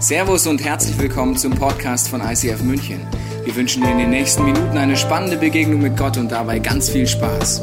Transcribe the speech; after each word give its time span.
Servus 0.00 0.46
und 0.46 0.62
herzlich 0.62 0.96
willkommen 0.96 1.36
zum 1.36 1.52
Podcast 1.56 2.08
von 2.08 2.20
ICF 2.20 2.62
München. 2.62 3.04
Wir 3.44 3.56
wünschen 3.56 3.82
dir 3.82 3.90
in 3.90 3.98
den 3.98 4.10
nächsten 4.10 4.44
Minuten 4.44 4.78
eine 4.78 4.96
spannende 4.96 5.36
Begegnung 5.36 5.82
mit 5.82 5.96
Gott 5.96 6.16
und 6.16 6.30
dabei 6.30 6.60
ganz 6.60 6.88
viel 6.88 7.04
Spaß. 7.04 7.60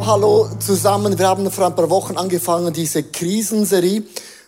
Hallo 0.00 0.48
zusammen, 0.60 1.18
wir 1.18 1.28
haben 1.28 1.50
vor 1.50 1.66
ein 1.66 1.76
paar 1.76 1.90
Wochen 1.90 2.16
angefangen, 2.16 2.72
diese 2.72 3.02
Krisenserie. 3.02 4.04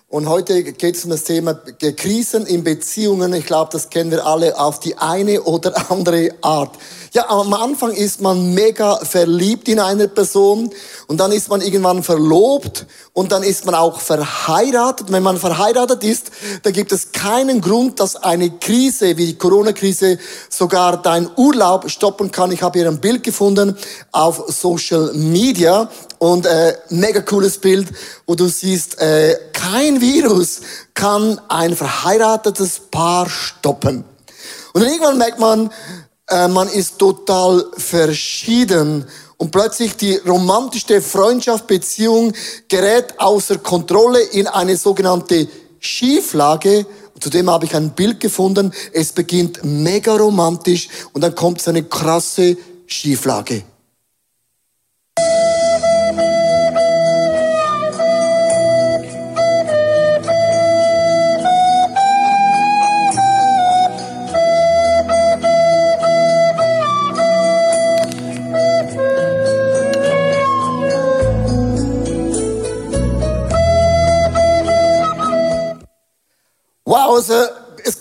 Und 0.08 0.28
heute 0.28 0.62
geht 0.62 0.96
es 0.96 1.04
um 1.04 1.10
das 1.10 1.24
Thema 1.24 1.52
Krisen 1.52 2.46
in 2.46 2.64
Beziehungen. 2.64 3.34
Ich 3.34 3.44
glaube, 3.44 3.70
das 3.72 3.90
kennen 3.90 4.10
wir 4.10 4.24
alle 4.24 4.58
auf 4.58 4.80
die 4.80 4.96
eine 4.96 5.42
oder 5.42 5.90
andere 5.90 6.30
Art. 6.40 6.78
Ja, 7.16 7.30
am 7.30 7.54
Anfang 7.54 7.92
ist 7.92 8.20
man 8.20 8.52
mega 8.52 8.96
verliebt 8.96 9.68
in 9.68 9.80
eine 9.80 10.06
Person 10.06 10.68
und 11.06 11.18
dann 11.18 11.32
ist 11.32 11.48
man 11.48 11.62
irgendwann 11.62 12.02
verlobt 12.02 12.84
und 13.14 13.32
dann 13.32 13.42
ist 13.42 13.64
man 13.64 13.74
auch 13.74 14.00
verheiratet. 14.00 15.10
Wenn 15.10 15.22
man 15.22 15.38
verheiratet 15.38 16.04
ist, 16.04 16.30
dann 16.62 16.74
gibt 16.74 16.92
es 16.92 17.12
keinen 17.12 17.62
Grund, 17.62 18.00
dass 18.00 18.16
eine 18.16 18.50
Krise 18.50 19.16
wie 19.16 19.28
die 19.28 19.38
Corona-Krise 19.38 20.18
sogar 20.50 21.00
deinen 21.00 21.30
Urlaub 21.36 21.90
stoppen 21.90 22.30
kann. 22.30 22.52
Ich 22.52 22.62
habe 22.62 22.80
hier 22.80 22.86
ein 22.86 23.00
Bild 23.00 23.22
gefunden 23.22 23.78
auf 24.12 24.44
Social 24.48 25.14
Media 25.14 25.88
und 26.18 26.44
äh, 26.44 26.76
mega 26.90 27.22
cooles 27.22 27.56
Bild, 27.56 27.88
wo 28.26 28.34
du 28.34 28.46
siehst, 28.46 29.00
äh, 29.00 29.38
kein 29.54 30.02
Virus 30.02 30.60
kann 30.92 31.40
ein 31.48 31.74
verheiratetes 31.74 32.78
Paar 32.90 33.26
stoppen. 33.30 34.04
Und 34.74 34.82
irgendwann 34.82 35.16
merkt 35.16 35.38
man, 35.38 35.70
äh, 36.28 36.48
man 36.48 36.68
ist 36.68 36.98
total 36.98 37.64
verschieden 37.76 39.04
und 39.36 39.50
plötzlich 39.50 39.96
die 39.96 40.16
romantischste 40.16 41.02
Freundschaft, 41.02 41.66
Beziehung 41.66 42.32
gerät 42.68 43.14
außer 43.18 43.58
Kontrolle 43.58 44.20
in 44.20 44.46
eine 44.46 44.76
sogenannte 44.76 45.46
Schieflage. 45.78 46.86
Zudem 47.20 47.50
habe 47.50 47.66
ich 47.66 47.74
ein 47.74 47.90
Bild 47.90 48.20
gefunden. 48.20 48.72
Es 48.92 49.12
beginnt 49.12 49.60
mega 49.64 50.16
romantisch 50.16 50.88
und 51.12 51.22
dann 51.22 51.34
kommt 51.34 51.60
es 51.60 51.68
eine 51.68 51.84
krasse 51.84 52.56
Schieflage. 52.86 53.62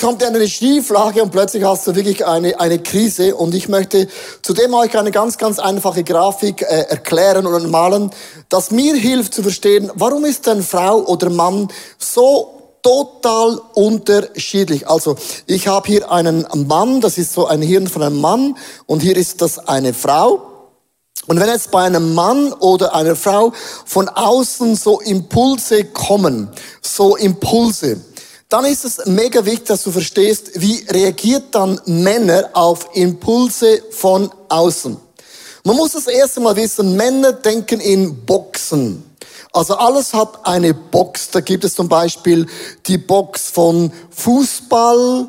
Kommt 0.06 0.22
in 0.22 0.36
eine 0.36 0.48
Schieflage 0.48 1.24
und 1.24 1.32
plötzlich 1.32 1.64
hast 1.64 1.88
du 1.88 1.96
wirklich 1.96 2.28
eine, 2.28 2.60
eine 2.60 2.78
Krise. 2.78 3.36
Und 3.36 3.56
ich 3.56 3.70
möchte 3.70 4.08
zudem 4.44 4.76
euch 4.76 4.96
eine 4.96 5.10
ganz, 5.10 5.40
ganz 5.40 5.58
einfache 5.58 6.04
Grafik 6.04 6.62
äh, 6.62 6.82
erklären 6.90 7.48
und 7.48 7.72
malen, 7.72 8.12
das 8.50 8.70
mir 8.70 8.94
hilft 8.94 9.34
zu 9.34 9.42
verstehen, 9.42 9.92
warum 9.96 10.24
ist 10.26 10.46
denn 10.46 10.62
Frau 10.62 11.00
oder 11.06 11.32
Mann 11.32 11.70
so 11.98 12.78
total 12.84 13.60
unterschiedlich. 13.74 14.88
Also 14.88 15.16
ich 15.48 15.68
habe 15.68 15.88
hier 15.88 16.12
einen 16.12 16.46
Mann, 16.68 17.02
das 17.02 17.18
ist 17.18 17.34
so 17.34 17.48
ein 17.48 17.64
Hirn 17.64 17.88
von 17.88 18.04
einem 18.04 18.22
Mann 18.22 18.56
und 18.86 19.02
hier 19.02 19.18
ist 19.18 19.42
das 19.42 19.58
eine 19.58 19.96
Frau. 19.96 20.40
Und 21.26 21.40
wenn 21.40 21.50
jetzt 21.50 21.72
bei 21.72 21.82
einem 21.82 22.14
Mann 22.14 22.54
oder 22.54 22.94
einer 22.94 23.16
Frau 23.16 23.54
von 23.86 24.08
außen 24.08 24.76
so 24.76 25.00
Impulse 25.00 25.86
kommen, 25.86 26.50
so 26.84 27.16
Impulse, 27.16 28.02
dann 28.56 28.64
ist 28.64 28.86
es 28.86 29.06
mega 29.06 29.44
wichtig, 29.44 29.66
dass 29.66 29.84
du 29.84 29.92
verstehst, 29.92 30.62
wie 30.62 30.86
reagiert 30.90 31.44
dann 31.52 31.78
Männer 31.88 32.52
auf 32.54 32.88
Impulse 32.94 33.84
von 33.92 34.32
außen. 34.48 34.96
Man 35.66 35.76
muss 35.76 35.92
das 35.92 36.08
erste 36.08 36.40
Mal 36.40 36.56
wissen, 36.56 36.96
Männer 36.96 37.34
denken 37.34 37.82
in 37.82 38.26
Boxen. 38.26 39.04
Also 39.52 39.76
alles 39.76 40.14
hat 40.14 40.48
eine 40.48 40.74
Box. 40.74 41.32
Da 41.32 41.42
gibt 41.42 41.66
es 41.66 41.76
zum 41.76 41.90
Beispiel 41.90 42.48
die 42.86 42.98
Box 42.98 43.50
von 43.50 43.92
Fußball. 44.12 45.28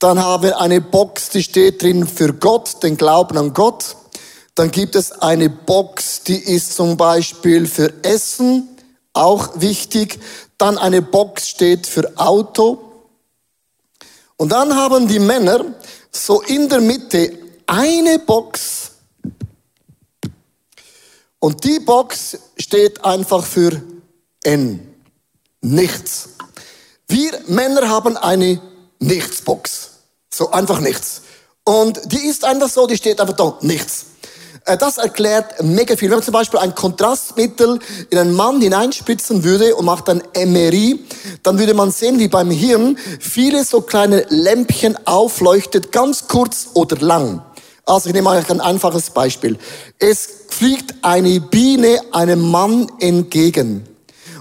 Dann 0.00 0.20
haben 0.20 0.42
wir 0.42 0.60
eine 0.60 0.80
Box, 0.80 1.28
die 1.28 1.44
steht 1.44 1.80
drin 1.80 2.08
für 2.08 2.32
Gott, 2.32 2.82
den 2.82 2.96
Glauben 2.96 3.38
an 3.38 3.54
Gott. 3.54 3.94
Dann 4.56 4.72
gibt 4.72 4.96
es 4.96 5.12
eine 5.12 5.48
Box, 5.48 6.24
die 6.24 6.38
ist 6.38 6.74
zum 6.74 6.96
Beispiel 6.96 7.68
für 7.68 7.92
Essen, 8.02 8.66
auch 9.12 9.60
wichtig. 9.60 10.18
Dann 10.58 10.76
eine 10.76 11.02
Box 11.02 11.48
steht 11.48 11.86
für 11.86 12.12
Auto. 12.16 12.78
Und 14.36 14.50
dann 14.50 14.74
haben 14.74 15.08
die 15.08 15.18
Männer 15.18 15.64
so 16.10 16.42
in 16.42 16.68
der 16.68 16.80
Mitte 16.80 17.38
eine 17.66 18.18
Box. 18.18 18.90
Und 21.38 21.64
die 21.64 21.78
Box 21.78 22.38
steht 22.58 23.04
einfach 23.04 23.44
für 23.44 23.80
N. 24.42 24.94
Nichts. 25.60 26.30
Wir 27.06 27.40
Männer 27.46 27.88
haben 27.88 28.16
eine 28.16 28.60
Nichtsbox. 28.98 29.90
So 30.32 30.50
einfach 30.50 30.80
nichts. 30.80 31.22
Und 31.64 32.12
die 32.12 32.26
ist 32.26 32.44
einfach 32.44 32.68
so, 32.68 32.86
die 32.86 32.96
steht 32.96 33.20
einfach 33.20 33.36
da, 33.36 33.58
nichts. 33.60 34.06
Äh, 34.68 34.76
das 34.76 34.98
erklärt 34.98 35.62
mega 35.62 35.96
viel. 35.96 36.10
Wenn 36.10 36.18
man 36.18 36.24
zum 36.24 36.34
Beispiel 36.34 36.60
ein 36.60 36.74
Kontrastmittel 36.74 37.78
in 38.10 38.18
einen 38.18 38.34
Mann 38.34 38.60
hineinspritzen 38.60 39.42
würde 39.42 39.74
und 39.74 39.86
macht 39.86 40.08
ein 40.08 40.22
MRI, 40.34 41.00
dann 41.42 41.58
würde 41.58 41.74
man 41.74 41.90
sehen, 41.90 42.18
wie 42.18 42.28
beim 42.28 42.50
Hirn 42.50 42.98
viele 43.18 43.64
so 43.64 43.80
kleine 43.80 44.26
Lämpchen 44.28 44.96
aufleuchtet, 45.06 45.90
ganz 45.90 46.28
kurz 46.28 46.68
oder 46.74 46.96
lang. 46.98 47.42
Also 47.86 48.10
ich 48.10 48.14
nehme 48.14 48.28
euch 48.28 48.50
ein 48.50 48.60
einfaches 48.60 49.10
Beispiel. 49.10 49.56
Es 49.98 50.28
fliegt 50.50 50.94
eine 51.02 51.40
Biene 51.40 52.00
einem 52.12 52.50
Mann 52.50 52.92
entgegen. 53.00 53.84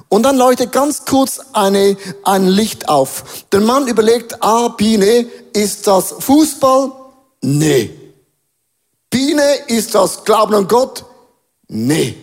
Und 0.10 0.24
dann 0.24 0.38
leuchtet 0.38 0.74
ganz 0.74 1.06
kurz 1.06 1.40
eine, 1.54 1.98
ein 2.24 2.48
Licht 2.48 2.90
auf. 2.90 3.46
Der 3.52 3.62
Mann 3.62 3.88
überlegt, 3.88 4.42
ah, 4.42 4.70
Biene, 4.70 5.28
ist 5.54 5.88
das 5.88 6.16
Fußball? 6.20 6.92
Nee. 7.42 8.07
Biene 9.10 9.56
ist 9.68 9.96
das 9.96 10.24
Glauben 10.24 10.54
an 10.56 10.68
Gott? 10.68 11.06
Nee. 11.68 12.16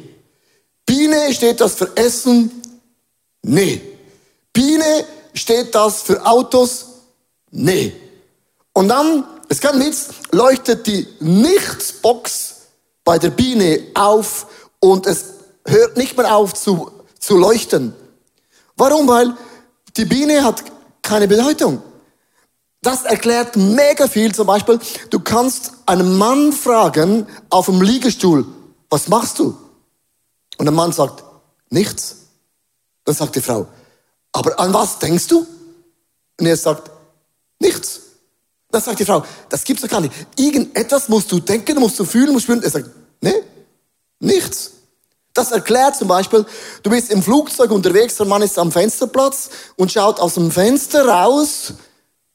Biene 0.86 1.32
steht 1.32 1.60
das 1.60 1.74
für 1.74 1.96
Essen? 1.96 2.62
Nee. 3.42 3.80
Biene 4.52 5.04
steht 5.34 5.74
das 5.74 6.02
für 6.02 6.24
Autos? 6.24 6.86
Nee. 7.50 7.92
Und 8.72 8.88
dann, 8.88 9.24
es 9.48 9.60
kann 9.60 9.78
nichts, 9.78 10.08
leuchtet 10.32 10.86
die 10.86 11.06
Nichtsbox 11.20 12.54
bei 13.04 13.18
der 13.18 13.30
Biene 13.30 13.82
auf 13.94 14.46
und 14.80 15.06
es 15.06 15.24
hört 15.66 15.96
nicht 15.96 16.16
mehr 16.16 16.34
auf 16.34 16.54
zu, 16.54 16.90
zu 17.18 17.36
leuchten. 17.36 17.94
Warum? 18.76 19.06
Weil 19.08 19.34
die 19.96 20.04
Biene 20.04 20.42
hat 20.42 20.62
keine 21.02 21.28
Bedeutung. 21.28 21.82
Das 22.84 23.04
erklärt 23.04 23.56
mega 23.56 24.06
viel. 24.08 24.34
Zum 24.34 24.46
Beispiel, 24.46 24.78
du 25.08 25.18
kannst 25.18 25.72
einen 25.86 26.18
Mann 26.18 26.52
fragen 26.52 27.26
auf 27.48 27.66
dem 27.66 27.80
Liegestuhl, 27.80 28.46
was 28.90 29.08
machst 29.08 29.38
du? 29.38 29.56
Und 30.58 30.66
der 30.66 30.72
Mann 30.72 30.92
sagt, 30.92 31.24
nichts. 31.70 32.16
Dann 33.04 33.14
sagt 33.14 33.36
die 33.36 33.40
Frau, 33.40 33.66
aber 34.32 34.60
an 34.60 34.72
was 34.74 34.98
denkst 34.98 35.28
du? 35.28 35.46
Und 36.38 36.46
er 36.46 36.56
sagt, 36.58 36.90
nichts. 37.58 38.00
Dann 38.70 38.82
sagt 38.82 39.00
die 39.00 39.04
Frau, 39.06 39.24
das 39.48 39.64
gibt's 39.64 39.82
doch 39.82 39.88
gar 39.88 40.02
nicht. 40.02 40.12
Irgendetwas 40.36 41.08
musst 41.08 41.32
du 41.32 41.40
denken, 41.40 41.80
musst 41.80 41.98
du 41.98 42.04
fühlen, 42.04 42.32
musst 42.32 42.48
du 42.48 42.52
fühlen. 42.52 42.62
Er 42.62 42.70
sagt, 42.70 42.90
nee, 43.22 43.42
nichts. 44.20 44.72
Das 45.32 45.52
erklärt 45.52 45.96
zum 45.96 46.08
Beispiel, 46.08 46.44
du 46.82 46.90
bist 46.90 47.10
im 47.10 47.22
Flugzeug 47.22 47.70
unterwegs, 47.70 48.16
der 48.16 48.26
Mann 48.26 48.42
ist 48.42 48.58
am 48.58 48.70
Fensterplatz 48.70 49.48
und 49.76 49.90
schaut 49.90 50.20
aus 50.20 50.34
dem 50.34 50.50
Fenster 50.50 51.08
raus 51.08 51.72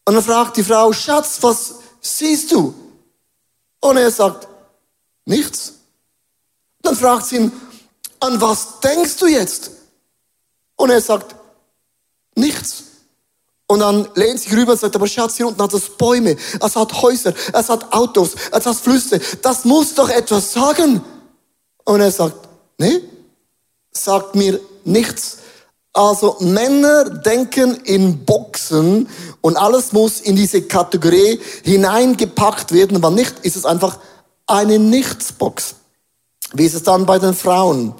und 0.10 0.16
dann 0.16 0.24
fragt 0.24 0.58
die 0.58 0.64
Frau, 0.64 0.92
Schatz, 0.92 1.38
was 1.42 1.76
siehst 2.02 2.52
du? 2.52 2.74
Und 3.80 3.96
er 3.96 4.10
sagt, 4.10 4.48
nichts. 5.26 5.74
Dann 6.82 6.96
fragt 6.96 7.28
sie 7.28 7.36
ihn, 7.36 7.52
an 8.20 8.42
was 8.42 8.80
denkst 8.80 9.18
du 9.18 9.28
jetzt? 9.28 9.70
Und 10.78 10.90
er 10.90 11.00
sagt, 11.00 11.36
nichts. 12.34 12.86
Und 13.68 13.82
dann 13.82 14.10
lehnt 14.16 14.40
sich 14.40 14.52
rüber 14.52 14.72
und 14.72 14.80
sagt, 14.80 14.96
aber 14.96 15.06
Schatz, 15.06 15.38
hier 15.38 15.46
unten 15.46 15.62
hat 15.62 15.76
es 15.76 15.96
Bäume, 15.96 16.36
es 16.60 16.76
hat 16.76 16.92
Häuser, 17.04 17.36
es 17.54 17.70
hat 17.70 17.94
Autos, 17.94 18.32
es 18.52 18.66
hat 18.66 18.78
Flüsse. 18.78 19.22
Das 19.44 19.64
muss 19.64 19.94
doch 19.94 20.10
etwas 20.10 20.54
sagen. 20.54 21.04
Und 21.86 22.02
er 22.02 22.12
sagt, 22.12 22.50
nee, 22.80 23.04
sagt 23.92 24.34
mir 24.34 24.60
nichts. 24.86 25.38
Also 26.00 26.38
Männer 26.40 27.10
denken 27.10 27.76
in 27.84 28.24
Boxen 28.24 29.10
und 29.42 29.58
alles 29.58 29.92
muss 29.92 30.22
in 30.22 30.38
diese 30.38 30.62
Kategorie 30.62 31.42
hineingepackt 31.66 32.72
werden. 32.72 33.04
Wenn 33.04 33.16
nicht, 33.16 33.40
ist 33.42 33.58
es 33.58 33.66
einfach 33.66 34.00
eine 34.48 34.80
Nichtsbox. 34.80 35.76
Wie 36.54 36.64
ist 36.64 36.76
es 36.76 36.84
dann 36.84 37.06
bei 37.06 37.20
den 37.20 37.34
Frauen? 37.34 37.94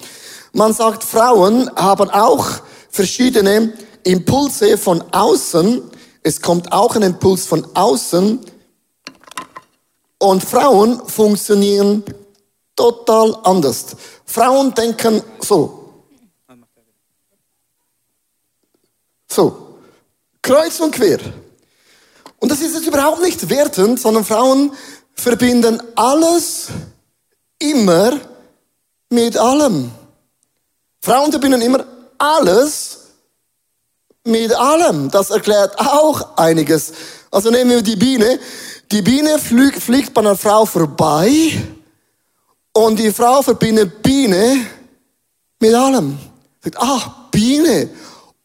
Man 0.54 0.72
sagt, 0.72 1.04
Frauen 1.04 1.70
haben 1.76 2.08
auch 2.08 2.46
verschiedene 2.88 3.74
Impulse 4.04 4.78
von 4.78 5.04
außen. 5.12 5.82
Es 6.22 6.40
kommt 6.40 6.72
auch 6.72 6.96
ein 6.96 7.02
Impuls 7.02 7.44
von 7.44 7.66
außen. 7.74 8.40
Und 10.16 10.42
Frauen 10.42 11.02
funktionieren 11.06 12.02
total 12.74 13.36
anders. 13.42 13.88
Frauen 14.24 14.72
denken 14.72 15.22
so. 15.40 15.79
So. 19.30 19.76
Kreuz 20.42 20.80
und 20.80 20.94
quer. 20.94 21.18
Und 22.38 22.50
das 22.50 22.60
ist 22.60 22.74
jetzt 22.74 22.86
überhaupt 22.86 23.20
nicht 23.22 23.48
wertend, 23.48 24.00
sondern 24.00 24.24
Frauen 24.24 24.72
verbinden 25.14 25.82
alles 25.94 26.68
immer 27.58 28.18
mit 29.10 29.36
allem. 29.36 29.90
Frauen 31.00 31.30
verbinden 31.30 31.60
immer 31.60 31.84
alles 32.18 32.98
mit 34.24 34.52
allem. 34.54 35.10
Das 35.10 35.30
erklärt 35.30 35.78
auch 35.78 36.36
einiges. 36.36 36.92
Also 37.30 37.50
nehmen 37.50 37.70
wir 37.70 37.82
die 37.82 37.96
Biene. 37.96 38.38
Die 38.90 39.02
Biene 39.02 39.38
fliegt, 39.38 39.82
fliegt 39.82 40.14
bei 40.14 40.20
einer 40.20 40.36
Frau 40.36 40.64
vorbei 40.64 41.52
und 42.72 42.98
die 42.98 43.12
Frau 43.12 43.42
verbindet 43.42 44.02
Biene 44.02 44.66
mit 45.60 45.74
allem. 45.74 46.18
Sagt, 46.62 46.78
ah, 46.78 47.28
Biene. 47.30 47.90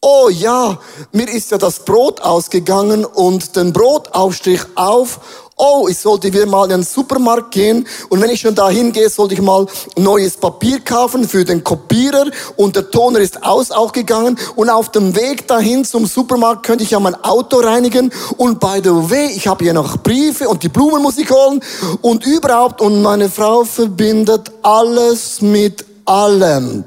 Oh 0.02 0.28
ja, 0.28 0.78
mir 1.10 1.28
ist 1.28 1.50
ja 1.50 1.58
das 1.58 1.80
Brot 1.80 2.20
ausgegangen 2.20 3.04
und 3.04 3.56
den 3.56 3.72
Brotaufstrich 3.72 4.60
auf. 4.76 5.18
Oh, 5.56 5.88
ich 5.88 5.98
sollte 5.98 6.32
wieder 6.32 6.44
mal 6.46 6.64
in 6.64 6.70
den 6.70 6.82
Supermarkt 6.82 7.50
gehen 7.50 7.88
und 8.10 8.20
wenn 8.20 8.28
ich 8.30 8.42
schon 8.42 8.54
dahin 8.54 8.92
gehe, 8.92 9.08
sollte 9.08 9.34
ich 9.34 9.40
mal 9.40 9.66
neues 9.96 10.36
Papier 10.36 10.80
kaufen 10.80 11.26
für 11.26 11.44
den 11.44 11.64
Kopierer 11.64 12.26
und 12.56 12.76
der 12.76 12.90
Toner 12.90 13.20
ist 13.20 13.42
aus 13.42 13.70
auch 13.70 13.90
gegangen. 13.90 14.38
Und 14.54 14.68
auf 14.68 14.92
dem 14.92 15.16
Weg 15.16 15.48
dahin 15.48 15.84
zum 15.84 16.04
Supermarkt 16.06 16.64
könnte 16.64 16.84
ich 16.84 16.90
ja 16.90 17.00
mein 17.00 17.16
Auto 17.24 17.56
reinigen. 17.58 18.12
Und 18.36 18.60
by 18.60 18.80
the 18.84 18.90
way, 18.90 19.32
ich 19.34 19.48
habe 19.48 19.64
hier 19.64 19.72
noch 19.72 19.96
Briefe 19.96 20.48
und 20.48 20.62
die 20.62 20.68
Blumen 20.68 21.02
muss 21.02 21.16
ich 21.16 21.30
holen. 21.30 21.60
Und 22.02 22.26
überhaupt 22.26 22.82
und 22.82 23.00
meine 23.00 23.30
Frau 23.30 23.64
verbindet 23.64 24.52
alles 24.62 25.40
mit 25.40 25.86
allem. 26.04 26.84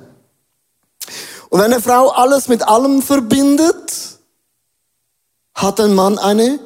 Und 1.49 1.59
wenn 1.59 1.73
eine 1.73 1.81
Frau 1.81 2.09
alles 2.09 2.47
mit 2.47 2.67
allem 2.67 3.01
verbindet, 3.01 4.19
hat 5.55 5.79
ein 5.79 5.93
Mann 5.93 6.17
eine 6.17 6.59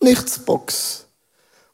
Nichtsbox. 0.00 1.06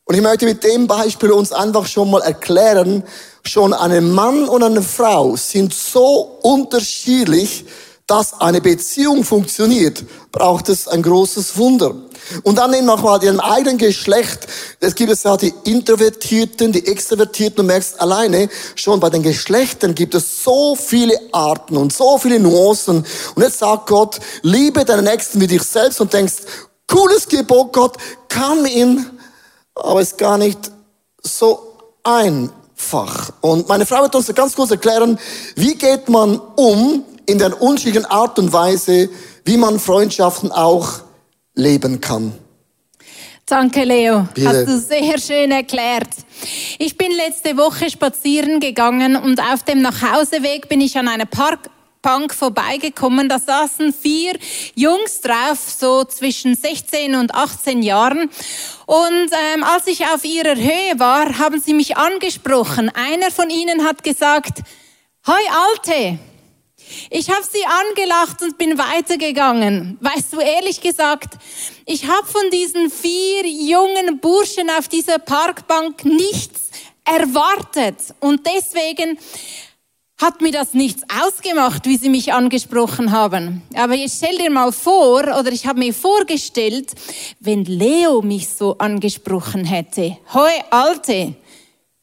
Und 0.05 0.15
ich 0.15 0.23
möchte 0.23 0.45
mit 0.45 0.63
dem 0.65 0.87
Beispiel 0.87 1.31
uns 1.33 1.53
einfach 1.53 1.87
schon 1.87 2.11
mal 2.11 2.23
erklären, 2.23 3.05
schon 3.43 3.73
ein 3.73 4.11
Mann 4.11 4.49
und 4.49 4.63
eine 4.63 4.83
Frau 4.83 5.37
sind 5.37 5.73
so 5.73 6.39
unterschiedlich, 6.43 7.65
dass 8.11 8.41
eine 8.41 8.61
Beziehung 8.61 9.23
funktioniert, 9.23 10.05
braucht 10.33 10.69
es 10.69 10.89
ein 10.89 11.01
großes 11.01 11.57
Wunder. 11.57 11.95
Und 12.43 12.59
dann 12.59 12.75
eben 12.75 12.87
nochmal 12.87 13.23
ihrem 13.23 13.39
eigenen 13.39 13.79
Geschlecht. 13.79 14.49
Es 14.81 14.97
gibt 14.97 15.13
es 15.13 15.23
ja 15.23 15.37
die 15.37 15.55
Introvertierten, 15.65 16.73
die 16.73 16.87
Extrovertierten. 16.87 17.57
Du 17.57 17.63
merkst 17.63 18.01
alleine, 18.01 18.49
schon 18.75 18.99
bei 18.99 19.11
den 19.11 19.23
Geschlechtern 19.23 19.95
gibt 19.95 20.17
es 20.17 20.43
so 20.43 20.75
viele 20.75 21.15
Arten 21.31 21.77
und 21.77 21.93
so 21.93 22.19
viele 22.19 22.41
Nuancen. 22.41 23.07
Und 23.37 23.43
jetzt 23.43 23.61
sagt 23.61 23.87
Gott, 23.87 24.19
liebe 24.43 24.85
deinen 24.85 25.05
Nächsten 25.05 25.41
wie 25.41 25.47
dich 25.47 25.63
selbst 25.63 26.01
und 26.01 26.13
denkst, 26.13 26.35
cooles 26.89 27.29
Gebot, 27.29 27.73
Gott, 27.73 27.97
kann 28.29 28.67
ihn 28.67 29.07
aber 29.75 30.01
ist 30.01 30.19
gar 30.19 30.37
nicht 30.37 30.59
so 31.23 31.77
einfach. 32.03 33.33
Und 33.41 33.69
meine 33.69 33.87
Frau 33.87 34.03
wird 34.03 34.15
uns 34.15 34.35
ganz 34.35 34.55
kurz 34.57 34.71
erklären, 34.71 35.19
wie 35.55 35.75
geht 35.75 36.09
man 36.09 36.41
um 36.57 37.05
in 37.31 37.39
der 37.39 37.63
unterschiedlichen 37.63 38.07
Art 38.07 38.39
und 38.39 38.53
Weise, 38.53 39.09
wie 39.45 39.57
man 39.57 39.79
Freundschaften 39.79 40.51
auch 40.51 41.01
leben 41.55 42.01
kann. 42.01 42.33
Danke, 43.47 43.85
Leo. 43.85 44.29
Bitte. 44.35 44.49
Hast 44.49 44.69
du 44.69 44.79
sehr 44.79 45.19
schön 45.19 45.51
erklärt. 45.51 46.09
Ich 46.79 46.97
bin 46.97 47.11
letzte 47.13 47.57
Woche 47.57 47.91
spazieren 47.91 48.61
gegangen 48.61 49.17
und 49.17 49.41
auf 49.41 49.65
dem 49.65 49.83
Nachhauseweg 49.83 50.69
bin 50.69 50.81
ich 50.81 50.97
an 50.97 51.09
einer 51.09 51.27
Park 51.27 51.69
Bank 52.03 52.33
vorbeigekommen. 52.33 53.29
Da 53.29 53.39
saßen 53.39 53.93
vier 53.93 54.33
Jungs 54.75 55.21
drauf, 55.21 55.59
so 55.59 56.05
zwischen 56.05 56.55
16 56.55 57.15
und 57.15 57.35
18 57.35 57.83
Jahren. 57.83 58.31
Und 58.87 59.31
ähm, 59.55 59.65
als 59.65 59.87
ich 59.87 60.07
auf 60.07 60.25
ihrer 60.25 60.57
Höhe 60.57 60.99
war, 60.99 61.39
haben 61.39 61.61
sie 61.61 61.75
mich 61.75 61.97
angesprochen. 61.97 62.91
Einer 62.95 63.31
von 63.31 63.51
ihnen 63.51 63.85
hat 63.85 64.03
gesagt, 64.03 64.61
Hoi 65.27 65.43
Alte, 65.77 66.19
ich 67.11 67.31
habe 67.31 67.43
sie 67.43 67.65
angelacht 67.65 68.43
und 68.43 68.59
bin 68.59 68.79
weitergegangen. 68.79 69.99
Weißt 70.01 70.33
du, 70.33 70.41
ehrlich 70.41 70.81
gesagt, 70.81 71.35
ich 71.87 72.07
habe 72.07 72.27
von 72.27 72.51
diesen 72.51 72.91
vier 72.91 73.47
jungen 73.47 74.19
Burschen 74.21 74.71
auf 74.71 74.89
dieser 74.89 75.19
Parkbank 75.19 76.05
nichts 76.05 76.71
erwartet. 77.05 77.97
Und 78.21 78.47
deswegen 78.47 79.19
hat 80.21 80.43
mir 80.43 80.53
das 80.53 80.75
nichts 80.75 81.03
ausgemacht, 81.23 81.87
wie 81.87 81.97
sie 81.97 82.11
mich 82.11 82.33
angesprochen 82.33 83.11
haben. 83.11 83.63
Aber 83.75 83.95
jetzt 83.95 84.19
stell 84.19 84.37
dir 84.37 84.51
mal 84.51 84.71
vor, 84.71 85.23
oder 85.23 85.51
ich 85.51 85.67
habe 85.67 85.79
mir 85.79 85.95
vorgestellt, 85.95 86.93
wenn 87.41 87.65
Leo 87.65 88.21
mich 88.21 88.49
so 88.49 88.77
angesprochen 88.79 89.65
hätte. 89.65 90.19
Hoi, 90.35 90.51
Alte. 90.71 91.35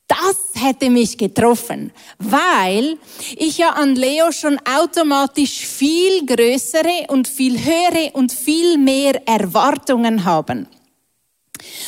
Das 0.07 0.37
hätte 0.53 0.89
mich 0.89 1.17
getroffen, 1.17 1.91
weil 2.17 2.97
ich 3.35 3.57
ja 3.57 3.71
an 3.71 3.95
Leo 3.95 4.31
schon 4.31 4.57
automatisch 4.59 5.67
viel 5.67 6.25
größere 6.25 7.07
und 7.09 7.27
viel 7.27 7.59
höhere 7.59 8.11
und 8.13 8.31
viel 8.31 8.77
mehr 8.77 9.27
Erwartungen 9.27 10.23
haben. 10.23 10.67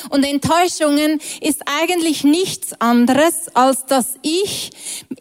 Und 0.09 0.23
Enttäuschungen 0.23 1.19
ist 1.41 1.61
eigentlich 1.65 2.23
nichts 2.23 2.79
anderes, 2.79 3.47
als 3.53 3.85
dass 3.85 4.15
ich 4.21 4.71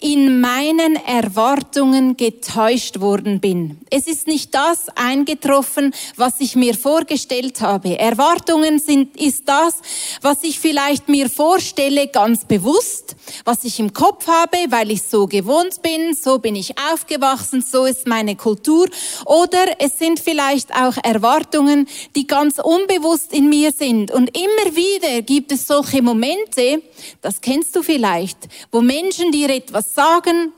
in 0.00 0.40
meinen 0.40 0.96
Erwartungen 0.96 2.16
getäuscht 2.16 3.00
worden 3.00 3.40
bin. 3.40 3.78
Es 3.90 4.06
ist 4.06 4.26
nicht 4.26 4.54
das 4.54 4.88
eingetroffen, 4.94 5.94
was 6.16 6.34
ich 6.40 6.56
mir 6.56 6.74
vorgestellt 6.74 7.60
habe. 7.60 7.98
Erwartungen 7.98 8.78
sind, 8.78 9.16
ist 9.16 9.48
das, 9.48 9.76
was 10.22 10.42
ich 10.42 10.58
vielleicht 10.60 11.08
mir 11.08 11.28
vorstelle, 11.30 12.08
ganz 12.08 12.44
bewusst, 12.44 13.16
was 13.44 13.64
ich 13.64 13.80
im 13.80 13.92
Kopf 13.92 14.26
habe, 14.26 14.58
weil 14.70 14.90
ich 14.90 15.02
so 15.02 15.26
gewohnt 15.26 15.82
bin, 15.82 16.14
so 16.14 16.38
bin 16.38 16.56
ich 16.56 16.74
aufgewachsen, 16.92 17.62
so 17.62 17.84
ist 17.84 18.06
meine 18.06 18.36
Kultur. 18.36 18.88
Oder 19.24 19.80
es 19.80 19.98
sind 19.98 20.20
vielleicht 20.20 20.74
auch 20.74 20.96
Erwartungen, 21.02 21.88
die 22.16 22.26
ganz 22.26 22.58
unbewusst 22.58 23.32
in 23.32 23.48
mir 23.48 23.72
sind 23.72 24.10
und 24.10 24.36
immer 24.38 24.76
wieder 24.76 25.22
gibt 25.22 25.52
es 25.52 25.66
solche 25.66 26.02
Momente, 26.02 26.82
das 27.20 27.40
kennst 27.40 27.74
du 27.74 27.82
vielleicht, 27.82 28.38
wo 28.70 28.80
Menschen 28.80 29.32
dir 29.32 29.50
etwas 29.50 29.94
sagen 29.94 30.52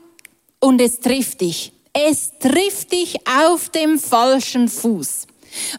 und 0.59 0.79
es 0.79 0.99
trifft 0.99 1.41
dich. 1.41 1.71
Es 1.93 2.31
trifft 2.39 2.91
dich 2.91 3.17
auf 3.27 3.69
dem 3.69 3.99
falschen 3.99 4.69
Fuß. 4.69 5.27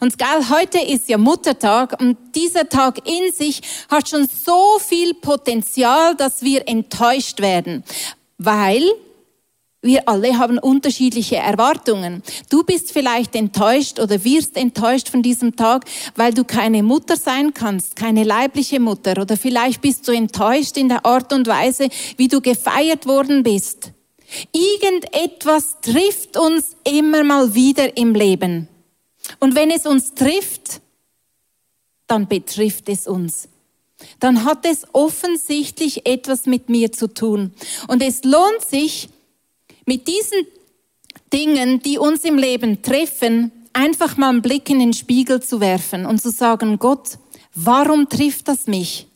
Und 0.01 0.17
geil, 0.19 0.49
heute 0.49 0.79
ist 0.79 1.09
ja 1.09 1.17
Muttertag 1.17 1.99
und 1.99 2.17
dieser 2.35 2.69
Tag 2.69 3.07
in 3.07 3.31
sich 3.31 3.61
hat 3.89 4.07
schon 4.07 4.27
so 4.27 4.77
viel 4.79 5.15
Potenzial, 5.15 6.15
dass 6.15 6.43
wir 6.43 6.67
enttäuscht 6.67 7.39
werden, 7.39 7.83
weil 8.37 8.83
wir 9.83 10.07
alle 10.07 10.37
haben 10.39 10.57
unterschiedliche 10.57 11.35
Erwartungen. 11.35 12.23
Du 12.49 12.63
bist 12.63 12.91
vielleicht 12.93 13.35
enttäuscht 13.35 13.99
oder 13.99 14.23
wirst 14.23 14.55
enttäuscht 14.55 15.09
von 15.09 15.21
diesem 15.21 15.55
Tag, 15.57 15.85
weil 16.15 16.33
du 16.33 16.45
keine 16.45 16.81
Mutter 16.83 17.17
sein 17.17 17.53
kannst, 17.53 17.97
keine 17.97 18.23
leibliche 18.23 18.79
Mutter. 18.79 19.21
Oder 19.21 19.35
vielleicht 19.37 19.81
bist 19.81 20.07
du 20.07 20.13
enttäuscht 20.13 20.77
in 20.77 20.87
der 20.87 21.05
Art 21.05 21.33
und 21.33 21.47
Weise, 21.47 21.89
wie 22.15 22.29
du 22.29 22.39
gefeiert 22.39 23.05
worden 23.05 23.43
bist. 23.43 23.91
Irgendetwas 24.53 25.75
trifft 25.81 26.37
uns 26.37 26.75
immer 26.85 27.23
mal 27.23 27.53
wieder 27.53 27.97
im 27.97 28.15
Leben. 28.15 28.69
Und 29.39 29.53
wenn 29.53 29.69
es 29.69 29.85
uns 29.85 30.13
trifft, 30.15 30.81
dann 32.07 32.27
betrifft 32.27 32.87
es 32.87 33.05
uns 33.05 33.49
dann 34.19 34.45
hat 34.45 34.65
es 34.65 34.85
offensichtlich 34.93 36.05
etwas 36.05 36.45
mit 36.45 36.69
mir 36.69 36.91
zu 36.91 37.07
tun. 37.07 37.53
Und 37.87 38.01
es 38.01 38.23
lohnt 38.23 38.65
sich, 38.67 39.09
mit 39.85 40.07
diesen 40.07 40.47
Dingen, 41.31 41.81
die 41.81 41.97
uns 41.97 42.23
im 42.23 42.37
Leben 42.37 42.81
treffen, 42.81 43.51
einfach 43.73 44.17
mal 44.17 44.29
einen 44.29 44.41
Blick 44.41 44.69
in 44.69 44.79
den 44.79 44.93
Spiegel 44.93 45.41
zu 45.41 45.59
werfen 45.59 46.05
und 46.05 46.21
zu 46.21 46.29
sagen, 46.29 46.77
Gott, 46.77 47.17
warum 47.55 48.07
trifft 48.07 48.47
das 48.47 48.67
mich? 48.67 49.07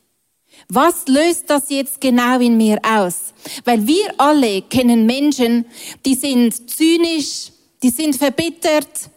Was 0.69 1.07
löst 1.07 1.49
das 1.49 1.69
jetzt 1.69 2.01
genau 2.01 2.39
in 2.39 2.57
mir 2.57 2.79
aus? 2.83 3.33
Weil 3.63 3.85
wir 3.85 4.13
alle 4.17 4.63
kennen 4.63 5.05
Menschen, 5.05 5.65
die 6.05 6.15
sind 6.15 6.69
zynisch, 6.69 7.51
die 7.83 7.89
sind 7.89 8.15
verbittert. 8.15 9.09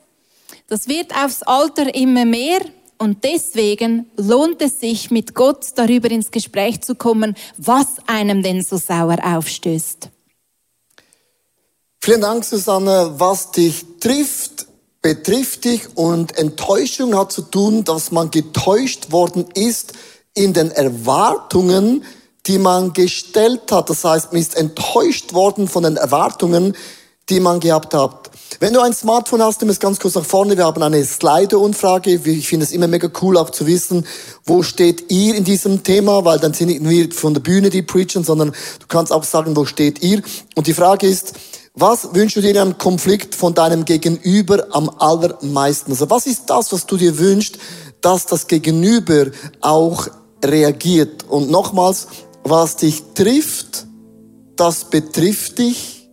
Das 0.69 0.87
wird 0.87 1.15
aufs 1.17 1.43
Alter 1.43 1.93
immer 1.95 2.25
mehr 2.25 2.61
und 2.99 3.25
deswegen 3.25 4.07
lohnt 4.17 4.61
es 4.61 4.79
sich, 4.79 5.11
mit 5.11 5.35
Gott 5.35 5.67
darüber 5.75 6.11
ins 6.11 6.31
Gespräch 6.31 6.83
zu 6.83 6.95
kommen, 6.95 7.35
was 7.57 7.97
einem 8.07 8.43
denn 8.43 8.63
so 8.63 8.77
sauer 8.77 9.17
aufstößt. 9.25 10.11
Vielen 12.03 12.23
Dank, 12.23 12.47
Susanne, 12.47 13.13
was 13.19 13.51
dich 13.51 13.85
trifft, 14.01 14.67
betrifft 15.03 15.65
dich 15.65 15.83
und 15.99 16.35
Enttäuschung 16.39 17.15
hat 17.15 17.31
zu 17.31 17.43
tun, 17.43 17.85
dass 17.85 18.11
man 18.11 18.31
getäuscht 18.31 19.13
worden 19.13 19.45
ist 19.53 19.93
in 20.33 20.55
den 20.55 20.71
Erwartungen, 20.71 22.03
die 22.47 22.59
man 22.59 22.95
gestellt 22.95 23.71
hat. 23.71 23.91
Das 23.91 24.03
heißt, 24.03 24.33
man 24.33 24.41
ist 24.41 24.57
enttäuscht 24.57 25.35
worden 25.35 25.69
von 25.69 25.83
den 25.83 25.99
Erwartungen, 25.99 26.75
die 27.29 27.39
man 27.39 27.61
gehabt 27.61 27.93
hat. 27.93 28.31
Wenn 28.61 28.73
du 28.73 28.81
ein 28.81 28.95
Smartphone 28.95 29.43
hast, 29.43 29.61
nimm 29.61 29.69
es 29.69 29.79
ganz 29.79 30.01
kurz 30.01 30.15
nach 30.15 30.25
vorne. 30.25 30.57
Wir 30.57 30.65
haben 30.65 30.83
eine 30.83 31.05
Slido-Umfrage. 31.05 32.15
Ich 32.15 32.49
finde 32.49 32.65
es 32.65 32.73
immer 32.73 32.89
mega 32.89 33.11
cool, 33.21 33.37
auch 33.37 33.51
zu 33.51 33.67
wissen, 33.67 34.07
wo 34.47 34.63
steht 34.63 35.11
ihr 35.11 35.35
in 35.35 35.45
diesem 35.45 35.83
Thema, 35.83 36.25
weil 36.25 36.39
dann 36.39 36.55
sind 36.55 36.69
nicht 36.69 36.81
nur 36.81 37.13
von 37.13 37.35
der 37.35 37.43
Bühne 37.43 37.69
die 37.69 37.83
preachen, 37.83 38.25
sondern 38.25 38.53
du 38.53 38.87
kannst 38.89 39.13
auch 39.13 39.25
sagen, 39.25 39.55
wo 39.55 39.67
steht 39.67 40.03
ihr. 40.03 40.23
Und 40.55 40.67
die 40.67 40.75
Frage 40.75 41.07
ist, 41.07 41.35
was 41.75 42.15
wünschst 42.15 42.37
du 42.37 42.41
dir 42.41 42.51
in 42.51 42.59
einem 42.59 42.79
Konflikt 42.79 43.35
von 43.35 43.55
deinem 43.55 43.85
Gegenüber 43.85 44.67
am 44.71 44.91
allermeisten? 44.91 45.93
Also 45.93 46.11
was 46.11 46.27
ist 46.27 46.51
das, 46.51 46.73
was 46.73 46.87
du 46.87 46.97
dir 46.97 47.19
wünschst, 47.19 47.59
dass 48.01 48.27
das 48.27 48.47
Gegenüber 48.47 49.27
auch 49.61 50.09
reagiert? 50.45 51.25
Und 51.29 51.51
nochmals, 51.51 52.09
was 52.43 52.77
dich 52.77 53.03
trifft, 53.15 53.87
das 54.57 54.85
betrifft 54.85 55.59
dich 55.59 56.11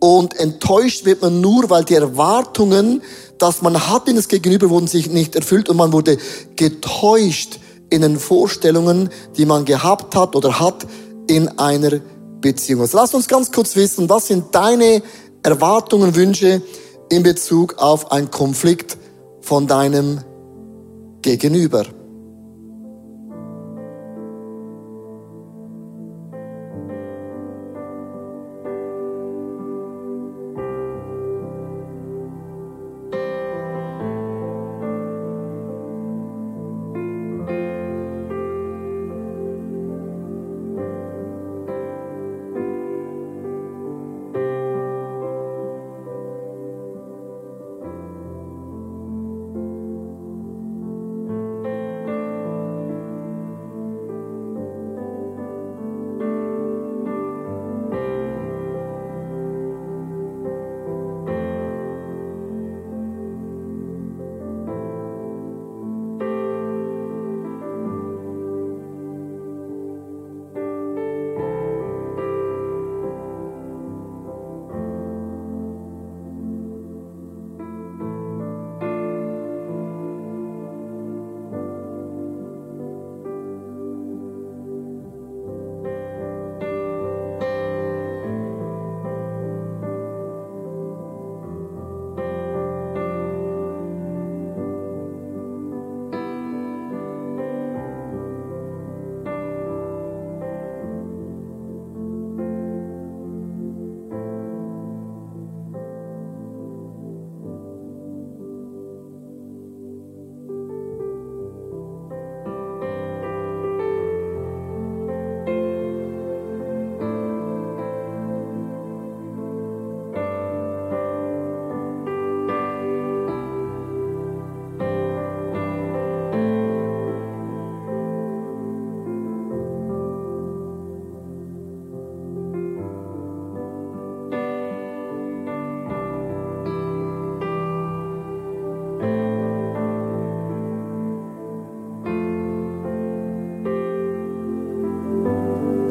und 0.00 0.38
enttäuscht 0.38 1.04
wird 1.04 1.22
man 1.22 1.40
nur, 1.40 1.70
weil 1.70 1.84
die 1.84 1.94
Erwartungen, 1.94 3.02
dass 3.38 3.62
man 3.62 3.88
hat 3.88 4.08
in 4.08 4.16
das 4.16 4.28
Gegenüber, 4.28 4.70
wurden 4.70 4.86
sich 4.86 5.08
nicht 5.08 5.36
erfüllt 5.36 5.68
und 5.68 5.76
man 5.76 5.92
wurde 5.92 6.18
getäuscht 6.56 7.58
in 7.90 8.02
den 8.02 8.18
Vorstellungen, 8.18 9.10
die 9.36 9.46
man 9.46 9.64
gehabt 9.64 10.14
hat 10.14 10.34
oder 10.34 10.58
hat 10.58 10.86
in 11.28 11.48
einer 11.58 12.00
Beziehung. 12.46 12.82
Also 12.82 12.96
lass 12.96 13.12
uns 13.12 13.26
ganz 13.26 13.50
kurz 13.50 13.74
wissen, 13.74 14.08
was 14.08 14.28
sind 14.28 14.54
deine 14.54 15.02
Erwartungen, 15.42 16.14
Wünsche 16.14 16.62
in 17.10 17.22
Bezug 17.24 17.78
auf 17.78 18.12
einen 18.12 18.30
Konflikt 18.30 18.96
von 19.40 19.66
deinem 19.66 20.20
Gegenüber? 21.22 21.84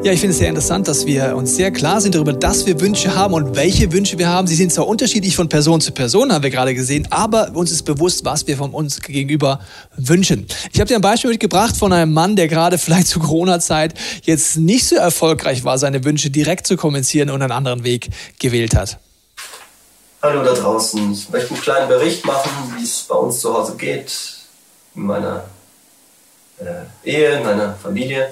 Ja, 0.06 0.12
ich 0.12 0.20
finde 0.20 0.34
es 0.34 0.38
sehr 0.38 0.50
interessant, 0.50 0.86
dass 0.86 1.04
wir 1.04 1.34
uns 1.34 1.56
sehr 1.56 1.72
klar 1.72 2.00
sind 2.00 2.14
darüber, 2.14 2.32
dass 2.32 2.64
wir 2.64 2.80
Wünsche 2.80 3.16
haben 3.16 3.34
und 3.34 3.56
welche 3.56 3.90
Wünsche 3.90 4.16
wir 4.18 4.28
haben. 4.28 4.46
Sie 4.46 4.54
sind 4.54 4.72
zwar 4.72 4.86
unterschiedlich 4.86 5.34
von 5.34 5.48
Person 5.48 5.80
zu 5.80 5.90
Person, 5.90 6.32
haben 6.32 6.44
wir 6.44 6.50
gerade 6.50 6.76
gesehen, 6.76 7.08
aber 7.10 7.50
uns 7.54 7.72
ist 7.72 7.82
bewusst, 7.82 8.24
was 8.24 8.46
wir 8.46 8.56
von 8.56 8.70
uns 8.70 9.00
gegenüber 9.00 9.58
wünschen. 9.96 10.46
Ich 10.72 10.78
habe 10.78 10.86
dir 10.86 10.94
ein 10.94 11.00
Beispiel 11.00 11.30
mitgebracht 11.30 11.76
von 11.76 11.92
einem 11.92 12.12
Mann, 12.12 12.36
der 12.36 12.46
gerade 12.46 12.78
vielleicht 12.84 13.08
zu 13.08 13.18
Corona-Zeit 13.18 13.94
jetzt 14.22 14.58
nicht 14.58 14.86
so 14.86 14.94
erfolgreich 14.94 15.64
war, 15.64 15.76
seine 15.76 16.04
Wünsche 16.04 16.30
direkt 16.30 16.68
zu 16.68 16.76
kommunizieren 16.76 17.28
und 17.28 17.42
einen 17.42 17.50
anderen 17.50 17.82
Weg 17.82 18.08
gewählt 18.38 18.76
hat. 18.76 19.00
Hallo 20.22 20.44
da 20.44 20.54
draußen. 20.54 21.14
Ich 21.14 21.28
möchte 21.30 21.52
einen 21.52 21.62
kleinen 21.64 21.88
Bericht 21.88 22.24
machen, 22.24 22.50
wie 22.78 22.84
es 22.84 23.06
bei 23.08 23.16
uns 23.16 23.40
zu 23.40 23.52
Hause 23.52 23.74
geht, 23.76 24.12
in 24.94 25.02
meiner 25.02 25.46
äh, 26.60 27.10
Ehe, 27.10 27.38
in 27.38 27.42
meiner 27.42 27.74
Familie. 27.74 28.28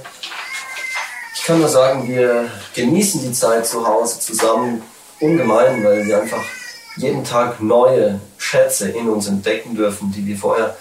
Ich 1.44 1.48
kann 1.48 1.58
nur 1.58 1.68
sagen, 1.68 2.08
wir 2.08 2.50
genießen 2.74 3.20
die 3.20 3.32
Zeit 3.32 3.66
zu 3.66 3.86
Hause 3.86 4.18
zusammen 4.18 4.82
ungemein, 5.20 5.84
weil 5.84 6.06
wir 6.06 6.22
einfach 6.22 6.42
jeden 6.96 7.22
Tag 7.22 7.60
neue 7.60 8.18
Schätze 8.38 8.88
in 8.88 9.10
uns 9.10 9.28
entdecken 9.28 9.74
dürfen, 9.74 10.10
die 10.10 10.24
wir 10.24 10.38
vorher 10.38 10.74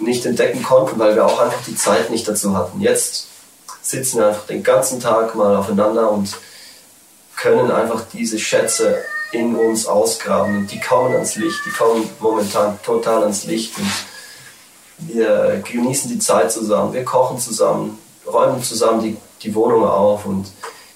nicht 0.00 0.26
entdecken 0.26 0.62
konnten, 0.62 0.98
weil 0.98 1.14
wir 1.14 1.24
auch 1.24 1.38
einfach 1.38 1.62
die 1.66 1.74
Zeit 1.74 2.10
nicht 2.10 2.28
dazu 2.28 2.54
hatten. 2.54 2.78
Jetzt 2.82 3.28
sitzen 3.80 4.18
wir 4.18 4.26
einfach 4.26 4.46
den 4.48 4.62
ganzen 4.62 5.00
Tag 5.00 5.34
mal 5.34 5.56
aufeinander 5.56 6.10
und 6.10 6.36
können 7.36 7.70
einfach 7.70 8.02
diese 8.12 8.38
Schätze 8.38 9.02
in 9.32 9.56
uns 9.56 9.86
ausgraben. 9.86 10.58
Und 10.58 10.70
die 10.70 10.78
kommen 10.78 11.14
ans 11.14 11.36
Licht, 11.36 11.60
die 11.64 11.70
kommen 11.70 12.06
momentan 12.20 12.78
total 12.82 13.22
ans 13.22 13.44
Licht. 13.44 13.78
Und 13.78 13.90
wir 14.98 15.62
genießen 15.64 16.10
die 16.10 16.18
Zeit 16.18 16.52
zusammen, 16.52 16.92
wir 16.92 17.06
kochen 17.06 17.38
zusammen, 17.38 17.98
räumen 18.26 18.62
zusammen 18.62 19.02
die, 19.02 19.16
die 19.42 19.54
Wohnung 19.54 19.84
auf 19.84 20.26
und 20.26 20.46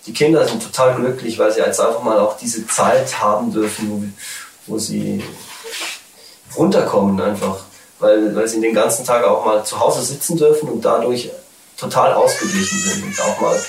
die 0.06 0.12
Kinder 0.12 0.46
sind 0.46 0.62
total 0.62 0.94
glücklich, 0.96 1.38
weil 1.38 1.52
sie 1.52 1.60
jetzt 1.60 1.80
einfach 1.80 2.02
mal 2.02 2.18
auch 2.18 2.36
diese 2.36 2.66
Zeit 2.66 3.20
haben 3.20 3.52
dürfen, 3.52 4.14
wo, 4.66 4.72
wo 4.72 4.78
sie 4.78 5.22
runterkommen 6.56 7.20
einfach, 7.20 7.58
weil, 7.98 8.34
weil 8.34 8.48
sie 8.48 8.60
den 8.60 8.74
ganzen 8.74 9.04
Tag 9.04 9.24
auch 9.24 9.44
mal 9.44 9.64
zu 9.64 9.78
Hause 9.78 10.02
sitzen 10.02 10.36
dürfen 10.36 10.68
und 10.68 10.84
dadurch 10.84 11.30
total 11.76 12.12
ausgeglichen 12.14 12.78
sind 12.78 13.04
und 13.04 13.20
auch 13.20 13.40
mal 13.40 13.62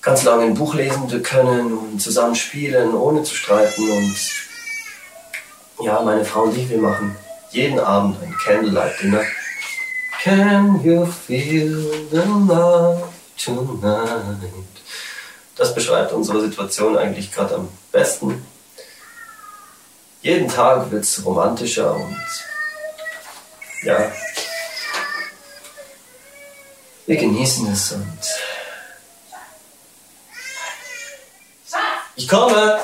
ganz 0.00 0.22
lange 0.22 0.44
ein 0.44 0.54
Buch 0.54 0.74
lesen 0.74 1.22
können 1.22 1.76
und 1.76 2.00
zusammen 2.00 2.34
spielen, 2.34 2.94
ohne 2.94 3.22
zu 3.24 3.34
streiten 3.34 3.90
und 3.90 4.16
ja, 5.84 6.00
meine 6.00 6.24
Frau 6.24 6.44
und 6.44 6.56
ich, 6.56 6.70
wir 6.70 6.78
machen 6.78 7.16
jeden 7.50 7.78
Abend 7.78 8.16
ein 8.22 8.34
Candlelight 8.42 9.02
Dinner 9.02 9.22
Can 10.26 10.82
you 10.82 11.06
feel 11.06 12.08
the 12.10 12.24
love 12.26 13.12
tonight? 13.38 14.66
Das 15.54 15.72
beschreibt 15.72 16.12
unsere 16.12 16.40
Situation 16.40 16.98
eigentlich 16.98 17.30
gerade 17.30 17.54
am 17.54 17.68
besten. 17.92 18.44
Jeden 20.22 20.48
Tag 20.48 20.90
wird 20.90 21.04
es 21.04 21.24
romantischer 21.24 21.94
und 21.94 22.16
ja, 23.84 24.10
wir 27.06 27.16
genießen 27.16 27.72
es 27.72 27.92
und 27.92 28.18
ich 32.16 32.26
komme. 32.26 32.80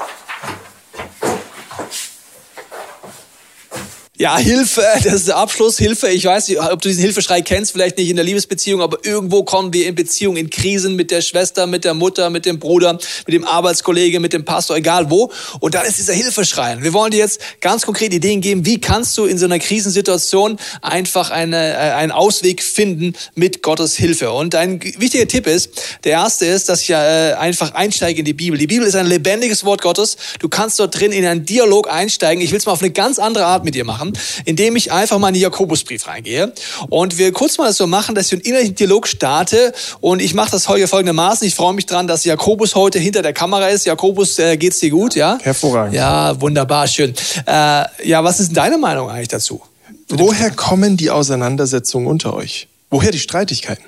Ja, 4.23 4.38
Hilfe, 4.38 4.85
das 5.02 5.14
ist 5.14 5.26
der 5.26 5.37
Abschluss, 5.37 5.79
Hilfe. 5.79 6.09
Ich 6.09 6.25
weiß 6.25 6.47
nicht, 6.47 6.61
ob 6.61 6.81
du 6.81 6.88
diesen 6.88 7.02
Hilfeschrei 7.02 7.43
kennst, 7.43 7.73
vielleicht 7.73 7.99
nicht 7.99 8.09
in 8.09 8.14
der 8.14 8.25
Liebesbeziehung, 8.25 8.81
aber 8.81 9.05
irgendwo 9.05 9.43
kommen 9.43 9.73
wir 9.73 9.88
in 9.88 9.97
Beziehung, 9.97 10.37
in 10.37 10.49
Krisen 10.49 10.95
mit 10.95 11.11
der 11.11 11.23
Schwester, 11.23 11.67
mit 11.67 11.83
der 11.83 11.95
Mutter, 11.95 12.31
mit 12.31 12.47
dem 12.47 12.61
Bruder, 12.61 13.00
mit 13.26 13.35
dem 13.35 13.45
Arbeitskollege, 13.45 14.21
mit 14.21 14.33
dem 14.33 14.45
Pastor, 14.45 14.76
egal 14.76 15.11
wo. 15.11 15.33
Und 15.59 15.75
dann 15.75 15.85
ist 15.87 15.99
dieser 15.99 16.12
Hilfeschrei. 16.12 16.76
Wir 16.81 16.93
wollen 16.93 17.11
dir 17.11 17.17
jetzt 17.17 17.41
ganz 17.61 17.85
konkret 17.85 18.14
Ideen 18.14 18.41
geben, 18.41 18.64
wie 18.64 18.81
kannst 18.81 19.19
du 19.19 19.25
in 19.25 19.38
so 19.38 19.47
einer 19.47 19.59
Krisensituation 19.59 20.57
einfach 20.83 21.33
eine, 21.33 21.73
äh, 21.73 21.76
einen 21.76 22.12
Ausweg 22.12 22.62
finden 22.62 23.14
mit 23.35 23.61
Gottes 23.61 23.97
Hilfe. 23.97 24.31
Und 24.31 24.55
ein 24.55 24.81
wichtiger 24.99 25.26
Tipp 25.26 25.49
ist, 25.49 25.71
der 26.05 26.12
erste 26.12 26.47
ist, 26.47 26.69
dass 26.69 26.83
ich 26.83 26.91
äh, 26.91 27.33
einfach 27.33 27.75
einsteige 27.75 28.21
in 28.21 28.25
die 28.25 28.35
Bibel. 28.35 28.57
Die 28.57 28.69
Bibel 28.69 28.87
ist 28.87 28.95
ein 28.95 29.07
lebendiges 29.07 29.64
Wort 29.64 29.83
Gottes. 29.83 30.17
Du 30.38 30.49
kannst 30.49 30.79
dort 30.79 30.97
drin 30.97 31.11
in 31.11 31.26
einen 31.26 31.45
Dialog 31.45 31.91
einsteigen. 31.91 32.41
Ich 32.41 32.52
will 32.52 32.59
es 32.59 32.67
mal 32.67 32.73
auf 32.73 32.83
eine 32.83 32.93
ganz 32.93 33.19
andere 33.19 33.47
Art 33.47 33.64
mit 33.64 33.75
dir 33.75 33.83
machen, 33.83 34.12
indem 34.45 34.76
ich 34.76 34.92
einfach 34.92 35.19
mal 35.19 35.28
in 35.28 35.35
den 35.35 35.42
Jakobusbrief 35.42 36.07
reingehe 36.07 36.52
und 36.88 37.19
wir 37.19 37.33
kurz 37.33 37.59
mal 37.59 37.73
so 37.73 37.87
machen, 37.87 38.14
dass 38.14 38.26
ich 38.26 38.33
einen 38.33 38.42
innerlichen 38.42 38.75
Dialog 38.75 39.07
starte 39.07 39.73
und 40.00 40.21
ich 40.21 40.35
mache 40.35 40.50
das 40.50 40.69
heute 40.69 40.88
folgendermaßen. 40.88 41.47
Ich 41.47 41.54
freue 41.54 41.75
mich 41.75 41.87
dran, 41.87 42.07
dass 42.07 42.25
Jakobus 42.25 42.75
heute 42.75 42.99
hinter 42.99 43.23
der 43.23 43.33
Kamera 43.33 43.69
ist. 43.69 43.87
Jakobus, 43.87 44.38
äh, 44.38 44.57
geht's 44.57 44.81
dir 44.81 44.90
gut, 44.90 45.14
ja? 45.14 45.38
Hervorragend. 45.42 45.95
Ja, 45.95 46.40
wunderbar, 46.40 46.87
schön. 46.87 47.14
Äh, 47.47 47.85
ja, 48.04 48.25
was 48.25 48.40
ist 48.40 48.57
deine 48.57 48.78
Meinung 48.78 49.11
eigentlich 49.11 49.28
dazu? 49.28 49.62
Woher 50.09 50.50
kommen 50.50 50.97
die 50.97 51.11
Auseinandersetzungen 51.11 52.07
unter 52.07 52.35
euch? 52.35 52.69
Woher 52.90 53.11
die 53.11 53.19
Streitigkeiten? 53.19 53.85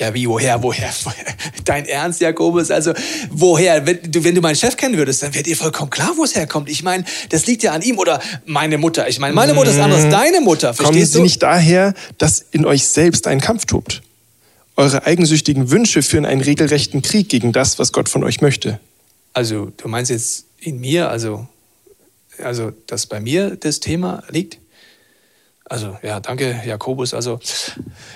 Ja, 0.00 0.14
wie, 0.14 0.28
woher, 0.28 0.62
woher, 0.62 0.90
woher? 1.02 1.24
Dein 1.64 1.84
Ernst, 1.86 2.20
Jakobus? 2.20 2.70
Also, 2.70 2.92
woher? 3.30 3.84
Wenn 3.84 3.98
du, 4.02 4.22
wenn 4.22 4.34
du 4.34 4.40
meinen 4.40 4.54
Chef 4.54 4.76
kennen 4.76 4.96
würdest, 4.96 5.24
dann 5.24 5.34
wäre 5.34 5.42
dir 5.42 5.56
vollkommen 5.56 5.90
klar, 5.90 6.12
wo 6.16 6.22
es 6.22 6.36
herkommt. 6.36 6.68
Ich 6.68 6.84
meine, 6.84 7.04
das 7.30 7.46
liegt 7.46 7.64
ja 7.64 7.72
an 7.72 7.82
ihm 7.82 7.98
oder 7.98 8.20
meine 8.46 8.78
Mutter. 8.78 9.08
Ich 9.08 9.18
meine, 9.18 9.34
meine 9.34 9.54
Mutter 9.54 9.70
ist 9.72 9.80
anders, 9.80 10.08
deine 10.08 10.40
Mutter. 10.40 10.72
Verstehst 10.72 10.86
Kommen 10.86 11.06
sie 11.06 11.18
du? 11.18 11.22
nicht 11.24 11.42
daher, 11.42 11.94
dass 12.16 12.44
in 12.52 12.64
euch 12.64 12.86
selbst 12.86 13.26
ein 13.26 13.40
Kampf 13.40 13.66
tobt? 13.66 14.02
Eure 14.76 15.04
eigensüchtigen 15.04 15.72
Wünsche 15.72 16.02
führen 16.02 16.24
einen 16.24 16.42
regelrechten 16.42 17.02
Krieg 17.02 17.28
gegen 17.28 17.52
das, 17.52 17.80
was 17.80 17.90
Gott 17.90 18.08
von 18.08 18.22
euch 18.22 18.40
möchte. 18.40 18.78
Also, 19.32 19.72
du 19.76 19.88
meinst 19.88 20.12
jetzt 20.12 20.44
in 20.60 20.78
mir, 20.78 21.10
also, 21.10 21.48
also, 22.40 22.70
dass 22.86 23.06
bei 23.06 23.18
mir 23.18 23.56
das 23.56 23.80
Thema 23.80 24.22
liegt? 24.30 24.58
Also 25.70 25.98
ja, 26.02 26.18
danke, 26.20 26.62
Jakobus. 26.64 27.12
Also 27.12 27.40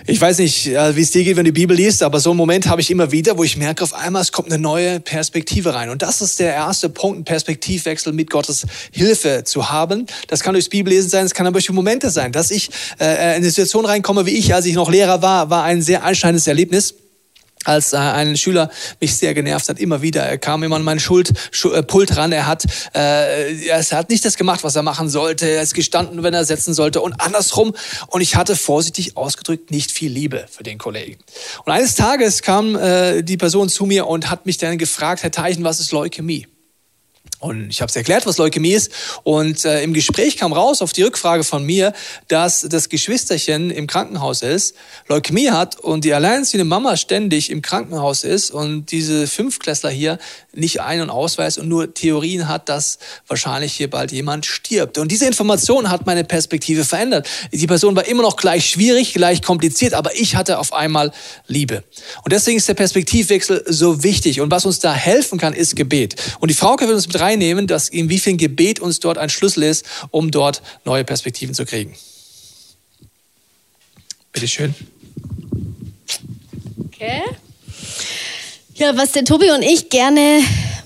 ich 0.06 0.20
weiß 0.20 0.38
nicht, 0.38 0.66
wie 0.66 1.00
es 1.00 1.10
dir 1.10 1.22
geht, 1.22 1.36
wenn 1.36 1.44
du 1.44 1.52
die 1.52 1.60
Bibel 1.60 1.76
liest, 1.76 2.02
aber 2.02 2.18
so 2.18 2.30
einen 2.30 2.38
Moment 2.38 2.66
habe 2.66 2.80
ich 2.80 2.90
immer 2.90 3.12
wieder, 3.12 3.36
wo 3.36 3.44
ich 3.44 3.56
merke, 3.58 3.84
auf 3.84 3.92
einmal 3.94 4.22
es 4.22 4.32
kommt 4.32 4.50
eine 4.50 4.60
neue 4.60 5.00
Perspektive 5.00 5.74
rein. 5.74 5.90
Und 5.90 6.00
das 6.00 6.22
ist 6.22 6.40
der 6.40 6.54
erste 6.54 6.88
Punkt, 6.88 7.16
einen 7.16 7.24
Perspektivwechsel 7.24 8.12
mit 8.14 8.30
Gottes 8.30 8.66
Hilfe 8.90 9.44
zu 9.44 9.70
haben. 9.70 10.06
Das 10.28 10.40
kann 10.40 10.54
durchs 10.54 10.70
Bibellesen 10.70 11.10
sein, 11.10 11.26
es 11.26 11.34
kann 11.34 11.46
aber 11.46 11.54
durch 11.54 11.70
Momente 11.70 12.10
sein, 12.10 12.32
dass 12.32 12.50
ich 12.50 12.70
äh, 12.98 13.04
in 13.04 13.18
eine 13.36 13.44
Situation 13.44 13.84
reinkomme, 13.84 14.24
wie 14.24 14.30
ich, 14.30 14.54
als 14.54 14.64
ich 14.64 14.74
noch 14.74 14.90
Lehrer 14.90 15.20
war, 15.20 15.50
war 15.50 15.64
ein 15.64 15.82
sehr 15.82 16.04
einschneidendes 16.04 16.46
Erlebnis 16.46 16.94
als 17.64 17.92
äh, 17.92 17.96
ein 17.96 18.36
Schüler 18.36 18.70
mich 19.00 19.16
sehr 19.16 19.34
genervt 19.34 19.68
hat, 19.68 19.78
immer 19.78 20.02
wieder. 20.02 20.22
Er 20.22 20.38
kam 20.38 20.62
immer 20.62 20.76
an 20.76 20.84
meinen 20.84 21.00
Schuld, 21.00 21.32
Schul, 21.50 21.74
äh, 21.74 21.82
Pult 21.82 22.16
ran. 22.16 22.32
Er 22.32 22.46
hat, 22.46 22.64
äh, 22.94 23.66
er 23.66 23.82
hat 23.90 24.10
nicht 24.10 24.24
das 24.24 24.36
gemacht, 24.36 24.64
was 24.64 24.76
er 24.76 24.82
machen 24.82 25.08
sollte. 25.08 25.48
Er 25.48 25.62
ist 25.62 25.74
gestanden, 25.74 26.22
wenn 26.22 26.34
er 26.34 26.44
setzen 26.44 26.74
sollte 26.74 27.00
und 27.00 27.20
andersrum. 27.20 27.74
Und 28.08 28.20
ich 28.20 28.36
hatte 28.36 28.56
vorsichtig 28.56 29.16
ausgedrückt 29.16 29.70
nicht 29.70 29.92
viel 29.92 30.10
Liebe 30.12 30.46
für 30.50 30.62
den 30.62 30.78
Kollegen. 30.78 31.18
Und 31.64 31.72
eines 31.72 31.94
Tages 31.94 32.42
kam 32.42 32.76
äh, 32.76 33.22
die 33.22 33.36
Person 33.36 33.68
zu 33.68 33.86
mir 33.86 34.06
und 34.06 34.30
hat 34.30 34.46
mich 34.46 34.58
dann 34.58 34.78
gefragt, 34.78 35.22
Herr 35.22 35.30
Teichen, 35.30 35.64
was 35.64 35.80
ist 35.80 35.92
Leukämie? 35.92 36.46
Und 37.42 37.70
ich 37.70 37.80
habe 37.80 37.90
es 37.90 37.96
erklärt, 37.96 38.24
was 38.24 38.38
Leukämie 38.38 38.72
ist. 38.72 38.92
Und 39.24 39.64
äh, 39.64 39.82
im 39.82 39.92
Gespräch 39.94 40.36
kam 40.36 40.52
raus 40.52 40.80
auf 40.80 40.92
die 40.92 41.02
Rückfrage 41.02 41.42
von 41.42 41.64
mir, 41.64 41.92
dass 42.28 42.60
das 42.60 42.88
Geschwisterchen 42.88 43.72
im 43.72 43.88
Krankenhaus 43.88 44.42
ist, 44.42 44.76
Leukämie 45.08 45.50
hat 45.50 45.76
und 45.80 46.04
die 46.04 46.14
alleinerziehende 46.14 46.64
Mama 46.64 46.96
ständig 46.96 47.50
im 47.50 47.60
Krankenhaus 47.60 48.22
ist 48.22 48.52
und 48.52 48.92
diese 48.92 49.26
Fünfklässler 49.26 49.90
hier 49.90 50.18
nicht 50.54 50.82
Ein- 50.82 51.00
und 51.00 51.10
Ausweis 51.10 51.58
und 51.58 51.66
nur 51.66 51.92
Theorien 51.92 52.46
hat, 52.46 52.68
dass 52.68 52.98
wahrscheinlich 53.26 53.72
hier 53.72 53.90
bald 53.90 54.12
jemand 54.12 54.46
stirbt. 54.46 54.96
Und 54.98 55.10
diese 55.10 55.26
Information 55.26 55.90
hat 55.90 56.06
meine 56.06 56.22
Perspektive 56.22 56.84
verändert. 56.84 57.28
Die 57.50 57.66
Person 57.66 57.96
war 57.96 58.06
immer 58.06 58.22
noch 58.22 58.36
gleich 58.36 58.66
schwierig, 58.66 59.14
gleich 59.14 59.42
kompliziert, 59.42 59.94
aber 59.94 60.14
ich 60.14 60.36
hatte 60.36 60.60
auf 60.60 60.72
einmal 60.72 61.10
Liebe. 61.48 61.82
Und 62.22 62.32
deswegen 62.32 62.58
ist 62.58 62.68
der 62.68 62.74
Perspektivwechsel 62.74 63.64
so 63.66 64.04
wichtig. 64.04 64.40
Und 64.40 64.52
was 64.52 64.64
uns 64.64 64.78
da 64.78 64.94
helfen 64.94 65.40
kann, 65.40 65.54
ist 65.54 65.74
Gebet. 65.74 66.14
Und 66.38 66.48
die 66.48 66.54
Frauke 66.54 66.86
will 66.86 66.94
uns 66.94 67.08
mit 67.08 67.18
reinnehmen, 67.32 67.66
dass 67.66 67.88
inwiefern 67.88 68.36
Gebet 68.36 68.80
uns 68.80 69.00
dort 69.00 69.18
ein 69.18 69.30
Schlüssel 69.30 69.64
ist, 69.64 69.86
um 70.10 70.30
dort 70.30 70.62
neue 70.84 71.04
Perspektiven 71.04 71.54
zu 71.54 71.64
kriegen. 71.64 71.94
Bitte 74.32 74.48
schön. 74.48 74.74
Okay. 76.86 77.22
Ja, 78.74 78.96
was 78.96 79.12
der 79.12 79.24
Tobi 79.24 79.50
und 79.50 79.62
ich 79.62 79.90
gerne 79.90 80.42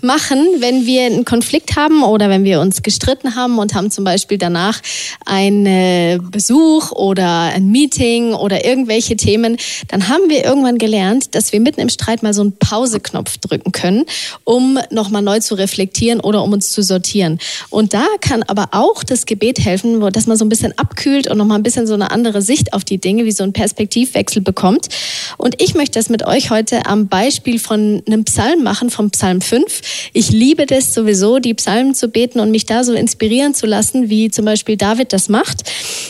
machen, 0.07 0.39
wenn 0.61 0.87
wir 0.87 1.03
einen 1.03 1.25
Konflikt 1.25 1.77
haben 1.77 2.03
oder 2.03 2.31
wenn 2.31 2.45
wir 2.45 2.61
uns 2.61 2.83
gestritten 2.83 3.35
haben 3.35 3.59
und 3.59 3.75
haben 3.75 3.91
zum 3.91 4.05
Beispiel 4.05 4.39
danach 4.39 4.81
einen 5.25 6.31
Besuch 6.31 6.93
oder 6.93 7.43
ein 7.55 7.69
Meeting 7.71 8.33
oder 8.33 8.65
irgendwelche 8.65 9.17
Themen, 9.17 9.57
dann 9.89 10.09
haben 10.09 10.29
wir 10.29 10.45
irgendwann 10.45 10.79
gelernt, 10.79 11.35
dass 11.35 11.53
wir 11.53 11.61
mitten 11.61 11.81
im 11.81 11.89
Streit 11.89 12.23
mal 12.23 12.33
so 12.33 12.43
einen 12.43 12.57
Pauseknopf 12.57 13.39
drücken 13.39 13.73
können, 13.73 14.05
um 14.45 14.79
nochmal 14.91 15.23
neu 15.23 15.41
zu 15.41 15.55
reflektieren 15.55 16.21
oder 16.21 16.43
um 16.43 16.53
uns 16.53 16.71
zu 16.71 16.83
sortieren. 16.83 17.39
Und 17.71 17.93
da 17.93 18.07
kann 18.21 18.43
aber 18.45 18.69
auch 18.73 19.05
das 19.05 19.27
Gebet 19.27 19.59
helfen, 19.65 20.01
dass 20.13 20.27
man 20.27 20.37
so 20.37 20.45
ein 20.45 20.49
bisschen 20.49 20.77
abkühlt 20.79 21.29
und 21.29 21.39
nochmal 21.39 21.59
ein 21.59 21.63
bisschen 21.63 21.87
so 21.87 21.95
eine 21.95 22.11
andere 22.11 22.43
Sicht 22.43 22.73
auf 22.73 22.85
die 22.85 22.99
Dinge, 22.99 23.25
wie 23.25 23.33
so 23.33 23.43
ein 23.43 23.53
Perspektivwechsel 23.53 24.43
bekommt. 24.43 24.89
Und 25.37 25.61
ich 25.61 25.75
möchte 25.75 25.99
das 25.99 26.09
mit 26.09 26.27
euch 26.27 26.51
heute 26.51 26.87
am 26.87 27.09
Beispiel 27.09 27.59
von 27.59 28.03
einem 28.07 28.25
Psalm 28.25 28.63
machen, 28.63 28.91
vom 28.91 29.11
Psalm 29.11 29.41
5. 29.41 29.81
Ich 30.13 30.31
liebe 30.31 30.67
das 30.67 30.95
sowieso, 30.95 31.39
die 31.39 31.55
Psalmen 31.55 31.95
zu 31.95 32.09
beten 32.09 32.41
und 32.41 32.51
mich 32.51 32.67
da 32.67 32.85
so 32.85 32.93
inspirieren 32.93 33.55
zu 33.55 33.67
lassen, 33.67 34.09
wie 34.11 34.31
zum 34.31 34.45
Beispiel 34.45 34.77
David 34.77 35.13
das 35.13 35.29
macht. 35.29 35.63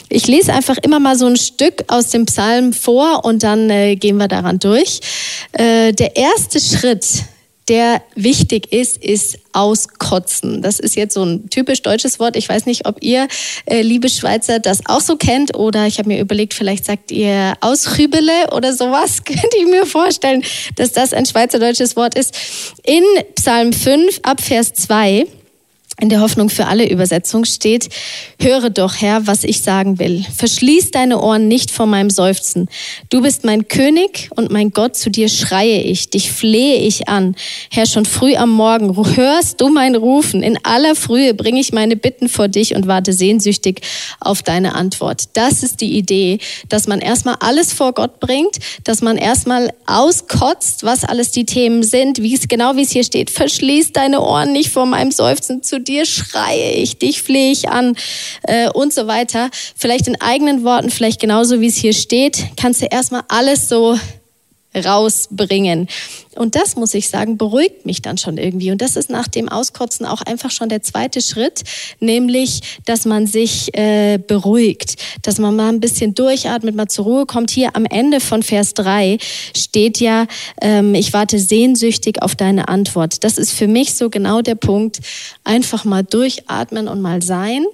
Ich 0.09 0.27
lese 0.27 0.53
einfach 0.53 0.77
immer 0.83 1.01
mal 1.01 1.17
so 1.17 1.27
ein 1.27 1.37
Stück 1.37 1.85
aus 1.89 2.09
dem 2.09 2.27
Psalm 2.27 2.73
vor 2.73 3.25
und 3.25 3.43
dann 3.43 3.71
äh, 3.71 3.97
gehen 3.97 4.17
wir 4.17 4.29
daran 4.29 4.59
durch. 4.59 5.01
Äh, 5.53 5.93
der 5.93 6.17
erste 6.17 6.61
Schritt, 6.61 7.07
der 7.69 8.03
wichtig 8.15 8.73
ist, 8.73 8.97
ist 8.99 9.39
auskotzen. 9.53 10.63
Das 10.63 10.79
ist 10.79 10.95
jetzt 10.95 11.15
so 11.15 11.25
ein 11.25 11.51
typisch 11.51 11.83
deutsches 11.83 12.21
Wort. 12.21 12.37
Ich 12.37 12.49
weiß 12.49 12.67
nicht, 12.67 12.87
ob 12.87 13.03
ihr, 13.03 13.27
äh, 13.65 13.83
liebe 13.83 14.09
Schweizer, 14.09 14.59
das 14.61 14.81
auch 14.87 15.01
so 15.01 15.17
kennt 15.17 15.57
oder 15.57 15.87
ich 15.87 15.99
habe 15.99 16.09
mir 16.09 16.21
überlegt, 16.21 16.55
vielleicht 16.55 16.85
sagt 16.85 17.11
ihr 17.11 17.55
Ausrübele 17.61 18.51
oder 18.53 18.73
sowas. 18.73 19.23
Könnte 19.25 19.57
ich 19.59 19.67
mir 19.67 19.87
vorstellen, 19.87 20.45
dass 20.77 20.93
das 20.93 21.13
ein 21.13 21.27
schweizerdeutsches 21.27 21.97
Wort 21.97 22.15
ist. 22.17 22.35
In 22.85 23.03
Psalm 23.35 23.73
5 23.73 24.21
ab 24.23 24.41
Vers 24.41 24.75
2 24.75 25.27
in 25.99 26.11
der 26.11 26.21
Hoffnung 26.21 26.51
für 26.51 26.67
alle 26.67 26.91
Übersetzung 26.91 27.47
steht, 27.47 27.89
höre 28.39 28.69
doch, 28.69 28.97
Herr, 29.01 29.27
was 29.27 29.45
ich 29.45 29.63
sagen 29.63 29.99
will. 29.99 30.25
Verschließ 30.37 30.91
deine 30.91 31.21
Ohren 31.23 31.49
nicht 31.49 31.71
vor 31.71 31.87
meinem 31.87 32.11
Seufzen. 32.11 32.69
Du 33.09 33.23
bist 33.23 33.45
mein 33.45 33.67
König 33.67 34.29
und 34.35 34.51
mein 34.51 34.73
Gott, 34.73 34.95
zu 34.97 35.09
dir 35.09 35.31
schreie 35.31 35.81
ich, 35.81 36.11
dich 36.11 36.31
flehe 36.31 36.77
ich 36.77 37.09
an. 37.09 37.35
Herr, 37.71 37.87
schon 37.87 38.05
früh 38.05 38.37
am 38.37 38.51
Morgen 38.51 38.95
hörst 39.17 39.63
du 39.63 39.69
mein 39.69 39.95
Rufen. 39.95 40.43
In 40.43 40.59
aller 40.65 40.95
Frühe 40.95 41.33
bringe 41.33 41.61
ich 41.61 41.73
meine 41.73 41.97
Bitten 41.97 42.29
vor 42.29 42.49
dich 42.49 42.75
und 42.75 42.87
warte 42.87 43.15
sehnsüchtig 43.15 43.81
auf 44.21 44.43
deine 44.43 44.75
Antwort. 44.75 45.25
Das 45.33 45.63
ist 45.63 45.81
die 45.81 45.97
Idee, 45.97 46.41
dass 46.69 46.87
man 46.89 47.01
erstmal 47.01 47.37
alles 47.41 47.73
vor 47.73 47.95
Gott 47.95 48.21
bringt, 48.21 48.59
dass 48.85 49.01
man 49.01 49.17
erstmal 49.17 49.73
auskotzt, 49.87 50.85
was 50.85 51.05
alles 51.05 51.31
die 51.31 51.47
Themen 51.47 51.83
sind, 51.83 52.21
wie 52.21 52.35
es 52.35 52.49
genau 52.49 52.77
wie 52.77 52.83
es 52.83 52.91
hier 52.91 53.05
steht. 53.05 53.31
Verschließ 53.31 53.93
deine 53.93 54.21
Ohren 54.21 54.53
nicht 54.53 54.71
vor 54.71 54.85
meinem 54.85 55.11
Seufzen 55.11 55.63
zu 55.63 55.86
dir 55.89 56.07
schreie 56.07 56.73
ich, 56.73 56.99
dich 56.99 57.23
flehe 57.23 57.53
ich 57.53 57.69
an 57.69 57.97
äh, 58.43 58.69
und 58.71 58.93
so 58.93 59.07
weiter. 59.07 59.51
Vielleicht 59.77 60.09
in 60.09 60.21
eigenen 60.21 60.65
Worten, 60.65 60.91
vielleicht 60.91 61.21
genauso 61.21 61.61
wie 61.61 61.69
es 61.69 61.77
hier 61.77 61.93
steht, 61.93 62.47
kannst 62.57 62.83
du 62.83 62.87
erstmal 62.87 63.23
alles 63.29 63.69
so 63.69 63.99
rausbringen. 64.77 65.89
Und 66.37 66.55
das, 66.55 66.77
muss 66.77 66.93
ich 66.95 67.09
sagen, 67.09 67.39
beruhigt 67.39 67.87
mich 67.87 68.03
dann 68.03 68.19
schon 68.19 68.37
irgendwie. 68.37 68.71
Und 68.71 68.83
das 68.83 68.97
ist 68.97 69.09
nach 69.09 69.27
dem 69.27 69.49
Auskotzen 69.49 70.05
auch 70.05 70.23
einfach 70.23 70.51
schon 70.51 70.69
der 70.69 70.83
zweite 70.83 71.23
Schritt, 71.23 71.63
nämlich, 71.99 72.61
dass 72.85 73.05
man 73.07 73.27
sich 73.27 73.77
äh, 73.77 74.19
beruhigt, 74.19 74.97
dass 75.23 75.39
man 75.39 75.57
mal 75.57 75.69
ein 75.69 75.81
bisschen 75.81 76.15
durchatmet, 76.15 76.75
mal 76.75 76.89
zur 76.89 77.07
Ruhe 77.07 77.27
kommt. 77.27 77.51
Hier 77.51 77.75
am 77.75 77.87
Ende 77.87 78.21
von 78.21 78.43
Vers 78.43 78.75
3 78.75 79.19
steht 79.57 79.99
ja, 79.99 80.27
ähm, 80.61 80.95
ich 80.95 81.13
warte 81.13 81.39
sehnsüchtig 81.39 82.23
auf 82.23 82.35
deine 82.35 82.69
Antwort. 82.69 83.25
Das 83.25 83.39
ist 83.39 83.53
für 83.53 83.69
mich 83.69 83.95
so 83.95 84.11
genau 84.11 84.43
der 84.43 84.57
Punkt, 84.57 85.01
einfach 85.45 85.85
mal 85.85 86.05
durchatmen 86.05 86.89
und 86.89 87.01
mal 87.01 87.23
sein. 87.23 87.65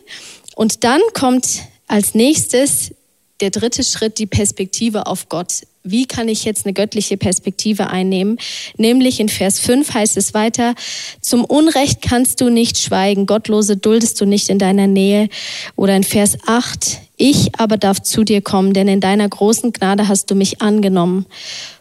Und 0.55 0.85
dann 0.85 1.01
kommt 1.15 1.63
als 1.89 2.15
nächstes 2.15 2.93
der 3.41 3.51
dritte 3.51 3.83
Schritt, 3.83 4.19
die 4.19 4.27
Perspektive 4.27 5.07
auf 5.07 5.29
Gott 5.29 5.63
wie 5.85 6.07
kann 6.07 6.29
ich 6.29 6.45
jetzt 6.45 6.65
eine 6.65 6.73
göttliche 6.73 7.17
Perspektive 7.17 7.89
einnehmen? 7.89 8.39
Nämlich 8.77 9.21
in 9.21 9.29
Vers 9.29 9.59
5 9.59 9.93
heißt 9.93 10.17
es 10.17 10.35
weiter, 10.35 10.75
zum 11.21 11.45
Unrecht 11.45 12.03
kannst 12.03 12.41
du 12.41 12.51
nicht 12.51 12.79
schweigen, 12.79 13.27
Gottlose 13.27 13.77
duldest 13.77 14.21
du 14.21 14.25
nicht 14.25 14.49
in 14.49 14.59
deiner 14.59 14.87
Nähe. 14.87 15.29
Oder 15.77 15.97
in 15.97 16.05
Vers 16.05 16.39
8, 16.47 16.99
ich 17.17 17.59
aber 17.59 17.77
darf 17.77 18.01
zu 18.03 18.25
dir 18.25 18.43
kommen, 18.43 18.73
denn 18.73 18.89
in 18.89 19.01
deiner 19.01 19.29
großen 19.29 19.73
Gnade 19.73 20.09
hast 20.09 20.31
du 20.31 20.35
mich 20.35 20.63
angenommen. 20.63 21.27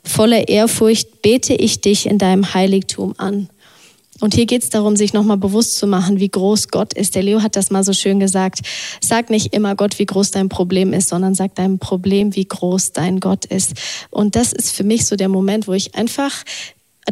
Voller 0.04 0.48
Ehrfurcht 0.48 1.22
bete 1.22 1.54
ich 1.54 1.82
dich 1.82 2.06
in 2.06 2.18
deinem 2.18 2.54
Heiligtum 2.54 3.14
an. 3.18 3.50
Und 4.22 4.36
hier 4.36 4.46
geht 4.46 4.64
es 4.64 4.70
darum, 4.70 4.96
sich 4.96 5.14
nochmal 5.14 5.38
bewusst 5.38 5.76
zu 5.76 5.88
machen, 5.88 6.20
wie 6.20 6.30
groß 6.30 6.70
Gott 6.70 6.94
ist. 6.94 7.16
Der 7.16 7.24
Leo 7.24 7.42
hat 7.42 7.56
das 7.56 7.72
mal 7.72 7.84
so 7.84 7.92
schön 7.92 8.20
gesagt. 8.20 8.60
Sag 9.02 9.30
nicht 9.30 9.54
immer 9.54 9.76
Gott, 9.76 10.00
wie 10.00 10.06
groß 10.06 10.32
dein 10.32 10.48
Problem 10.48 10.94
ist, 10.94 11.10
sondern 11.10 11.36
sag 11.36 11.56
deinem 11.56 11.80
Problem, 11.80 12.36
wie 12.36 12.46
groß 12.46 12.94
dein 12.94 13.20
Gott 13.20 13.46
ist. 13.46 13.74
Und 14.12 14.36
das 14.36 14.54
ist 14.54 14.72
für 14.72 14.84
mich 14.84 15.06
so 15.06 15.16
der 15.16 15.28
Moment, 15.28 15.68
wo 15.68 15.74
ich 15.74 15.96
einfach 15.96 16.32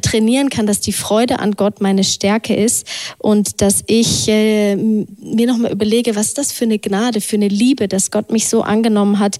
trainieren 0.01 0.49
kann, 0.49 0.67
dass 0.67 0.79
die 0.79 0.93
Freude 0.93 1.39
an 1.39 1.53
Gott 1.53 1.81
meine 1.81 2.03
Stärke 2.03 2.55
ist 2.55 2.87
und 3.17 3.61
dass 3.61 3.83
ich 3.87 4.27
äh, 4.27 4.75
mir 4.75 5.47
nochmal 5.47 5.71
überlege, 5.71 6.15
was 6.15 6.27
ist 6.27 6.37
das 6.37 6.51
für 6.51 6.65
eine 6.65 6.77
Gnade, 6.77 7.21
für 7.21 7.37
eine 7.37 7.47
Liebe, 7.47 7.87
dass 7.87 8.11
Gott 8.11 8.31
mich 8.31 8.47
so 8.47 8.61
angenommen 8.61 9.19
hat, 9.19 9.37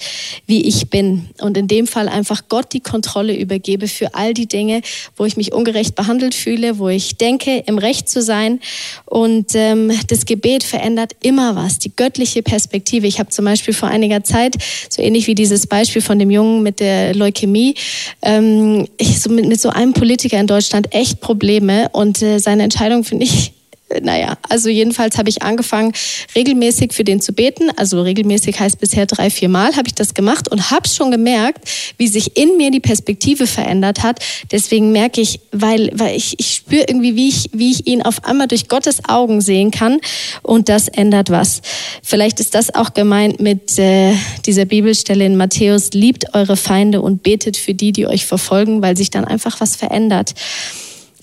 wie 0.48 0.64
ich 0.64 0.90
bin. 0.90 1.30
Und 1.40 1.56
in 1.56 1.68
dem 1.68 1.86
Fall 1.86 2.10
einfach 2.10 2.44
Gott 2.50 2.74
die 2.74 2.80
Kontrolle 2.80 3.36
übergebe 3.36 3.88
für 3.88 4.16
all 4.16 4.34
die 4.34 4.48
Dinge, 4.48 4.82
wo 5.16 5.26
ich 5.26 5.38
mich 5.38 5.54
ungerecht 5.54 5.96
behandelt 5.96 6.34
fühle, 6.34 6.80
wo 6.80 6.90
ich 6.90 7.18
denke, 7.18 7.64
im 7.68 7.78
Recht 7.78 8.10
zu 8.10 8.22
sein. 8.22 8.60
Und 9.06 9.52
ähm, 9.54 9.92
das 10.08 10.26
Gebet 10.26 10.64
verändert 10.64 11.14
immer 11.22 11.56
was, 11.56 11.78
die 11.78 11.96
göttliche 11.96 12.42
Perspektive. 12.42 13.06
Ich 13.06 13.20
habe 13.20 13.30
zum 13.30 13.46
Beispiel 13.46 13.74
vor 13.74 13.90
einiger 13.90 14.24
Zeit, 14.24 14.56
so 14.90 15.02
ähnlich 15.02 15.28
wie 15.28 15.36
dieses 15.36 15.68
Beispiel 15.68 16.02
von 16.02 16.18
dem 16.18 16.32
Jungen 16.32 16.64
mit 16.64 16.80
der 16.80 17.14
Leukämie, 17.14 17.76
ähm, 18.24 18.88
ich 18.98 19.22
so 19.22 19.30
mit, 19.30 19.46
mit 19.46 19.62
so 19.62 19.70
einem 19.70 19.94
Politiker 19.94 20.40
in 20.40 20.48
Deutschland 20.50 20.94
echt 20.94 21.20
Probleme. 21.22 21.90
Und 21.92 22.22
äh, 22.22 22.40
seine 22.40 22.64
Entscheidung 22.64 23.04
finde 23.04 23.26
ich 23.26 23.54
naja, 24.02 24.38
also 24.48 24.70
jedenfalls 24.70 25.18
habe 25.18 25.30
ich 25.30 25.42
angefangen, 25.42 25.94
regelmäßig 26.36 26.94
für 26.94 27.04
den 27.04 27.22
zu 27.22 27.34
beten. 27.34 27.70
Also 27.76 28.02
regelmäßig 28.02 28.60
heißt 28.60 28.80
bisher 28.80 29.06
drei, 29.06 29.30
vier 29.30 29.50
Mal 29.50 29.76
habe 29.76 29.88
ich 29.88 29.96
das 29.96 30.14
gemacht 30.14 30.50
und 30.50 30.72
habe 30.72 30.88
schon 30.88 31.12
gemerkt, 31.12 31.68
wie 31.98 32.08
sich 32.08 32.38
in 32.38 32.58
mir 32.58 32.72
die 32.72 32.80
Perspektive 32.80 33.48
verändert 33.48 34.04
hat. 34.04 34.20
Deswegen 34.52 34.92
merke 34.92 35.22
ich, 35.22 35.40
weil, 35.52 35.92
weil 35.94 36.16
ich, 36.16 36.40
ich 36.40 36.56
spüre 36.56 36.86
irgendwie, 36.88 37.16
wie 37.16 37.30
ich, 37.30 37.50
wie 37.54 37.72
ich 37.72 37.88
ihn 37.88 38.02
auf 38.02 38.24
einmal 38.26 38.48
durch 38.48 38.68
Gottes 38.68 39.08
Augen 39.08 39.42
sehen 39.42 39.72
kann 39.72 40.00
und 40.44 40.70
das 40.70 40.88
ändert 40.88 41.30
was. 41.30 41.62
Vielleicht 42.04 42.40
ist 42.40 42.56
das 42.56 42.74
auch 42.74 42.94
gemeint 42.94 43.40
mit 43.40 43.78
äh, 43.80 44.14
dieser 44.46 44.66
Bibelstelle 44.66 45.26
in 45.26 45.36
Matthäus, 45.36 45.92
liebt 45.94 46.34
eure 46.36 46.58
Feinde 46.58 47.02
und 47.02 47.24
betet 47.24 47.58
für 47.58 47.74
die, 47.74 47.92
die 47.92 48.06
euch 48.06 48.26
verfolgen, 48.26 48.82
weil 48.82 48.96
sich 48.96 49.10
dann 49.10 49.26
einfach 49.26 49.60
was 49.62 49.76
verändert. 49.76 50.36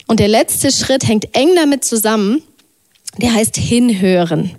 Und 0.07 0.21
der 0.21 0.29
letzte 0.29 0.71
Schritt 0.71 1.07
hängt 1.07 1.37
eng 1.37 1.51
damit 1.57 1.85
zusammen, 1.85 2.43
der 3.19 3.35
heißt 3.35 3.57
hinhören. 3.57 4.53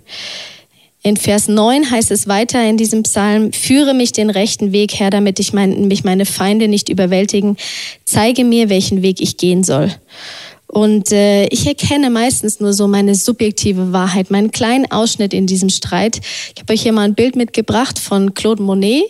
In 1.02 1.16
Vers 1.16 1.48
9 1.48 1.90
heißt 1.90 2.10
es 2.10 2.26
weiter 2.26 2.62
in 2.68 2.76
diesem 2.76 3.04
Psalm, 3.04 3.52
führe 3.52 3.94
mich 3.94 4.12
den 4.12 4.30
rechten 4.30 4.72
Weg 4.72 4.98
her, 4.98 5.10
damit 5.10 5.38
ich 5.38 5.52
mein, 5.52 5.86
mich 5.88 6.04
meine 6.04 6.26
Feinde 6.26 6.68
nicht 6.68 6.88
überwältigen. 6.88 7.56
Zeige 8.04 8.44
mir, 8.44 8.68
welchen 8.68 9.00
Weg 9.02 9.20
ich 9.20 9.36
gehen 9.36 9.62
soll. 9.62 9.94
Und 10.66 11.12
äh, 11.12 11.46
ich 11.46 11.66
erkenne 11.66 12.10
meistens 12.10 12.60
nur 12.60 12.74
so 12.74 12.88
meine 12.88 13.14
subjektive 13.14 13.92
Wahrheit, 13.92 14.30
meinen 14.30 14.50
kleinen 14.50 14.90
Ausschnitt 14.90 15.32
in 15.32 15.46
diesem 15.46 15.70
Streit. 15.70 16.20
Ich 16.54 16.60
habe 16.60 16.74
euch 16.74 16.82
hier 16.82 16.92
mal 16.92 17.02
ein 17.02 17.14
Bild 17.14 17.36
mitgebracht 17.36 17.98
von 17.98 18.34
Claude 18.34 18.62
Monet. 18.62 19.04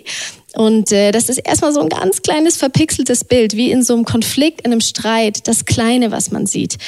Und 0.54 0.92
äh, 0.92 1.10
das 1.10 1.28
ist 1.28 1.38
erstmal 1.38 1.72
so 1.72 1.80
ein 1.80 1.88
ganz 1.88 2.22
kleines 2.22 2.56
verpixeltes 2.56 3.24
Bild, 3.24 3.56
wie 3.56 3.72
in 3.72 3.82
so 3.82 3.94
einem 3.94 4.04
Konflikt, 4.04 4.60
in 4.60 4.72
einem 4.72 4.80
Streit, 4.80 5.48
das 5.48 5.64
Kleine, 5.64 6.12
was 6.12 6.30
man 6.30 6.46
sieht. 6.46 6.78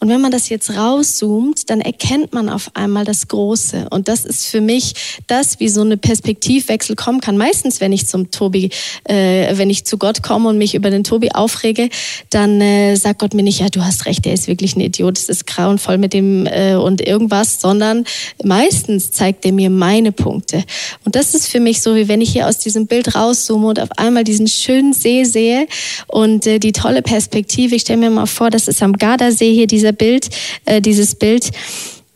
Und 0.00 0.08
wenn 0.08 0.20
man 0.20 0.30
das 0.30 0.48
jetzt 0.48 0.76
rauszoomt, 0.76 1.68
dann 1.70 1.80
erkennt 1.80 2.32
man 2.32 2.48
auf 2.48 2.70
einmal 2.74 3.04
das 3.04 3.26
Große. 3.26 3.88
Und 3.90 4.06
das 4.06 4.24
ist 4.24 4.46
für 4.46 4.60
mich 4.60 4.94
das, 5.26 5.58
wie 5.58 5.68
so 5.68 5.80
eine 5.80 5.96
Perspektivwechsel 5.96 6.94
kommen 6.94 7.20
kann. 7.20 7.36
Meistens, 7.36 7.80
wenn 7.80 7.92
ich 7.92 8.06
zum 8.06 8.30
Tobi, 8.30 8.70
äh, 9.04 9.56
wenn 9.56 9.70
ich 9.70 9.84
zu 9.84 9.98
Gott 9.98 10.22
komme 10.22 10.48
und 10.48 10.58
mich 10.58 10.76
über 10.76 10.90
den 10.90 11.02
Tobi 11.02 11.32
aufrege, 11.32 11.88
dann 12.30 12.60
äh, 12.60 12.94
sagt 12.94 13.18
Gott 13.18 13.34
mir 13.34 13.42
nicht, 13.42 13.58
ja, 13.58 13.68
du 13.70 13.84
hast 13.84 14.06
recht, 14.06 14.24
der 14.24 14.34
ist 14.34 14.46
wirklich 14.46 14.76
ein 14.76 14.80
Idiot, 14.80 15.18
es 15.18 15.28
ist 15.28 15.48
grauenvoll 15.48 15.98
mit 15.98 16.12
dem 16.12 16.46
äh, 16.46 16.76
und 16.76 17.04
irgendwas, 17.04 17.60
sondern 17.60 18.04
meistens 18.44 19.10
zeigt 19.10 19.44
er 19.44 19.52
mir 19.52 19.68
meine 19.68 20.12
Punkte. 20.12 20.62
Und 21.04 21.16
das 21.16 21.34
ist 21.34 21.48
für 21.48 21.58
mich 21.58 21.82
so, 21.82 21.96
wie 21.96 22.06
wenn 22.06 22.20
ich 22.20 22.30
hier 22.30 22.46
aus 22.46 22.58
diesem 22.58 22.86
Bild 22.86 23.16
rauszoome 23.16 23.66
und 23.66 23.80
auf 23.80 23.90
einmal 23.96 24.22
diesen 24.22 24.46
schönen 24.46 24.92
See 24.92 25.24
sehe 25.24 25.66
und 26.06 26.46
äh, 26.46 26.60
die 26.60 26.72
tolle 26.72 27.02
Perspektive. 27.02 27.74
Ich 27.74 27.82
stelle 27.82 27.98
mir 27.98 28.10
mal 28.10 28.26
vor, 28.26 28.50
das 28.50 28.68
ist 28.68 28.80
am 28.80 28.92
Gardasee 28.92 29.52
hier 29.52 29.66
dieser 29.66 29.87
dieser 29.88 29.92
Bild, 29.92 30.28
äh, 30.66 30.80
dieses 30.80 31.14
Bild. 31.14 31.50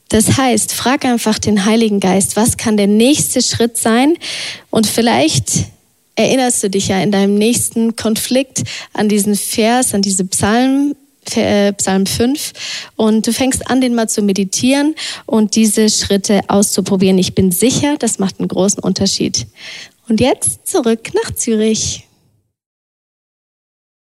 Das 0.08 0.37
heißt, 0.37 0.72
frag 0.72 1.04
einfach 1.04 1.38
den 1.38 1.64
Heiligen 1.64 2.00
Geist, 2.00 2.37
was 2.37 2.56
kann 2.58 2.76
der 2.76 2.87
nächste 2.87 3.40
Schritt 3.40 3.78
sein? 3.78 4.14
Und 4.70 4.87
vielleicht 4.87 5.66
erinnerst 6.16 6.62
du 6.62 6.68
dich 6.68 6.88
ja 6.88 7.00
in 7.00 7.11
deinem 7.11 7.35
nächsten 7.35 7.96
Konflikt 7.96 8.62
an 8.92 9.08
diesen 9.08 9.37
Vers, 9.37 9.94
an 9.94 10.02
diese 10.02 10.26
Psalm, 10.26 10.94
äh, 11.35 11.72
Psalm 11.72 12.04
5 12.04 12.52
und 12.96 13.26
du 13.26 13.32
fängst 13.32 13.70
an, 13.70 13.80
den 13.80 13.94
mal 13.94 14.08
zu 14.08 14.20
meditieren 14.20 14.94
und 15.24 15.56
diese 15.56 15.88
Schritte 15.88 16.40
auszuprobieren. 16.48 17.16
Ich 17.16 17.35
bin 17.35 17.52
sicher, 17.52 17.96
das 17.98 18.18
macht 18.18 18.38
einen 18.38 18.48
großen 18.48 18.82
Unterschied. 18.82 19.46
Und 20.08 20.20
jetzt 20.20 20.66
zurück 20.66 21.12
nach 21.14 21.35
Zürich. 21.35 22.06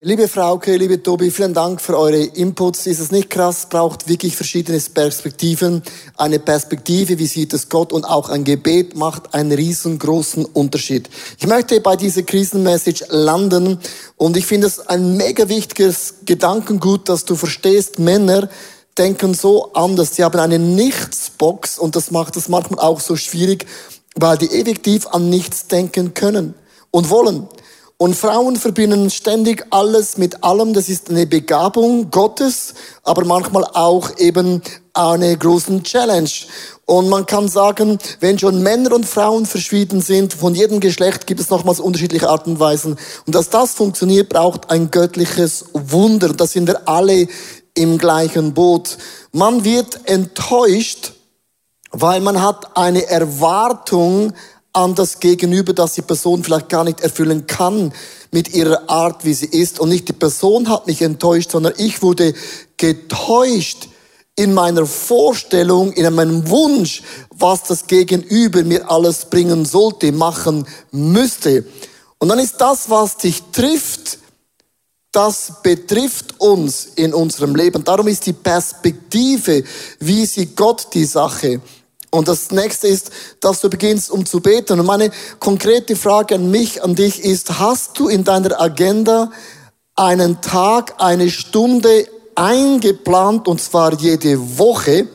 Liebe 0.04 0.28
Frauke, 0.28 0.78
liebe 0.78 1.04
Tobi, 1.04 1.30
vielen 1.30 1.54
Dank 1.54 1.80
für 1.80 1.96
eure 1.96 2.24
Inputs. 2.24 2.88
Ist 2.88 3.00
es 3.00 3.12
nicht 3.12 3.30
krass? 3.30 3.68
Braucht 3.70 4.10
wirklich 4.10 4.36
verschiedene 4.36 4.80
Perspektiven. 4.80 5.84
Eine 6.18 6.40
Perspektive, 6.40 7.20
wie 7.20 7.28
sieht 7.28 7.54
es 7.54 7.70
Gott 7.70 7.94
und 7.94 8.06
auch 8.06 8.30
ein 8.30 8.44
Gebet 8.44 8.96
macht 8.96 9.36
einen 9.36 9.52
riesengroßen 9.52 10.44
Unterschied. 10.44 11.08
Ich 11.38 11.46
möchte 11.46 11.80
bei 11.82 11.96
dieser 11.96 12.24
Krisenmessage 12.24 13.06
landen 13.10 13.78
und 14.18 14.38
ich 14.38 14.48
finde 14.48 14.66
es 14.66 14.80
ein 14.80 15.18
mega 15.18 15.48
wichtiges 15.50 16.16
Gedankengut, 16.26 17.08
dass 17.08 17.26
du 17.26 17.36
verstehst, 17.36 18.00
Männer 18.00 18.50
denken 18.98 19.36
so 19.36 19.72
anders. 19.74 20.16
Sie 20.16 20.24
haben 20.24 20.40
eine 20.40 20.58
Nichtsbox 20.58 21.78
und 21.78 21.96
das 21.96 22.10
macht 22.10 22.36
es 22.38 22.50
manchmal 22.50 22.80
auch 22.80 23.02
so 23.02 23.16
schwierig, 23.16 23.68
weil 24.16 24.40
die 24.40 24.50
effektiv 24.50 25.06
an 25.06 25.30
nichts 25.30 25.68
denken 25.68 26.16
können 26.16 26.56
und 26.90 27.12
wollen. 27.12 27.48
Und 28.02 28.16
Frauen 28.16 28.56
verbinden 28.56 29.12
ständig 29.12 29.64
alles 29.70 30.18
mit 30.18 30.44
allem. 30.44 30.74
Das 30.74 30.90
ist 30.90 31.12
eine 31.12 31.28
Begabung 31.28 32.10
Gottes, 32.10 32.74
aber 33.04 33.26
manchmal 33.26 33.64
auch 33.64 34.18
eben 34.18 34.64
eine 34.96 35.38
große 35.38 35.84
Challenge. 35.84 36.32
Und 36.86 37.10
man 37.10 37.28
kann 37.28 37.48
sagen, 37.48 38.00
wenn 38.20 38.40
schon 38.40 38.64
Männer 38.64 38.96
und 38.96 39.06
Frauen 39.06 39.46
verschieden 39.46 40.02
sind, 40.02 40.34
von 40.34 40.56
jedem 40.56 40.80
Geschlecht 40.80 41.28
gibt 41.28 41.42
es 41.42 41.52
nochmals 41.52 41.80
unterschiedliche 41.80 42.28
Arten 42.28 42.54
und 42.54 42.60
Weisen. 42.60 42.98
Und 43.28 43.36
dass 43.36 43.52
das 43.52 43.74
funktioniert, 43.74 44.30
braucht 44.30 44.72
ein 44.72 44.90
göttliches 44.90 45.66
Wunder. 45.74 46.30
Da 46.30 46.48
sind 46.48 46.66
wir 46.66 46.90
alle 46.90 47.28
im 47.76 48.00
gleichen 48.00 48.56
Boot. 48.56 48.98
Man 49.32 49.64
wird 49.64 50.10
enttäuscht, 50.10 51.14
weil 51.92 52.20
man 52.22 52.42
hat 52.42 52.76
eine 52.76 53.06
Erwartung 53.08 54.34
an 54.74 54.96
das 54.96 55.20
Gegenüber, 55.20 55.74
das 55.74 55.94
die 55.94 56.02
Person 56.02 56.44
vielleicht 56.44 56.70
gar 56.70 56.84
nicht 56.84 57.02
erfüllen 57.02 57.46
kann 57.48 57.94
mit 58.32 58.54
ihrer 58.54 58.90
Art, 58.90 59.26
wie 59.26 59.34
sie 59.34 59.48
ist. 59.48 59.80
Und 59.80 59.90
nicht 59.90 60.08
die 60.08 60.14
Person 60.14 60.70
hat 60.70 60.88
mich 60.88 61.02
enttäuscht, 61.02 61.52
sondern 61.52 61.74
ich 61.78 62.02
wurde 62.02 62.34
getäuscht 62.78 63.90
in 64.36 64.54
meiner 64.54 64.86
Vorstellung, 64.86 65.92
in 65.92 66.14
meinem 66.14 66.50
Wunsch, 66.50 67.04
was 67.30 67.64
das 67.64 67.88
Gegenüber 67.88 68.64
mir 68.64 68.90
alles 68.90 69.26
bringen 69.26 69.66
sollte, 69.66 70.12
machen 70.12 70.66
müsste. 70.92 71.66
Und 72.18 72.30
dann 72.30 72.40
ist 72.40 72.62
das, 72.62 72.90
was 72.90 73.18
dich 73.18 73.42
trifft, 73.52 74.20
das 75.12 75.62
betrifft 75.62 76.40
uns 76.40 76.86
in 76.96 77.14
unserem 77.14 77.56
Leben. 77.56 77.84
Darum 77.84 78.08
ist 78.08 78.26
die 78.26 78.34
Perspektive, 78.34 79.64
wie 80.00 80.26
sieht 80.26 80.56
Gott 80.56 80.88
die 80.94 81.04
Sache, 81.04 81.60
und 82.12 82.28
das 82.28 82.52
nächste 82.52 82.88
ist, 82.88 83.10
dass 83.40 83.62
du 83.62 83.70
beginnst, 83.70 84.12
um 84.12 84.26
zu 84.26 84.42
beten. 84.42 84.80
Und 84.80 84.86
meine 84.86 85.12
konkrete 85.40 85.96
Frage 85.96 86.36
an 86.36 86.52
mich, 86.52 86.84
an 86.84 86.94
dich 86.94 87.24
ist, 87.24 87.58
hast 87.60 87.98
du 87.98 88.10
in 88.10 88.26
deiner 88.26 88.60
Agenda 88.60 89.32
einen 89.96 90.42
Tag, 90.42 90.96
eine 90.98 91.30
Stunde 91.30 92.08
eingeplant, 92.36 93.48
und 93.48 93.62
zwar 93.62 93.94
jede 93.94 94.58
Woche, 94.58 95.08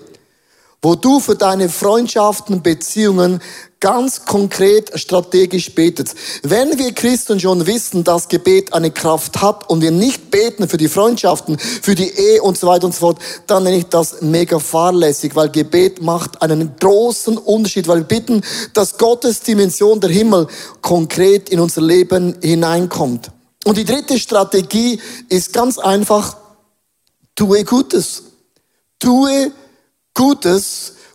wo 0.82 0.94
du 0.94 1.20
für 1.20 1.34
deine 1.34 1.68
Freundschaften, 1.68 2.62
Beziehungen 2.62 3.40
ganz 3.80 4.24
konkret 4.24 4.98
strategisch 4.98 5.74
betet. 5.74 6.14
Wenn 6.42 6.78
wir 6.78 6.92
Christen 6.92 7.38
schon 7.40 7.66
wissen, 7.66 8.04
dass 8.04 8.28
Gebet 8.28 8.72
eine 8.72 8.90
Kraft 8.90 9.42
hat 9.42 9.68
und 9.68 9.80
wir 9.80 9.90
nicht 9.90 10.30
beten 10.30 10.68
für 10.68 10.76
die 10.76 10.88
Freundschaften, 10.88 11.58
für 11.58 11.94
die 11.94 12.08
Ehe 12.08 12.42
und 12.42 12.56
so 12.56 12.66
weiter 12.66 12.86
und 12.86 12.94
so 12.94 13.00
fort, 13.00 13.18
dann 13.46 13.64
nenne 13.64 13.78
ich 13.78 13.86
das 13.86 14.22
mega 14.22 14.58
fahrlässig, 14.58 15.36
weil 15.36 15.50
Gebet 15.50 16.02
macht 16.02 16.40
einen 16.42 16.76
großen 16.78 17.36
Unterschied, 17.36 17.86
weil 17.86 17.98
wir 17.98 18.04
bitten, 18.04 18.42
dass 18.72 18.96
Gottes 18.98 19.40
Dimension 19.40 20.00
der 20.00 20.10
Himmel 20.10 20.46
konkret 20.80 21.48
in 21.48 21.60
unser 21.60 21.82
Leben 21.82 22.36
hineinkommt. 22.42 23.30
Und 23.64 23.76
die 23.76 23.84
dritte 23.84 24.18
Strategie 24.18 25.00
ist 25.28 25.52
ganz 25.52 25.78
einfach, 25.78 26.36
tue 27.34 27.64
Gutes. 27.64 28.22
Tue 28.98 29.32
Gutes 29.32 29.65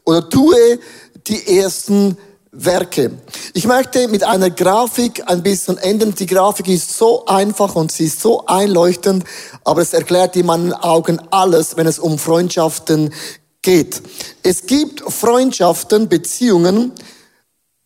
oder 0.05 0.29
tue 0.29 0.79
die 1.27 1.59
ersten 1.59 2.17
Werke. 2.51 3.11
Ich 3.53 3.65
möchte 3.65 4.07
mit 4.09 4.23
einer 4.23 4.49
Grafik 4.49 5.23
ein 5.29 5.41
bisschen 5.41 5.77
enden. 5.77 6.13
Die 6.15 6.25
Grafik 6.25 6.67
ist 6.67 6.97
so 6.97 7.25
einfach 7.25 7.75
und 7.75 7.91
sie 7.91 8.05
ist 8.05 8.19
so 8.19 8.45
einleuchtend, 8.45 9.23
aber 9.63 9.81
es 9.81 9.93
erklärt 9.93 10.35
in 10.35 10.47
meinen 10.47 10.73
Augen 10.73 11.19
alles, 11.31 11.77
wenn 11.77 11.87
es 11.87 11.97
um 11.97 12.17
Freundschaften 12.17 13.13
geht. 13.61 14.01
Es 14.43 14.65
gibt 14.65 15.01
Freundschaften, 15.01 16.09
Beziehungen, 16.09 16.91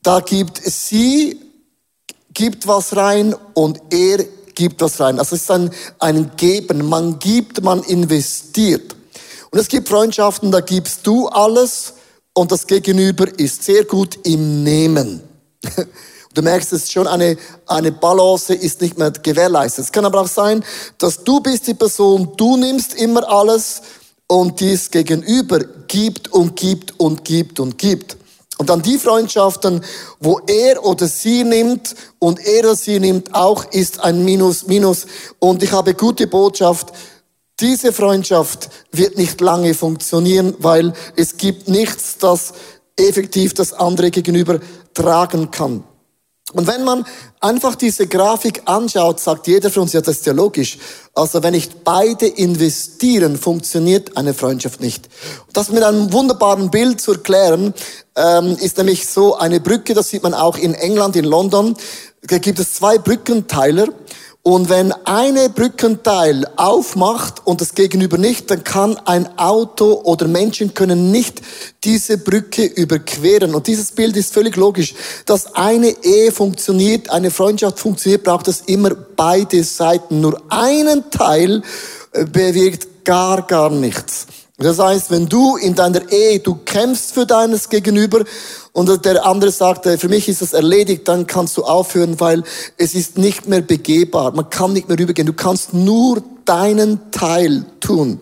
da 0.01 0.19
gibt 0.19 0.57
sie, 0.63 1.39
gibt 2.33 2.67
was 2.67 2.95
rein 2.95 3.35
und 3.53 3.79
er 3.91 4.23
gibt 4.55 4.81
was 4.81 4.99
rein. 4.99 5.19
Also 5.19 5.35
es 5.35 5.43
ist 5.43 5.51
ein, 5.51 5.69
ein 5.99 6.31
Geben. 6.37 6.87
Man 6.87 7.19
gibt, 7.19 7.61
man 7.61 7.83
investiert. 7.83 8.94
Und 9.51 9.59
es 9.59 9.67
gibt 9.67 9.89
Freundschaften, 9.89 10.51
da 10.51 10.59
gibst 10.59 11.05
du 11.07 11.27
alles 11.27 11.93
und 12.33 12.51
das 12.51 12.67
Gegenüber 12.67 13.27
ist 13.39 13.63
sehr 13.63 13.85
gut 13.85 14.19
im 14.23 14.63
Nehmen. 14.63 15.21
Du 16.35 16.41
merkst, 16.41 16.73
es 16.73 16.83
ist 16.83 16.91
schon 16.91 17.07
eine, 17.07 17.37
eine 17.65 17.93
Balance 17.93 18.53
ist 18.53 18.81
nicht 18.81 18.97
mehr 18.97 19.09
gewährleistet. 19.09 19.85
Es 19.85 19.91
kann 19.93 20.03
aber 20.03 20.19
auch 20.19 20.27
sein, 20.27 20.65
dass 20.97 21.23
du 21.23 21.39
bist 21.39 21.65
die 21.65 21.73
Person, 21.73 22.33
du 22.35 22.57
nimmst 22.57 22.93
immer 22.95 23.25
alles 23.29 23.81
und 24.27 24.59
dies 24.59 24.91
Gegenüber 24.91 25.59
gibt 25.87 26.33
und 26.33 26.57
gibt 26.57 26.99
und 26.99 27.23
gibt 27.23 27.61
und 27.61 27.77
gibt. 27.77 28.17
Und 28.57 28.69
dann 28.69 28.81
die 28.81 28.97
Freundschaften, 28.97 29.81
wo 30.19 30.41
er 30.47 30.83
oder 30.83 31.07
sie 31.07 31.45
nimmt 31.45 31.95
und 32.19 32.39
er 32.45 32.65
oder 32.65 32.75
sie 32.75 32.99
nimmt 32.99 33.33
auch, 33.33 33.65
ist 33.71 34.01
ein 34.01 34.25
Minus, 34.25 34.67
Minus. 34.67 35.07
Und 35.39 35.63
ich 35.63 35.71
habe 35.71 35.93
gute 35.93 36.27
Botschaft. 36.27 36.91
Diese 37.61 37.93
Freundschaft 37.93 38.69
wird 38.91 39.17
nicht 39.17 39.39
lange 39.39 39.73
funktionieren, 39.73 40.55
weil 40.59 40.91
es 41.15 41.37
gibt 41.37 41.69
nichts, 41.69 42.17
das 42.17 42.53
effektiv 42.97 43.53
das 43.53 43.71
andere 43.71 44.11
gegenüber 44.11 44.59
tragen 44.93 45.51
kann. 45.51 45.83
Und 46.53 46.67
wenn 46.67 46.83
man 46.83 47.05
einfach 47.39 47.75
diese 47.75 48.07
Grafik 48.07 48.61
anschaut, 48.65 49.19
sagt 49.19 49.47
jeder 49.47 49.69
von 49.69 49.83
uns, 49.83 49.93
ja, 49.93 50.01
das 50.01 50.17
ist 50.17 50.25
ja 50.25 50.33
logisch. 50.33 50.77
Also 51.13 51.41
wenn 51.43 51.53
nicht 51.53 51.83
beide 51.83 52.27
investieren, 52.27 53.37
funktioniert 53.37 54.15
eine 54.15 54.33
Freundschaft 54.33 54.79
nicht. 54.79 55.09
Das 55.53 55.69
mit 55.69 55.83
einem 55.83 56.13
wunderbaren 56.13 56.69
Bild 56.69 57.01
zu 57.01 57.13
erklären, 57.13 57.73
ähm, 58.15 58.57
ist 58.59 58.77
nämlich 58.77 59.07
so 59.07 59.35
eine 59.35 59.59
Brücke, 59.59 59.93
das 59.93 60.09
sieht 60.09 60.23
man 60.23 60.33
auch 60.33 60.57
in 60.57 60.73
England, 60.73 61.15
in 61.15 61.25
London. 61.25 61.75
Da 62.21 62.37
gibt 62.37 62.59
es 62.59 62.75
zwei 62.75 62.97
Brückenteiler 62.97 63.87
und 64.47 64.69
wenn 64.69 64.91
eine 65.05 65.49
Brückenteil 65.49 66.45
aufmacht 66.55 67.47
und 67.47 67.61
das 67.61 67.73
Gegenüber 67.73 68.19
nicht, 68.19 68.51
dann 68.51 68.63
kann 68.63 68.95
ein 69.05 69.39
Auto 69.39 70.01
oder 70.03 70.27
Menschen 70.27 70.75
können 70.75 71.09
nicht 71.09 71.41
diese 71.83 72.19
Brücke 72.19 72.63
überqueren. 72.63 73.55
Und 73.55 73.65
dieses 73.65 73.91
Bild 73.91 74.15
ist 74.15 74.31
völlig 74.31 74.55
logisch. 74.55 74.93
Dass 75.25 75.55
eine 75.55 75.95
Ehe 76.03 76.31
funktioniert, 76.31 77.09
eine 77.09 77.31
Freundschaft 77.31 77.79
funktioniert, 77.79 78.23
braucht 78.23 78.47
es 78.47 78.61
immer 78.67 78.91
beide 78.93 79.63
Seiten. 79.63 80.21
Nur 80.21 80.39
einen 80.49 81.09
Teil 81.09 81.63
äh, 82.11 82.25
bewirkt 82.25 83.03
gar, 83.03 83.41
gar 83.47 83.71
nichts. 83.71 84.27
Das 84.57 84.79
heißt, 84.79 85.11
wenn 85.11 85.27
du 85.27 85.57
in 85.57 85.75
deiner 85.75 86.09
Ehe, 86.09 86.39
du 86.39 86.55
kämpfst 86.55 87.11
für 87.13 87.25
deines 87.25 87.67
Gegenüber 87.67 88.23
und 88.71 89.05
der 89.05 89.25
andere 89.25 89.51
sagt, 89.51 89.85
äh, 89.85 89.97
für 89.97 90.07
mich 90.07 90.29
ist 90.29 90.41
das 90.41 90.53
erledigt, 90.53 91.07
dann 91.09 91.27
kannst 91.27 91.57
du 91.57 91.63
aufhören, 91.63 92.19
weil 92.21 92.43
es 92.77 92.95
ist 92.95 93.17
nicht 93.17 93.47
mehr 93.47 93.61
begehbar. 93.61 94.31
Man 94.31 94.49
kann 94.49 94.71
nicht 94.71 94.87
mehr 94.87 94.97
rübergehen. 94.97 95.25
Du 95.25 95.33
kannst 95.33 95.73
nur 95.73 96.23
deinen 96.45 97.11
Teil 97.11 97.65
tun. 97.81 98.21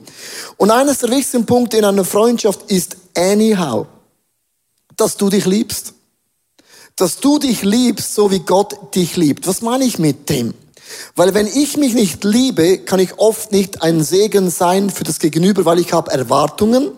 Und 0.57 0.71
eines 0.71 0.99
der 0.99 1.09
wichtigsten 1.09 1.45
Punkte 1.45 1.77
in 1.77 1.85
einer 1.85 2.05
Freundschaft 2.05 2.71
ist 2.71 2.97
anyhow, 3.15 3.85
dass 4.97 5.17
du 5.17 5.29
dich 5.29 5.45
liebst. 5.45 5.93
Dass 6.95 7.19
du 7.19 7.37
dich 7.37 7.63
liebst, 7.63 8.15
so 8.15 8.31
wie 8.31 8.39
Gott 8.39 8.95
dich 8.95 9.17
liebt. 9.17 9.47
Was 9.47 9.61
meine 9.61 9.83
ich 9.83 9.99
mit 9.99 10.29
dem? 10.29 10.55
Weil 11.15 11.33
wenn 11.33 11.47
ich 11.47 11.77
mich 11.77 11.93
nicht 11.93 12.23
liebe, 12.23 12.79
kann 12.79 12.99
ich 12.99 13.17
oft 13.17 13.51
nicht 13.51 13.81
ein 13.81 14.03
Segen 14.03 14.49
sein 14.49 14.89
für 14.89 15.03
das 15.03 15.19
Gegenüber, 15.19 15.65
weil 15.65 15.79
ich 15.79 15.93
habe 15.93 16.11
Erwartungen, 16.11 16.91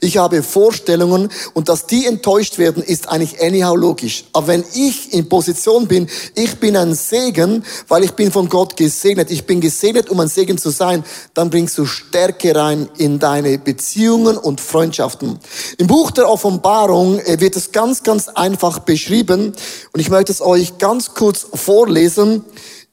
ich 0.00 0.18
habe 0.18 0.42
Vorstellungen 0.42 1.30
und 1.54 1.68
dass 1.68 1.86
die 1.86 2.06
enttäuscht 2.06 2.58
werden, 2.58 2.82
ist 2.82 3.08
eigentlich 3.08 3.42
anyhow 3.42 3.76
logisch. 3.76 4.24
Aber 4.32 4.48
wenn 4.48 4.64
ich 4.74 5.12
in 5.12 5.28
Position 5.28 5.86
bin, 5.86 6.08
ich 6.34 6.56
bin 6.56 6.76
ein 6.76 6.94
Segen, 6.94 7.64
weil 7.88 8.04
ich 8.04 8.12
bin 8.12 8.30
von 8.30 8.48
Gott 8.48 8.76
gesegnet, 8.76 9.30
ich 9.30 9.46
bin 9.46 9.60
gesegnet, 9.60 10.10
um 10.10 10.20
ein 10.20 10.28
Segen 10.28 10.58
zu 10.58 10.70
sein, 10.70 11.04
dann 11.34 11.50
bringst 11.50 11.78
du 11.78 11.86
Stärke 11.86 12.54
rein 12.54 12.88
in 12.98 13.18
deine 13.18 13.58
Beziehungen 13.58 14.36
und 14.36 14.60
Freundschaften. 14.60 15.38
Im 15.78 15.86
Buch 15.86 16.10
der 16.10 16.28
Offenbarung 16.28 17.18
äh, 17.20 17.40
wird 17.40 17.56
es 17.56 17.72
ganz, 17.72 18.02
ganz 18.02 18.28
einfach 18.28 18.80
beschrieben 18.80 19.52
und 19.92 20.00
ich 20.00 20.10
möchte 20.10 20.32
es 20.32 20.40
euch 20.40 20.78
ganz 20.78 21.14
kurz 21.14 21.46
vorlesen. 21.54 22.44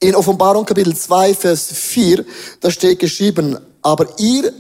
In 0.04 0.16
Offenbarung 0.16 0.66
Kapitel 0.66 0.94
2, 0.94 1.34
Vers 1.34 1.72
4, 1.72 2.26
da 2.60 2.70
steht 2.70 3.00
geschrieben, 3.00 3.58
aber 3.82 4.06
ihr, 4.20 4.52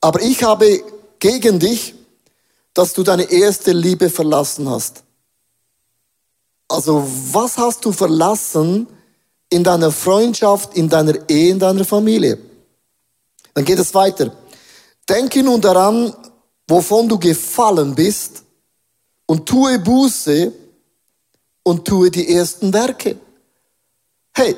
aber 0.00 0.22
ich 0.22 0.42
habe 0.42 0.82
gegen 1.18 1.58
dich, 1.58 1.94
dass 2.72 2.94
du 2.94 3.02
deine 3.02 3.30
erste 3.30 3.72
Liebe 3.72 4.08
verlassen 4.08 4.70
hast. 4.70 5.02
Also, 6.66 7.06
was 7.30 7.58
hast 7.58 7.84
du 7.84 7.92
verlassen 7.92 8.86
in 9.50 9.62
deiner 9.62 9.92
Freundschaft, 9.92 10.74
in 10.74 10.88
deiner 10.88 11.28
Ehe, 11.28 11.50
in 11.50 11.58
deiner 11.58 11.84
Familie? 11.84 12.38
Dann 13.52 13.66
geht 13.66 13.78
es 13.78 13.92
weiter. 13.92 14.34
Denke 15.06 15.42
nun 15.42 15.60
daran, 15.60 16.14
wovon 16.66 17.06
du 17.06 17.18
gefallen 17.18 17.94
bist 17.94 18.44
und 19.26 19.44
tue 19.44 19.78
Buße 19.78 20.54
und 21.64 21.86
tue 21.86 22.10
die 22.10 22.32
ersten 22.32 22.72
Werke. 22.72 23.18
Hey, 24.32 24.56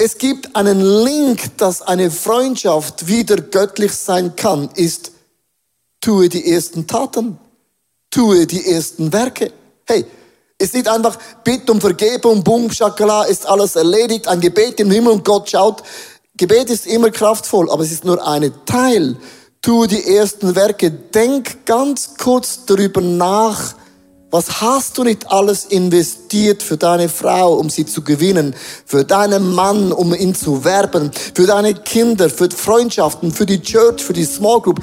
es 0.00 0.16
gibt 0.16 0.56
einen 0.56 0.80
Link, 0.80 1.58
dass 1.58 1.82
eine 1.82 2.10
Freundschaft 2.10 3.06
wieder 3.06 3.36
göttlich 3.36 3.92
sein 3.92 4.34
kann, 4.34 4.70
ist, 4.74 5.12
tue 6.00 6.30
die 6.30 6.50
ersten 6.50 6.86
Taten, 6.86 7.38
tue 8.10 8.46
die 8.46 8.66
ersten 8.66 9.12
Werke. 9.12 9.52
Hey, 9.84 10.06
es 10.56 10.68
ist 10.68 10.74
nicht 10.74 10.88
einfach, 10.88 11.18
bitte 11.44 11.70
um 11.70 11.82
Vergebung, 11.82 12.42
boom, 12.42 12.70
schakala, 12.70 13.24
ist 13.24 13.46
alles 13.46 13.76
erledigt, 13.76 14.26
ein 14.26 14.40
Gebet 14.40 14.80
im 14.80 14.90
Himmel 14.90 15.12
und 15.12 15.24
Gott 15.24 15.50
schaut. 15.50 15.82
Gebet 16.34 16.70
ist 16.70 16.86
immer 16.86 17.10
kraftvoll, 17.10 17.70
aber 17.70 17.82
es 17.82 17.92
ist 17.92 18.06
nur 18.06 18.26
ein 18.26 18.54
Teil. 18.64 19.18
Tue 19.60 19.86
die 19.86 20.16
ersten 20.16 20.56
Werke. 20.56 20.90
Denk 20.90 21.66
ganz 21.66 22.16
kurz 22.16 22.64
darüber 22.64 23.02
nach, 23.02 23.74
was 24.30 24.60
hast 24.60 24.96
du 24.96 25.04
nicht 25.04 25.30
alles 25.30 25.64
investiert 25.64 26.62
für 26.62 26.76
deine 26.76 27.08
Frau, 27.08 27.54
um 27.54 27.68
sie 27.68 27.84
zu 27.84 28.02
gewinnen? 28.02 28.54
Für 28.86 29.04
deinen 29.04 29.52
Mann, 29.54 29.90
um 29.90 30.14
ihn 30.14 30.34
zu 30.34 30.64
werben? 30.64 31.10
Für 31.34 31.46
deine 31.46 31.74
Kinder, 31.74 32.30
für 32.30 32.48
Freundschaften, 32.48 33.32
für 33.32 33.46
die 33.46 33.60
Church, 33.60 34.02
für 34.02 34.12
die 34.12 34.24
Small 34.24 34.60
Group? 34.60 34.80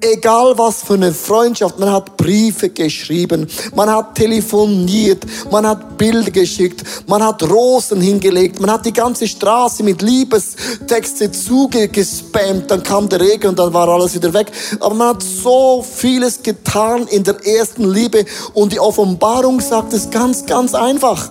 Egal 0.00 0.56
was 0.56 0.82
für 0.82 0.94
eine 0.94 1.12
Freundschaft, 1.12 1.78
man 1.78 1.90
hat 1.90 2.16
Briefe 2.16 2.70
geschrieben, 2.70 3.46
man 3.74 3.90
hat 3.90 4.14
telefoniert, 4.14 5.24
man 5.50 5.66
hat 5.66 5.98
Bilder 5.98 6.30
geschickt, 6.30 6.82
man 7.06 7.22
hat 7.22 7.42
Rosen 7.42 8.00
hingelegt, 8.00 8.60
man 8.60 8.70
hat 8.70 8.86
die 8.86 8.92
ganze 8.92 9.28
Straße 9.28 9.82
mit 9.82 10.02
Liebestexte 10.02 11.30
zugespammt, 11.30 12.70
dann 12.70 12.82
kam 12.82 13.08
der 13.08 13.20
Regen 13.20 13.48
und 13.48 13.58
dann 13.58 13.72
war 13.72 13.88
alles 13.88 14.14
wieder 14.14 14.32
weg. 14.32 14.50
Aber 14.80 14.94
man 14.94 15.08
hat 15.08 15.22
so 15.22 15.82
vieles 15.82 16.42
getan 16.42 17.06
in 17.08 17.24
der 17.24 17.44
ersten 17.46 17.90
Liebe 17.90 18.24
und 18.54 18.72
die 18.72 18.80
Offenbarung 18.80 19.60
sagt 19.60 19.92
es 19.92 20.10
ganz, 20.10 20.46
ganz 20.46 20.74
einfach. 20.74 21.30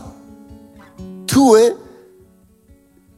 Tue 1.27 1.75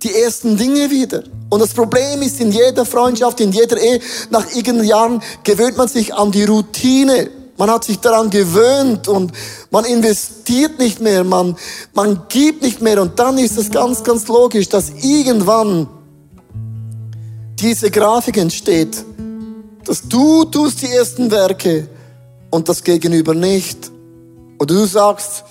die 0.03 0.13
ersten 0.15 0.57
Dinge 0.57 0.89
wieder. 0.89 1.23
Und 1.49 1.59
das 1.59 1.73
Problem 1.73 2.21
ist, 2.21 2.39
in 2.39 2.51
jeder 2.51 2.85
Freundschaft, 2.85 3.39
in 3.39 3.51
jeder 3.51 3.77
Ehe, 3.77 3.99
nach 4.29 4.47
irgendeinen 4.47 4.85
Jahren 4.85 5.23
gewöhnt 5.43 5.77
man 5.77 5.87
sich 5.87 6.13
an 6.13 6.31
die 6.31 6.43
Routine. 6.43 7.29
Man 7.57 7.69
hat 7.69 7.83
sich 7.83 7.99
daran 7.99 8.29
gewöhnt 8.29 9.07
und 9.07 9.31
man 9.69 9.85
investiert 9.85 10.79
nicht 10.79 11.01
mehr, 11.01 11.23
man, 11.23 11.55
man 11.93 12.23
gibt 12.29 12.63
nicht 12.63 12.81
mehr. 12.81 13.01
Und 13.01 13.19
dann 13.19 13.37
ist 13.37 13.57
es 13.57 13.69
ganz, 13.69 14.03
ganz 14.03 14.27
logisch, 14.27 14.69
dass 14.69 14.91
irgendwann 15.01 15.87
diese 17.59 17.91
Grafik 17.91 18.37
entsteht, 18.37 19.05
dass 19.85 20.07
du 20.07 20.45
tust 20.45 20.81
die 20.81 20.87
ersten 20.87 21.29
Werke 21.29 21.87
und 22.49 22.67
das 22.67 22.83
Gegenüber 22.83 23.35
nicht. 23.35 23.91
Oder 24.57 24.75
du 24.75 24.85
sagst, 24.85 25.43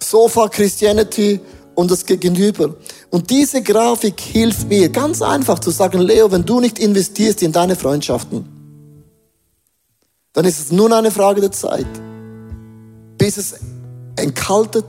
Sofa 0.00 0.48
Christianity 0.48 1.40
und 1.74 1.90
das 1.90 2.04
Gegenüber. 2.06 2.74
Und 3.10 3.30
diese 3.30 3.62
Grafik 3.62 4.20
hilft 4.20 4.68
mir 4.68 4.88
ganz 4.88 5.22
einfach 5.22 5.58
zu 5.58 5.70
sagen, 5.70 6.00
Leo, 6.00 6.30
wenn 6.30 6.44
du 6.44 6.60
nicht 6.60 6.78
investierst 6.78 7.42
in 7.42 7.52
deine 7.52 7.76
Freundschaften, 7.76 8.44
dann 10.32 10.44
ist 10.44 10.60
es 10.60 10.72
nur 10.72 10.92
eine 10.96 11.10
Frage 11.10 11.40
der 11.40 11.52
Zeit, 11.52 11.86
bis 13.18 13.36
es 13.36 13.54
entkaltet, 14.16 14.86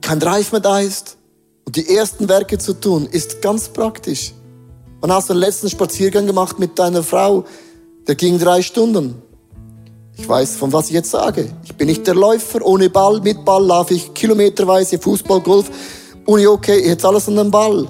kein 0.00 0.22
Reif 0.22 0.52
mehr 0.52 0.60
da 0.60 0.80
ist 0.80 1.16
Und 1.66 1.76
die 1.76 1.94
ersten 1.94 2.28
Werke 2.28 2.56
zu 2.56 2.72
tun, 2.72 3.06
ist 3.10 3.42
ganz 3.42 3.68
praktisch. 3.68 4.32
Wann 5.00 5.12
hast 5.12 5.28
du 5.28 5.34
den 5.34 5.40
letzten 5.40 5.68
Spaziergang 5.68 6.26
gemacht 6.26 6.58
mit 6.58 6.78
deiner 6.78 7.02
Frau? 7.02 7.44
Der 8.06 8.14
ging 8.14 8.38
drei 8.38 8.62
Stunden. 8.62 9.20
Ich 10.18 10.28
weiß, 10.28 10.56
von 10.56 10.72
was 10.72 10.88
ich 10.88 10.94
jetzt 10.94 11.12
sage. 11.12 11.48
Ich 11.64 11.76
bin 11.76 11.86
nicht 11.86 12.04
der 12.04 12.16
Läufer. 12.16 12.60
Ohne 12.66 12.90
Ball, 12.90 13.20
mit 13.20 13.44
Ball 13.44 13.64
laufe 13.64 13.94
ich 13.94 14.12
kilometerweise 14.14 14.98
Fußball, 14.98 15.40
Golf. 15.40 15.70
Ohne 16.26 16.50
okay, 16.50 16.84
jetzt 16.84 17.04
alles 17.04 17.28
an 17.28 17.36
den 17.36 17.52
Ball. 17.52 17.86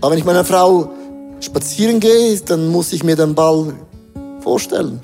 Aber 0.00 0.10
wenn 0.10 0.18
ich 0.18 0.24
meiner 0.24 0.44
Frau 0.44 0.90
spazieren 1.38 2.00
gehe, 2.00 2.40
dann 2.40 2.68
muss 2.68 2.94
ich 2.94 3.04
mir 3.04 3.14
den 3.14 3.34
Ball 3.34 3.74
vorstellen. 4.40 5.00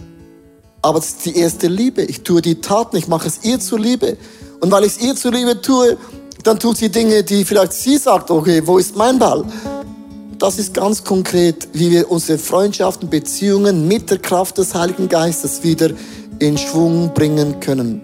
Aber 0.80 0.98
das 0.98 1.08
ist 1.08 1.26
die 1.26 1.36
erste 1.36 1.68
Liebe. 1.68 2.02
Ich 2.02 2.22
tue 2.22 2.40
die 2.40 2.58
Taten, 2.62 2.96
ich 2.96 3.06
mache 3.06 3.28
es 3.28 3.44
ihr 3.44 3.60
zur 3.60 3.78
Liebe. 3.78 4.16
Und 4.60 4.70
weil 4.70 4.84
ich 4.84 4.96
es 4.96 5.02
ihr 5.02 5.14
zur 5.14 5.32
Liebe 5.32 5.60
tue, 5.60 5.98
dann 6.42 6.58
tut 6.58 6.78
sie 6.78 6.88
Dinge, 6.88 7.22
die 7.22 7.44
vielleicht 7.44 7.74
sie 7.74 7.98
sagt, 7.98 8.30
okay, 8.30 8.62
wo 8.64 8.78
ist 8.78 8.96
mein 8.96 9.18
Ball? 9.18 9.44
Das 10.38 10.58
ist 10.58 10.72
ganz 10.72 11.04
konkret, 11.04 11.68
wie 11.72 11.90
wir 11.90 12.10
unsere 12.10 12.38
Freundschaften, 12.38 13.10
Beziehungen 13.10 13.88
mit 13.88 14.10
der 14.10 14.18
Kraft 14.18 14.58
des 14.58 14.74
Heiligen 14.74 15.08
Geistes 15.08 15.62
wieder 15.62 15.90
in 16.38 16.58
Schwung 16.58 17.12
bringen 17.14 17.60
können. 17.60 18.02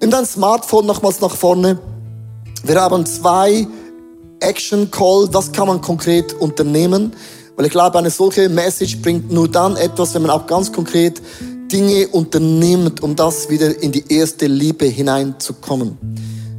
Nimm 0.00 0.10
dein 0.10 0.26
Smartphone 0.26 0.86
nochmals 0.86 1.20
nach 1.20 1.34
vorne. 1.34 1.78
Wir 2.62 2.80
haben 2.80 3.06
zwei 3.06 3.66
Action 4.40 4.90
Call. 4.90 5.28
Was 5.32 5.52
kann 5.52 5.68
man 5.68 5.80
konkret 5.80 6.34
unternehmen? 6.34 7.12
Weil 7.56 7.66
ich 7.66 7.72
glaube, 7.72 7.98
eine 7.98 8.10
solche 8.10 8.48
Message 8.48 9.00
bringt 9.00 9.32
nur 9.32 9.48
dann 9.48 9.76
etwas, 9.76 10.14
wenn 10.14 10.22
man 10.22 10.30
auch 10.30 10.46
ganz 10.46 10.72
konkret 10.72 11.22
Dinge 11.72 12.08
unternimmt, 12.08 13.02
um 13.02 13.16
das 13.16 13.48
wieder 13.48 13.80
in 13.82 13.92
die 13.92 14.04
erste 14.12 14.46
Liebe 14.46 14.86
hineinzukommen. 14.86 15.96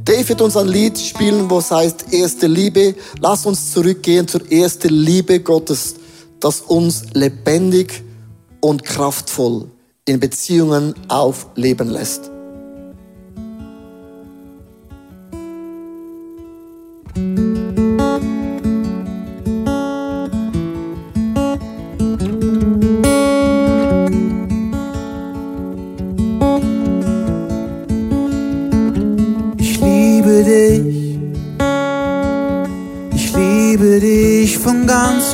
Dave 0.04 0.28
wird 0.28 0.40
uns 0.40 0.56
ein 0.56 0.68
Lied 0.68 0.98
spielen, 0.98 1.50
wo 1.50 1.58
es 1.58 1.70
heißt, 1.70 2.12
erste 2.12 2.46
Liebe. 2.46 2.94
Lass 3.20 3.46
uns 3.46 3.72
zurückgehen 3.72 4.26
zur 4.26 4.50
ersten 4.50 4.92
Liebe 4.92 5.40
Gottes, 5.40 5.96
das 6.40 6.60
uns 6.62 7.04
lebendig 7.12 8.02
und 8.60 8.82
kraftvoll 8.82 9.68
in 10.06 10.20
Beziehungen 10.20 10.94
aufleben 11.08 11.90
lässt. 11.90 12.30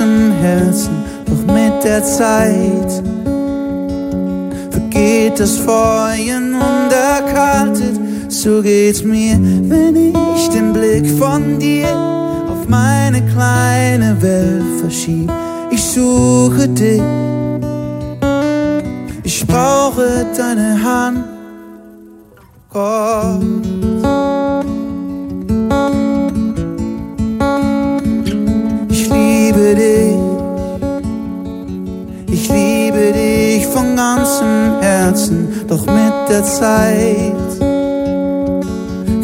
ganzem 0.03 0.33
Herzen, 0.33 1.05
doch 1.27 1.53
mit 1.53 1.85
der 1.85 2.03
Zeit 2.05 3.12
vergeht 4.93 5.41
das 5.41 5.59
Feuer 5.59 6.39
und 6.39 6.93
erkaltet. 6.93 7.99
So 8.29 8.63
geht's 8.63 9.03
mir, 9.03 9.39
wenn 9.41 9.97
ich 9.97 10.49
den 10.49 10.73
Blick 10.73 11.07
von 11.19 11.59
dir 11.59 11.89
auf 12.51 12.69
meine 12.69 13.23
kleine 13.33 14.21
Welt 14.21 14.81
verschieb. 14.81 15.31
Ich 15.71 15.83
suche 15.83 16.69
dich, 16.69 17.03
ich 19.25 19.47
brauche 19.47 20.27
deine 20.37 20.83
Hand, 20.83 21.25
Gott. 22.71 23.41
liebe 29.15 29.75
dich, 29.75 30.17
ich 32.29 32.49
liebe 32.49 33.13
dich 33.13 33.67
von 33.67 33.95
ganzem 33.95 34.23
Herzen, 34.33 34.72
doch 35.73 35.87
mit 35.87 36.29
der 36.29 36.45
Zeit 36.45 37.51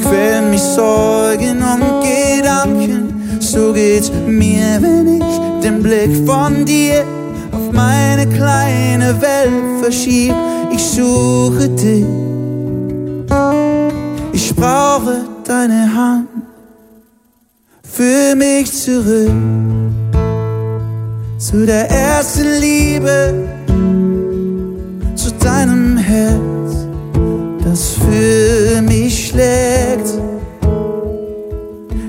quälen 0.02 0.50
mich 0.50 0.62
Sorgen 0.62 1.58
und 1.72 1.84
Gedanken. 2.02 3.38
So 3.40 3.74
geht's 3.74 4.10
mir, 4.26 4.78
wenn 4.80 5.06
ich 5.18 5.62
den 5.62 5.82
Blick 5.82 6.26
von 6.26 6.64
dir 6.64 7.04
auf 7.52 7.70
meine 7.72 8.26
kleine 8.26 9.20
Welt 9.20 9.82
verschieb. 9.82 10.34
Ich 10.72 10.82
suche 10.82 11.68
dich, 11.68 12.06
ich 14.32 14.56
brauche 14.56 15.24
deine 15.44 15.94
Hand 15.94 16.28
für 17.82 18.34
mich 18.34 18.72
zurück 18.72 19.32
zu 21.38 21.66
der 21.66 21.90
ersten 21.90 22.48
Liebe, 22.60 23.57
deinem 25.40 25.96
Herz, 25.96 26.86
das 27.64 27.90
für 27.90 28.82
mich 28.82 29.28
schlägt. 29.28 30.08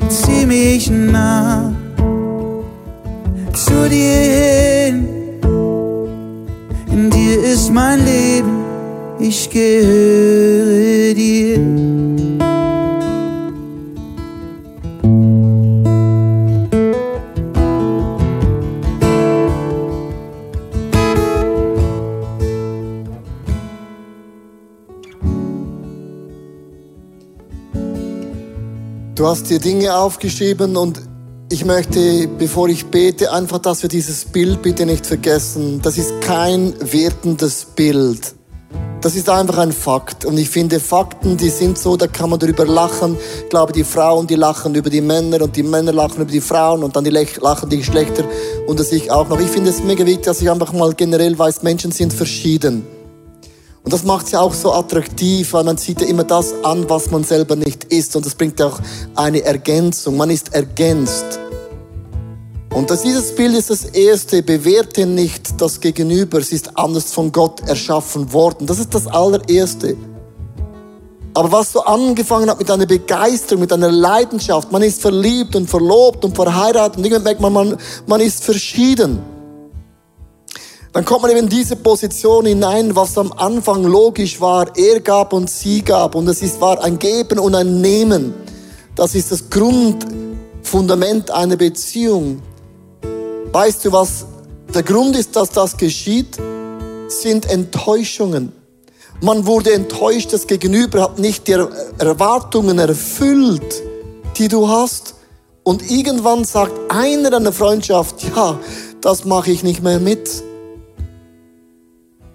Zieh 0.10 0.46
mich 0.46 0.89
nah 0.89 1.72
zu 3.54 3.89
dir 3.89 4.86
hin, 4.86 5.08
in 6.92 7.10
dir 7.10 7.44
ist 7.44 7.72
mein 7.72 8.00
Leben, 8.06 8.63
ich 9.20 9.50
gehöre 9.50 11.13
dir. 11.13 12.18
Du 29.19 29.27
hast 29.27 29.49
dir 29.49 29.60
Dinge 29.60 29.97
aufgeschrieben 29.97 30.77
und 30.77 31.01
ich 31.51 31.65
möchte, 31.65 32.29
bevor 32.38 32.69
ich 32.69 32.86
bete, 32.86 33.34
einfach, 33.34 33.58
dass 33.58 33.82
wir 33.82 33.89
dieses 33.89 34.23
Bild 34.23 34.62
bitte 34.62 34.86
nicht 34.86 35.05
vergessen. 35.05 35.82
Das 35.82 35.97
ist 35.97 36.21
kein 36.21 36.73
wertendes 36.79 37.65
Bild. 37.65 38.34
Das 39.01 39.15
ist 39.15 39.29
einfach 39.29 39.58
ein 39.58 39.73
Fakt. 39.73 40.23
Und 40.23 40.38
ich 40.38 40.49
finde, 40.49 40.79
Fakten, 40.79 41.36
die 41.36 41.49
sind 41.49 41.77
so, 41.77 41.97
da 41.97 42.08
kann 42.08 42.29
man 42.29 42.39
darüber 42.39 42.65
lachen. 42.65 43.17
Ich 43.43 43.49
glaube, 43.49 43.73
die 43.73 43.84
Frauen, 43.84 44.25
die 44.25 44.36
lachen 44.36 44.73
über 44.73 44.89
die 44.89 45.01
Männer 45.01 45.41
und 45.41 45.53
die 45.53 45.63
Männer 45.63 45.91
lachen 45.91 46.21
über 46.21 46.32
die 46.32 46.39
Frauen 46.39 46.82
und 46.82 46.95
dann 46.95 47.03
die 47.03 47.10
lachen 47.10 47.69
die 47.69 47.79
Geschlechter 47.79 48.23
unter 48.67 48.86
sich 48.86 49.12
auch 49.12 49.27
noch. 49.27 49.41
Ich 49.41 49.49
finde 49.49 49.71
es 49.71 49.84
mega 49.84 50.05
wichtig, 50.05 50.23
dass 50.23 50.41
ich 50.41 50.49
einfach 50.49 50.71
mal 50.71 50.93
generell 50.93 51.38
weiß, 51.38 51.62
Menschen 51.62 51.91
sind 51.91 52.13
verschieden. 52.13 52.88
Und 53.84 53.94
das 53.94 54.04
macht 54.04 54.28
sie 54.28 54.38
auch 54.38 54.54
so 54.54 54.74
attraktiv, 54.74 55.54
weil 55.54 55.63
man 55.63 55.78
sieht 55.78 56.02
ja 56.02 56.08
immer 56.08 56.24
das 56.24 56.54
an, 56.63 56.89
was 56.89 57.12
man 57.12 57.24
selber 57.24 57.56
nicht 57.56 57.86
ist. 57.86 58.15
Und 58.15 58.26
das 58.26 58.36
bringt 58.36 58.60
ja 58.60 58.68
auch 58.68 58.80
eine 59.15 59.42
Ergänzung. 59.42 60.18
Man 60.18 60.30
ist 60.30 60.54
ergänzt. 60.54 61.39
Und 62.74 62.92
das, 62.92 63.02
dieses 63.02 63.34
Bild 63.34 63.56
ist 63.56 63.70
das 63.70 63.86
erste. 63.86 64.44
Bewerte 64.44 65.06
nicht 65.06 65.60
das 65.60 65.80
Gegenüber. 65.80 66.39
Es 66.39 66.52
ist 66.52 66.78
anders 66.78 67.12
von 67.13 67.32
Gott 67.32 67.62
erschaffen 67.68 68.32
worden. 68.34 68.68
Das 68.68 68.80
ist 68.80 68.94
das 68.94 69.08
allererste. 69.08 69.96
Aber 71.34 71.52
was 71.52 71.72
so 71.72 71.82
angefangen 71.84 72.50
hat 72.50 72.60
mit 72.60 72.70
einer 72.70 72.86
Begeisterung, 72.86 73.62
mit 73.62 73.72
einer 73.72 73.92
Leidenschaft, 73.92 74.72
man 74.72 74.82
ist 74.82 75.02
verliebt 75.02 75.56
und 75.56 75.70
verlobt 75.70 76.26
und 76.26 76.36
verheiratet 76.36 76.98
und 76.98 77.06
irgendwann 77.06 77.24
merkt 77.24 77.42
man, 77.42 77.54
man, 77.54 77.78
man 78.08 78.20
ist 78.20 78.44
verschieden 78.44 79.20
dann 80.91 81.06
kommt 81.06 81.21
man 81.21 81.32
eben 81.32 81.41
in 81.41 81.49
diese 81.49 81.75
Position 81.75 82.45
hinein, 82.45 82.95
was 82.95 83.17
am 83.17 83.32
Anfang 83.34 83.84
logisch 83.84 84.41
war. 84.41 84.75
Er 84.75 84.99
gab 84.99 85.34
und 85.34 85.49
sie 85.49 85.84
gab. 85.84 86.15
Und 86.15 86.28
es 86.28 86.41
ist, 86.41 86.60
war 86.60 86.84
ein 86.84 86.97
Geben 86.97 87.38
und 87.38 87.54
ein 87.54 87.80
Nehmen. 87.80 88.34
Das 88.95 89.13
ist 89.13 89.32
das 89.32 89.49
Grundfundament 89.52 91.30
einer 91.30 91.58
Beziehung. 91.58 92.42
Weißt 93.52 93.85
du, 93.85 93.92
was 93.92 94.25
der 94.73 94.83
Grund 94.83 95.15
ist, 95.15 95.35
dass 95.35 95.52
das 95.52 95.77
geschieht? 95.77 96.37
Sind 97.08 97.50
Enttäuschungen. 97.50 98.52
Man 99.21 99.46
wurde 99.46 99.73
enttäuscht, 99.73 100.33
das 100.33 100.48
Gegenüber 100.48 101.04
hat 101.04 101.19
nicht 101.19 101.48
die 101.48 101.58
Erwartungen 101.98 102.79
erfüllt, 102.79 103.83
die 104.37 104.48
du 104.48 104.67
hast. 104.67 105.15
Und 105.63 105.92
irgendwann 105.92 106.46
sagt 106.46 106.73
einer 106.90 107.29
deiner 107.29 107.52
Freundschaft, 107.52 108.23
ja, 108.35 108.60
das 109.02 109.25
mache 109.25 109.52
ich 109.52 109.62
nicht 109.62 109.83
mehr 109.83 110.00
mit. 110.00 110.48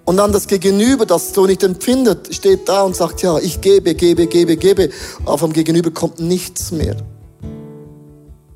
Und 0.04 0.18
dann 0.18 0.32
das 0.32 0.46
Gegenüber, 0.46 1.06
das 1.06 1.32
so 1.32 1.46
nicht 1.46 1.62
empfindet, 1.62 2.34
steht 2.34 2.68
da 2.68 2.82
und 2.82 2.94
sagt, 2.94 3.22
ja, 3.22 3.38
ich 3.38 3.60
gebe, 3.60 3.94
gebe, 3.94 4.26
gebe, 4.26 4.56
gebe. 4.56 4.90
Aber 5.24 5.38
vom 5.38 5.52
Gegenüber 5.52 5.90
kommt 5.90 6.20
nichts 6.20 6.72
mehr. 6.72 6.96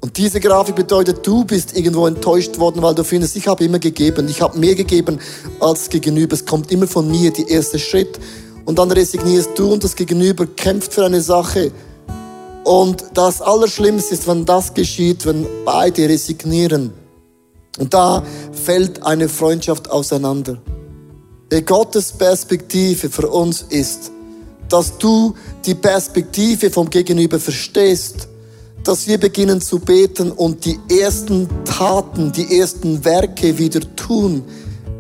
Und 0.01 0.17
diese 0.17 0.41
Grafik 0.41 0.77
bedeutet, 0.77 1.27
du 1.27 1.45
bist 1.45 1.77
irgendwo 1.77 2.07
enttäuscht 2.07 2.59
worden, 2.59 2.83
weil 2.83 2.95
du 2.95 3.03
findest, 3.03 3.35
ich 3.37 3.49
habe 3.49 3.65
immer 3.65 3.79
gegeben, 3.79 4.29
ich 4.29 4.43
habe 4.43 4.59
mehr 4.59 4.75
gegeben 4.75 5.19
als 5.59 5.89
Gegenüber. 5.89 6.35
Es 6.35 6.45
kommt 6.45 6.71
immer 6.71 6.87
von 6.87 7.11
mir, 7.11 7.33
der 7.33 7.49
erste 7.49 7.79
Schritt. 7.79 8.19
Und 8.65 8.79
dann 8.79 8.91
resignierst 8.91 9.59
du 9.59 9.73
und 9.73 9.83
das 9.83 9.97
Gegenüber 9.97 10.47
kämpft 10.47 10.93
für 10.93 11.05
eine 11.07 11.23
Sache. 11.23 11.73
Und 12.65 13.05
das 13.15 13.41
Allerschlimmste 13.41 14.13
ist, 14.13 14.29
wenn 14.29 14.45
das 14.45 14.75
geschieht, 14.75 15.25
wenn 15.25 15.47
beide 15.65 16.07
resignieren. 16.07 16.93
Und 17.79 17.95
da 17.95 18.23
fällt 18.53 19.03
eine 19.03 19.29
Freundschaft 19.29 19.91
auseinander. 19.91 20.59
Die 21.51 21.65
Gottes 21.65 22.13
Perspektive 22.13 23.09
für 23.09 23.27
uns 23.27 23.63
ist, 23.71 24.13
dass 24.69 24.99
du 24.99 25.35
die 25.65 25.75
Perspektive 25.75 26.71
vom 26.71 26.91
Gegenüber 26.91 27.41
verstehst, 27.41 28.29
dass 28.85 29.07
wir 29.07 29.19
beginnen 29.19 29.63
zu 29.63 29.79
beten 29.79 30.31
und 30.31 30.67
die 30.67 30.79
ersten 31.01 31.49
Taten, 31.65 32.33
die 32.33 32.59
ersten 32.59 33.03
Werke 33.03 33.57
wieder 33.57 33.81
tun, 33.97 34.45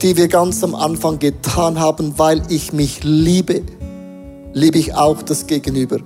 die 0.00 0.16
wir 0.16 0.28
ganz 0.28 0.64
am 0.64 0.74
Anfang 0.74 1.18
getan 1.18 1.78
haben, 1.78 2.18
weil 2.18 2.40
ich 2.48 2.72
mich 2.72 3.00
liebe, 3.02 3.62
liebe 4.54 4.78
ich 4.78 4.94
auch 4.94 5.20
das 5.20 5.46
Gegenüber. 5.46 5.98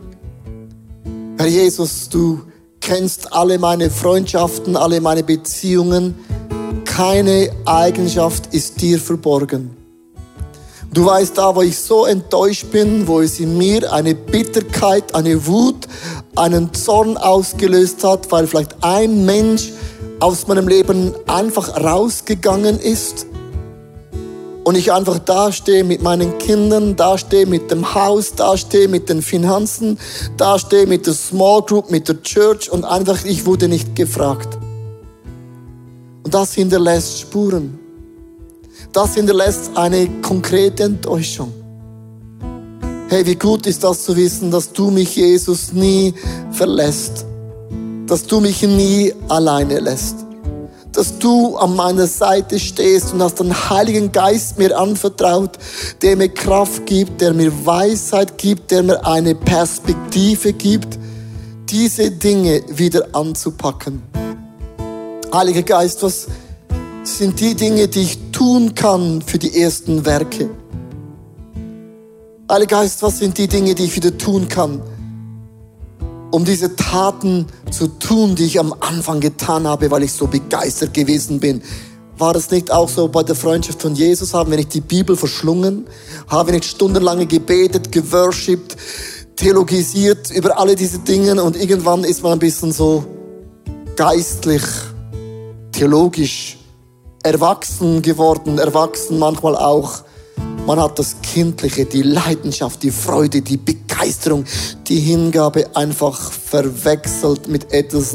Herr 1.39 1.47
Jesus, 1.47 2.09
du 2.09 2.41
kennst 2.81 3.33
alle 3.33 3.61
meine 3.61 3.91
Freundschaften, 3.91 4.77
alle 4.77 5.01
meine 5.01 5.23
Beziehungen. 5.23 6.17
Keine 6.85 7.51
Eigenschaft 7.65 8.53
ist 8.53 8.81
dir 8.81 8.99
verborgen. 8.99 9.82
Du 10.93 11.07
weißt 11.07 11.39
da, 11.39 11.57
wo 11.57 11.63
ich 11.63 11.79
so 11.79 12.05
enttäuscht 12.05 12.71
bin, 12.71 13.07
wo 13.09 13.21
es 13.21 13.41
in 13.41 13.57
mir 13.57 13.91
eine 13.91 14.15
Bitterkeit, 14.15 15.15
eine 15.15 15.47
Wut, 15.47 15.89
einen 16.37 16.75
Zorn 16.75 17.17
ausgelöst 17.17 18.05
hat, 18.05 18.31
weil 18.31 18.47
vielleicht 18.47 18.77
ein 18.83 19.25
Mensch 19.25 19.73
aus 20.21 20.47
meinem 20.47 20.69
Leben 20.69 21.15
einfach 21.27 21.83
rausgegangen 21.83 22.79
ist 22.79 23.27
und 24.65 24.77
ich 24.77 24.93
einfach 24.93 25.19
dastehe 25.19 25.83
mit 25.83 26.03
meinen 26.03 26.37
Kindern, 26.37 26.95
dastehe 26.95 27.47
mit 27.47 27.71
dem 27.71 27.95
Haus, 27.95 28.35
dastehe 28.35 28.87
mit 28.87 29.09
den 29.09 29.23
Finanzen, 29.23 29.99
dastehe 30.37 30.87
mit 30.87 31.07
der 31.07 31.15
Small 31.15 31.63
Group, 31.63 31.91
mit 31.91 32.07
der 32.07 32.23
Church 32.23 32.71
und 32.71 32.85
einfach 32.85 33.25
ich 33.25 33.47
wurde 33.47 33.67
nicht 33.67 33.97
gefragt. 33.97 34.59
Und 36.23 36.35
das 36.35 36.53
hinterlässt 36.53 37.21
Spuren 37.21 37.82
das 38.93 39.15
hinterlässt 39.15 39.71
eine 39.75 40.09
konkrete 40.21 40.85
Enttäuschung. 40.85 41.53
Hey, 43.09 43.27
wie 43.27 43.35
gut 43.35 43.67
ist 43.67 43.85
das 43.85 44.05
zu 44.05 44.17
wissen, 44.17 44.51
dass 44.51 44.73
du 44.73 44.91
mich, 44.91 45.17
Jesus, 45.17 45.73
nie 45.73 46.15
verlässt. 46.51 47.27
Dass 48.07 48.27
du 48.27 48.41
mich 48.41 48.63
nie 48.63 49.13
alleine 49.29 49.81
lässt. 49.81 50.17
Dass 50.93 51.19
du 51.19 51.57
an 51.57 51.75
meiner 51.77 52.07
Seite 52.07 52.59
stehst 52.59 53.13
und 53.13 53.23
hast 53.23 53.41
den 53.41 53.53
Heiligen 53.71 54.13
Geist 54.13 54.59
mir 54.59 54.79
anvertraut, 54.79 55.59
der 56.03 56.17
mir 56.17 56.29
Kraft 56.29 56.85
gibt, 56.87 57.21
der 57.21 57.33
mir 57.33 57.53
Weisheit 57.67 58.37
gibt, 58.37 58.71
der 58.71 58.83
mir 58.83 59.05
eine 59.07 59.35
Perspektive 59.35 60.53
gibt, 60.53 60.99
diese 61.71 62.11
Dinge 62.11 62.63
wieder 62.69 63.07
anzupacken. 63.15 64.03
Heiliger 65.33 65.63
Geist, 65.63 66.03
was 66.03 66.29
sind 67.05 67.41
die 67.41 67.55
Dinge, 67.55 67.89
die 67.89 68.03
ich 68.03 68.32
tun 68.43 68.75
kann 68.75 69.23
für 69.23 69.39
die 69.39 69.61
ersten 69.63 70.05
Werke. 70.05 70.51
Heiliger 72.51 72.79
Geist, 72.79 73.01
was 73.01 73.21
sind 73.21 73.39
die 73.39 73.47
Dinge, 73.47 73.73
die 73.77 73.85
ich 73.85 73.95
wieder 73.95 74.19
tun 74.19 74.49
kann, 74.49 74.83
um 76.33 76.45
diese 76.45 76.75
Taten 76.75 77.47
zu 77.71 77.87
tun, 77.87 78.35
die 78.35 78.47
ich 78.47 78.59
am 78.59 78.75
Anfang 78.81 79.21
getan 79.21 79.69
habe, 79.69 79.93
weil 79.93 80.03
ich 80.03 80.13
so 80.13 80.27
begeistert 80.27 80.93
gewesen 80.93 81.39
bin? 81.39 81.63
War 82.19 82.35
es 82.35 82.51
nicht 82.51 82.73
auch 82.73 82.89
so 82.89 83.07
bei 83.07 83.23
der 83.23 83.37
Freundschaft 83.37 83.81
von 83.81 83.95
Jesus? 83.95 84.35
Haben 84.35 84.51
wir 84.51 84.57
nicht 84.59 84.75
die 84.75 84.81
Bibel 84.81 85.17
verschlungen? 85.17 85.87
Haben 86.27 86.49
wir 86.49 86.55
nicht 86.55 86.65
stundenlange 86.65 87.27
gebetet, 87.27 87.93
geworshipped, 87.93 88.77
theologisiert 89.37 90.33
über 90.33 90.59
alle 90.59 90.75
diese 90.75 90.99
Dinge 90.99 91.41
und 91.41 91.57
irgendwann 91.57 92.03
ist 92.03 92.25
man 92.25 92.33
ein 92.33 92.39
bisschen 92.41 92.73
so 92.73 93.05
geistlich, 93.95 94.65
theologisch 95.71 96.59
erwachsen 97.23 98.03
geworden, 98.03 98.59
erwachsen 98.59 99.19
manchmal 99.19 99.57
auch. 99.57 100.03
Man 100.67 100.79
hat 100.81 100.99
das 100.99 101.17
Kindliche, 101.23 101.85
die 101.85 102.03
Leidenschaft, 102.03 102.83
die 102.83 102.91
Freude, 102.91 103.43
die 103.43 103.57
Begeisterung, 103.57 104.45
die 104.87 105.01
Hingabe 105.01 105.75
einfach 105.75 106.31
verwechselt 106.31 107.49
mit 107.49 107.73
etwas, 107.73 108.15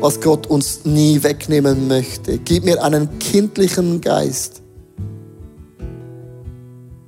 was 0.00 0.20
Gott 0.20 0.46
uns 0.46 0.84
nie 0.84 1.22
wegnehmen 1.22 1.88
möchte. 1.88 2.38
Gib 2.38 2.64
mir 2.64 2.82
einen 2.82 3.18
kindlichen 3.18 4.00
Geist, 4.00 4.62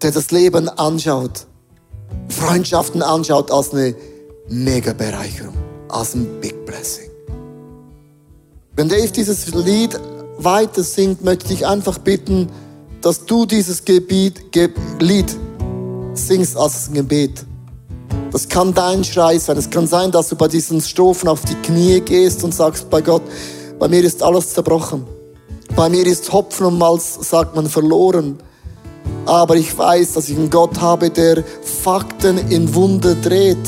der 0.03 0.13
das 0.13 0.31
Leben 0.31 0.69
anschaut, 0.69 1.47
Freundschaften 2.29 3.03
anschaut 3.03 3.51
als 3.51 3.73
eine 3.73 3.95
Mega-Bereicherung, 4.49 5.55
als 5.89 6.15
ein 6.15 6.41
Big 6.41 6.65
Blessing. 6.65 7.11
Wenn 8.77 8.89
Dave 8.89 9.11
dieses 9.11 9.53
Lied 9.55 10.01
weiter 10.45 10.83
singt, 10.83 11.25
möchte 11.25 11.53
ich 11.53 11.67
einfach 11.67 11.99
bitten, 11.99 12.49
dass 13.01 13.25
du 13.25 13.47
dieses 13.47 13.85
Gebiet, 13.85 14.53
Ge 14.53 14.71
Lied 14.99 15.37
singst 16.15 16.57
als 16.57 16.89
ein 16.89 16.95
Gebet. 16.95 17.45
Das 18.31 18.49
kann 18.49 18.75
dein 18.75 19.03
Schrei 19.05 19.39
sein. 19.39 19.57
Es 19.57 19.71
kann 19.71 19.87
sein, 19.87 20.13
dass 20.13 20.29
du 20.29 20.37
bei 20.37 20.49
diesen 20.49 20.81
Strophen 20.81 21.29
auf 21.29 21.43
die 21.43 21.55
Knie 21.57 22.01
gehst 22.01 22.45
und 22.45 22.55
sagst, 22.55 22.91
bei 22.91 23.01
Gott, 23.01 23.23
bei 23.79 23.89
mir 23.89 24.05
ist 24.05 24.23
alles 24.23 24.51
zerbrochen. 24.51 25.05
Bei 25.75 25.89
mir 25.89 26.07
ist 26.07 26.33
Hopfen 26.33 26.67
und 26.67 26.79
Malz, 26.79 27.19
sagt 27.29 27.57
man, 27.57 27.67
verloren. 27.67 28.39
Aber 29.27 29.57
ich 29.57 29.77
weiß, 29.77 30.13
dass 30.13 30.29
ich 30.29 30.37
einen 30.37 30.51
Gott 30.51 30.81
habe, 30.81 31.11
der 31.11 31.43
Fakten 31.63 32.39
in 32.51 32.75
Wunder 32.75 33.15
dreht. 33.15 33.59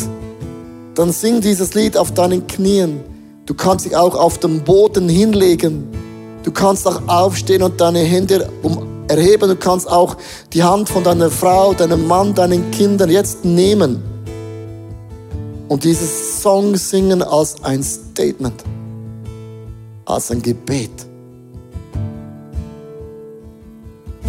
Dann 0.95 1.12
sing 1.12 1.41
dieses 1.41 1.75
Lied 1.75 1.97
auf 1.97 2.12
deinen 2.12 2.47
Knien. 2.47 3.01
Du 3.47 3.55
kannst 3.55 3.87
dich 3.87 3.97
auch 3.97 4.14
auf 4.14 4.39
dem 4.39 4.62
Boden 4.62 5.09
hinlegen 5.09 5.89
Du 6.43 6.51
kannst 6.51 6.86
auch 6.86 7.01
aufstehen 7.07 7.62
und 7.62 7.80
deine 7.80 8.01
Hände 8.01 8.49
erheben. 9.09 9.49
Du 9.49 9.57
kannst 9.57 9.90
auch 9.90 10.16
die 10.53 10.62
Hand 10.62 10.88
von 10.88 11.05
deiner 11.05 11.30
Frau, 11.30 11.72
deinem 11.74 12.07
Mann, 12.07 12.34
deinen 12.34 12.70
Kindern 12.70 13.11
jetzt 13.11 13.45
nehmen 13.45 14.03
und 15.72 15.84
dieses 15.84 16.43
Song 16.43 16.76
singen 16.76 17.22
als 17.22 17.57
ein 17.64 17.82
Statement, 17.82 18.62
als 20.05 20.30
ein 20.30 20.43
Gebet. 20.43 20.90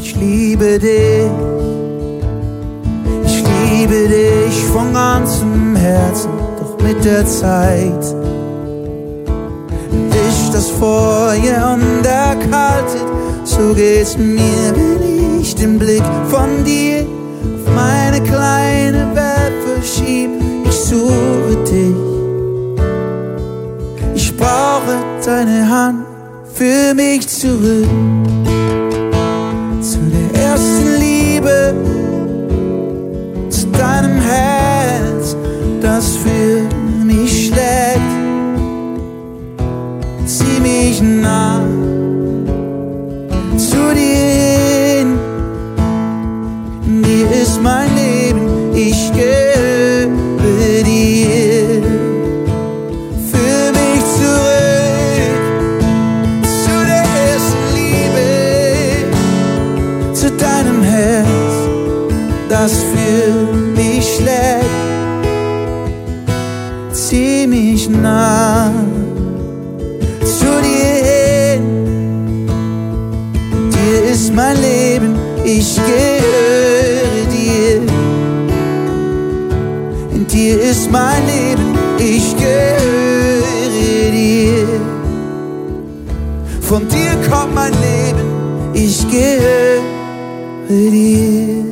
Ich 0.02 0.16
liebe 0.16 0.80
dich, 0.80 1.30
ich 3.26 3.44
liebe 3.44 4.08
dich 4.08 4.64
von 4.72 4.94
ganzem 4.94 5.76
Herzen, 5.76 6.32
doch 6.58 6.82
mit 6.82 7.04
der 7.04 7.26
Zeit 7.26 8.23
das 10.54 10.70
Feuer 10.70 11.74
und 11.74 12.06
erkaltet. 12.06 13.08
So 13.44 13.74
geht's 13.74 14.18
mir, 14.18 14.72
wenn 14.76 15.42
ich 15.42 15.56
den 15.56 15.80
Blick 15.80 16.04
von 16.30 16.64
dir 16.64 17.02
auf 17.02 17.74
meine 17.76 18.22
kleine 18.22 19.10
Welt 19.16 19.54
verschieb. 19.66 20.30
Ich 20.66 20.76
suche 20.76 21.58
dich. 21.64 21.96
Ich 24.14 24.38
brauche 24.38 24.96
deine 25.26 25.68
Hand 25.70 26.06
für 26.54 26.94
mich 26.94 27.28
zurück. 27.28 27.90
Zu 29.82 30.00
der 30.16 30.44
ersten 30.44 31.00
Liebe, 31.00 31.74
zu 33.50 33.66
deinem 33.68 34.22
Herz, 34.22 35.36
das 35.82 36.16
für 36.18 36.62
mich 37.04 37.48
schlägt 37.48 38.23
zieh 40.38 40.60
mich 40.60 41.02
nah 41.02 41.62
zu 43.58 43.82
dir 44.00 44.26
hin. 44.88 45.10
Dir 47.06 47.28
ist 47.42 47.62
mein 47.62 47.90
Leben, 48.02 48.46
ich 48.74 49.12
gebe 49.14 50.10
dir. 50.90 51.84
Für 53.32 53.62
mich 53.80 54.02
zurück 54.18 55.44
zu 56.64 56.76
der 56.92 57.06
ersten 57.30 57.66
Liebe, 57.80 58.30
zu 60.20 60.28
deinem 60.46 60.82
Herz, 60.96 61.54
das 62.50 62.74
für 62.92 63.28
mich 63.80 64.06
schlägt. 64.16 64.82
Zieh 66.92 67.46
mich 67.48 67.84
nah. 67.90 68.53
Mein 74.34 74.62
Leben, 74.62 75.16
ich 75.44 75.76
gehöre 75.76 77.26
dir. 77.32 77.82
In 80.14 80.28
dir 80.28 80.62
ist 80.62 80.92
mein 80.92 81.22
Leben, 81.26 81.78
ich 81.98 82.36
gehöre 82.38 84.12
dir. 84.12 84.68
Von 86.62 86.88
dir 86.88 87.12
kommt 87.30 87.56
mein 87.56 87.74
Leben, 87.74 88.28
ich 88.74 89.06
gehöre 89.10 89.82
dir. 90.70 91.64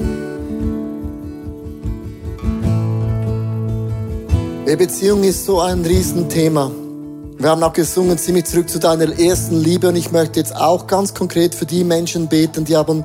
Beziehung 4.82 5.24
ist 5.24 5.46
so 5.46 5.60
ein 5.60 5.86
Riesenthema. 5.86 6.72
Wir 7.42 7.50
haben 7.50 7.64
auch 7.64 7.74
gesungen, 7.74 8.20
zieh 8.20 8.34
mich 8.34 8.46
zurück 8.46 8.70
zu 8.70 8.78
deiner 8.78 9.18
ersten 9.20 9.60
Liebe 9.60 9.88
und 9.88 9.96
ich 9.96 10.12
möchte 10.12 10.40
jetzt 10.40 10.56
auch 10.56 10.86
ganz 10.86 11.16
konkret 11.16 11.56
für 11.56 11.66
die 11.66 11.84
Menschen 11.84 12.28
beten, 12.28 12.66
die 12.66 12.78
haben 12.78 13.04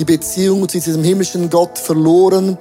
die 0.00 0.04
Beziehung 0.04 0.68
zu 0.68 0.80
diesem 0.80 1.04
himmlischen 1.04 1.50
Gott 1.50 1.78
verloren, 1.78 2.58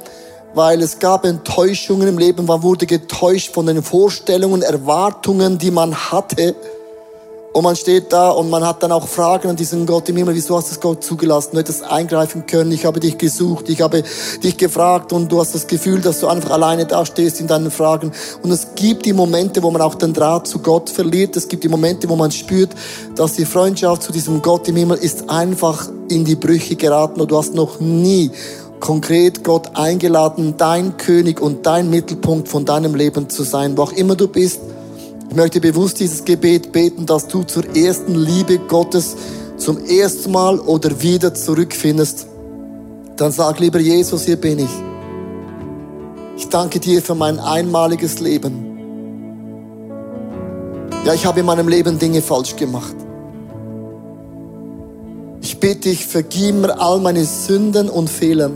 weil 0.54 0.84
es 0.84 1.00
gab 1.00 1.26
Enttäuschungen 1.26 2.08
im 2.08 2.20
Leben, 2.20 2.46
man 2.46 2.62
wurde 2.62 2.86
getäuscht 2.86 3.56
von 3.56 3.66
den 3.66 3.82
Vorstellungen, 3.82 4.62
Erwartungen, 4.62 5.58
die 5.58 5.72
man 5.72 5.96
hatte. 5.96 6.54
Und 7.56 7.64
man 7.64 7.78
steht 7.78 8.12
da 8.12 8.32
und 8.32 8.50
man 8.50 8.66
hat 8.66 8.84
dann 8.84 8.92
auch 8.92 9.08
Fragen 9.08 9.48
an 9.48 9.56
diesen 9.56 9.86
Gott 9.86 10.10
im 10.10 10.18
Himmel, 10.18 10.36
wieso 10.36 10.58
hast 10.58 10.68
du 10.68 10.72
das 10.72 10.82
Gott 10.82 11.02
zugelassen? 11.02 11.52
Du 11.54 11.60
hättest 11.60 11.86
eingreifen 11.86 12.46
können, 12.46 12.74
ich 12.74 12.86
habe 12.86 13.00
dich 13.00 13.18
gesucht, 13.18 13.70
ich 13.70 13.80
habe 13.80 14.04
dich 14.44 14.58
gefragt 14.58 15.14
und 15.14 15.32
du 15.32 15.40
hast 15.40 15.56
das 15.56 15.66
Gefühl, 15.66 16.02
dass 16.02 16.20
du 16.20 16.28
einfach 16.28 16.50
alleine 16.50 16.86
da 16.86 17.06
stehst 17.06 17.40
in 17.40 17.48
deinen 17.48 17.72
Fragen. 17.72 18.12
Und 18.44 18.52
es 18.52 18.76
gibt 18.76 19.06
die 19.06 19.14
Momente, 19.14 19.64
wo 19.64 19.72
man 19.72 19.82
auch 19.82 19.96
den 19.96 20.12
Draht 20.12 20.48
zu 20.48 20.60
Gott 20.60 20.90
verliert. 20.90 21.38
Es 21.38 21.48
gibt 21.48 21.64
die 21.64 21.70
Momente, 21.70 22.10
wo 22.10 22.18
man 22.18 22.30
spürt, 22.30 22.72
dass 23.16 23.36
die 23.36 23.46
Freundschaft 23.46 24.04
zu 24.04 24.12
diesem 24.12 24.42
Gott 24.42 24.68
im 24.68 24.76
Himmel 24.76 24.98
ist 24.98 25.30
einfach 25.30 25.88
in 26.10 26.26
die 26.26 26.36
Brüche 26.36 26.76
geraten 26.76 27.22
und 27.22 27.32
du 27.32 27.38
hast 27.38 27.56
noch 27.56 27.80
nie 27.80 28.32
konkret 28.82 29.46
Gott 29.46 29.78
eingeladen, 29.78 30.56
dein 30.58 30.98
König 30.98 31.40
und 31.40 31.66
dein 31.66 31.90
Mittelpunkt 31.90 32.50
von 32.50 32.66
deinem 32.66 32.96
Leben 32.96 33.30
zu 33.30 33.44
sein, 33.44 33.78
wo 33.78 33.84
auch 33.84 33.94
immer 33.94 34.18
du 34.18 34.28
bist 34.28 34.60
ich 35.30 35.36
möchte 35.36 35.60
bewusst 35.60 36.00
dieses 36.00 36.24
Gebet 36.24 36.72
beten, 36.72 37.06
dass 37.06 37.28
du 37.28 37.44
zur 37.44 37.64
ersten 37.76 38.16
Liebe 38.16 38.60
Gottes 38.60 39.16
zum 39.58 39.84
ersten 39.86 40.32
Mal 40.32 40.60
oder 40.60 41.02
wieder 41.02 41.34
zurückfindest. 41.34 42.28
Dann 43.18 43.32
sag 43.32 43.60
lieber 43.60 43.80
Jesus, 43.80 44.26
hier 44.26 44.36
bin 44.36 44.60
ich. 44.60 44.70
Ich 46.38 46.50
danke 46.50 46.80
dir 46.80 47.02
für 47.02 47.16
mein 47.16 47.40
einmaliges 47.40 48.20
Leben. 48.20 48.66
Ja, 51.06 51.14
ich 51.14 51.26
habe 51.26 51.40
in 51.40 51.46
meinem 51.46 51.68
Leben 51.68 51.98
Dinge 52.00 52.22
falsch 52.22 52.56
gemacht. 52.56 52.96
Ich 55.42 55.60
bitte 55.60 55.90
dich, 55.90 56.06
vergib 56.06 56.56
mir 56.56 56.80
all 56.80 57.00
meine 57.00 57.24
Sünden 57.24 57.90
und 57.90 58.10
Fehler. 58.10 58.52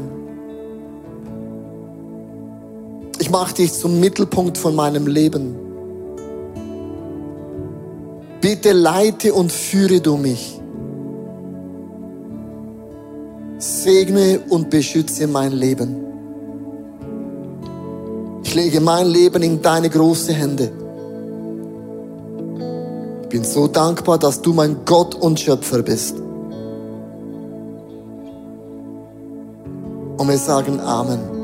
Ich 3.20 3.30
mache 3.30 3.54
dich 3.54 3.74
zum 3.74 4.00
Mittelpunkt 4.00 4.58
von 4.58 4.76
meinem 4.76 5.08
Leben. 5.08 5.69
Bitte 8.42 8.72
leite 8.72 9.34
und 9.34 9.52
führe 9.52 10.00
du 10.00 10.16
mich. 10.18 10.60
Segne 13.58 14.40
und 14.50 14.70
beschütze 14.70 15.28
mein 15.28 15.52
Leben. 15.52 16.06
Ich 18.44 18.56
lege 18.56 18.80
mein 18.80 19.08
Leben 19.08 19.44
in 19.44 19.62
deine 19.62 19.90
große 19.90 20.34
Hände. 20.34 20.72
Ich 23.24 23.30
bin 23.30 23.44
so 23.44 23.68
dankbar, 23.68 24.18
dass 24.18 24.42
du 24.42 24.54
mein 24.54 24.78
Gott 24.86 25.14
und 25.14 25.40
Schöpfer 25.40 25.84
bist. 25.84 26.16
Und 30.18 30.28
wir 30.28 30.38
sagen 30.38 30.80
Amen. 30.80 31.39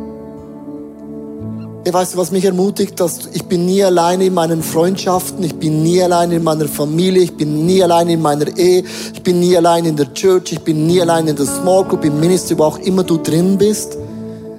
Weißt 1.88 2.16
du, 2.16 2.18
was 2.18 2.32
mich 2.32 2.44
ermutigt, 2.44 3.00
dass 3.00 3.30
ich 3.32 3.46
bin 3.46 3.68
nie 3.68 3.84
alleine 3.84 4.26
in 4.26 4.34
meinen 4.34 4.64
Freundschaften, 4.64 5.44
ich 5.44 5.54
bin 5.56 5.84
nie 5.84 6.02
alleine 6.02 6.38
in 6.38 6.44
meiner 6.44 6.68
Familie, 6.68 7.22
ich 7.22 7.38
bin 7.38 7.68
nie 7.68 7.84
alleine 7.84 8.14
in 8.14 8.22
meiner 8.24 8.48
Ehe, 8.58 8.84
ich 9.14 9.22
bin 9.22 9.40
nie 9.40 9.56
alleine 9.56 9.90
in 9.90 9.96
der 9.96 10.12
Church, 10.16 10.52
ich 10.52 10.62
bin 10.62 10.88
nie 10.88 11.00
alleine 11.00 11.30
in 11.30 11.36
der 11.36 11.46
Small 11.46 11.86
Group, 11.86 12.04
im 12.04 12.20
Ministry, 12.20 12.58
wo 12.58 12.64
auch 12.64 12.80
immer 12.80 13.04
du 13.04 13.18
drin 13.18 13.60
bist. 13.60 13.98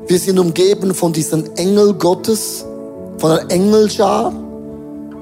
Wir 0.06 0.18
sind 0.20 0.38
umgeben 0.38 0.94
von 0.94 1.12
diesen 1.12 1.56
Engel 1.56 1.94
Gottes, 1.94 2.64
von 3.18 3.32
einer 3.32 3.50
Engelschar. 3.50 4.32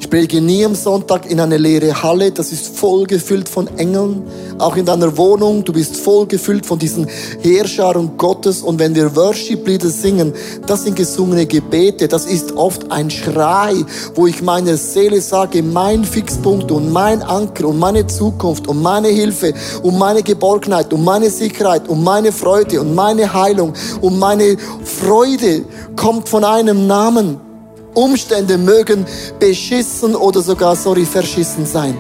Ich 0.05 0.11
predige 0.11 0.42
nie 0.42 0.62
am 0.66 0.74
Sonntag 0.74 1.30
in 1.30 1.40
eine 1.40 1.57
leere 1.57 2.02
Halle, 2.02 2.30
das 2.30 2.52
ist 2.52 2.76
voll 2.76 3.07
gefüllt 3.07 3.48
von 3.48 3.66
Engeln. 3.78 4.22
Auch 4.59 4.76
in 4.76 4.84
deiner 4.84 5.16
Wohnung, 5.16 5.64
du 5.64 5.72
bist 5.72 5.96
voll 5.96 6.26
gefüllt 6.26 6.66
von 6.66 6.78
diesen 6.78 7.09
Heerscharen 7.40 8.18
Gottes. 8.18 8.61
Und 8.61 8.78
wenn 8.78 8.94
wir 8.94 9.16
Worship-Lieder 9.16 9.88
singen, 9.88 10.34
das 10.66 10.82
sind 10.82 10.96
gesungene 10.96 11.46
Gebete, 11.46 12.07
das 12.07 12.26
ist 12.26 12.52
oft 12.52 12.92
ein 12.92 13.11
Schrei, 13.11 13.76
wo 14.14 14.26
ich 14.26 14.42
meiner 14.42 14.76
Seele 14.76 15.22
sage, 15.22 15.62
mein 15.62 16.05
Fixpunkt 16.05 16.70
und 16.70 16.92
mein 16.92 17.22
Anker 17.22 17.68
und 17.68 17.78
meine 17.78 18.07
Zukunft 18.07 18.68
und 18.68 18.82
meine 18.82 19.09
Hilfe 19.09 19.55
und 19.82 19.96
meine 19.98 20.22
Geborgenheit 20.22 20.92
und 20.92 21.02
meine 21.02 21.30
Sicherheit 21.30 21.88
und 21.88 22.05
meine 22.05 22.30
Freude 22.30 22.82
und 22.82 22.94
meine 22.94 23.32
Heilung 23.32 23.72
und 24.02 24.18
meine 24.18 24.59
Freude 24.84 25.62
kommt 25.96 26.28
von 26.28 26.44
einem 26.44 26.86
Namen. 26.86 27.43
Umstände 27.95 28.59
mögen 28.59 29.07
beschissen 29.38 30.14
oder 30.14 30.40
sogar, 30.42 30.76
sorry, 30.76 31.05
verschissen 31.05 31.66
sein. 31.66 31.97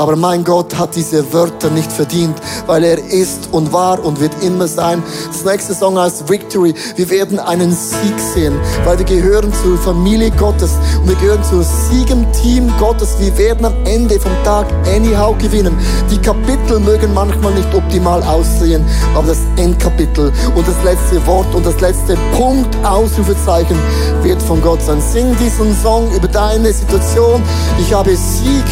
Aber 0.00 0.16
mein 0.16 0.44
Gott 0.44 0.78
hat 0.78 0.96
diese 0.96 1.30
Wörter 1.34 1.68
nicht 1.68 1.92
verdient, 1.92 2.34
weil 2.66 2.84
er 2.84 2.96
ist 3.10 3.50
und 3.52 3.70
war 3.70 4.02
und 4.02 4.18
wird 4.18 4.32
immer 4.42 4.66
sein. 4.66 5.02
Das 5.30 5.44
nächste 5.44 5.74
Song 5.74 5.98
heißt 5.98 6.26
Victory. 6.26 6.74
Wir 6.96 7.10
werden 7.10 7.38
einen 7.38 7.70
Sieg 7.70 8.18
sehen, 8.34 8.54
weil 8.86 8.96
wir 8.96 9.04
gehören 9.04 9.52
zur 9.62 9.76
Familie 9.76 10.30
Gottes 10.30 10.70
und 11.02 11.10
wir 11.10 11.16
gehören 11.16 11.44
zur 11.44 11.62
Siegenteam 11.62 12.72
Gottes. 12.78 13.16
Wir 13.18 13.36
werden 13.36 13.66
am 13.66 13.74
Ende 13.84 14.18
vom 14.18 14.32
Tag 14.42 14.68
anyhow 14.86 15.36
gewinnen. 15.36 15.76
Die 16.10 16.16
Kapitel 16.16 16.80
mögen 16.80 17.12
manchmal 17.12 17.52
nicht 17.52 17.74
optimal 17.74 18.22
aussehen, 18.22 18.82
aber 19.14 19.26
das 19.26 19.40
Endkapitel 19.58 20.32
und 20.54 20.66
das 20.66 20.82
letzte 20.82 21.26
Wort 21.26 21.54
und 21.54 21.66
das 21.66 21.78
letzte 21.82 22.16
Punkt, 22.34 22.74
Ausrufezeichen, 22.86 23.76
wird 24.22 24.40
von 24.40 24.62
Gott 24.62 24.80
sein. 24.80 25.02
Sing 25.02 25.36
diesen 25.36 25.76
Song 25.82 26.10
über 26.14 26.28
deine 26.28 26.72
Situation. 26.72 27.42
Ich 27.78 27.92
habe 27.92 28.16
Sieg, 28.16 28.64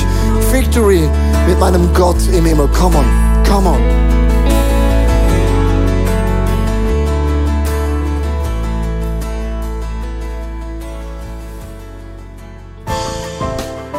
Victory 0.52 1.08
mit 1.46 1.58
meinem 1.58 1.92
Gott 1.94 2.18
im 2.32 2.44
Himmel. 2.44 2.68
Come 2.68 2.98
on, 2.98 3.06
come 3.44 3.68
on. 3.68 4.08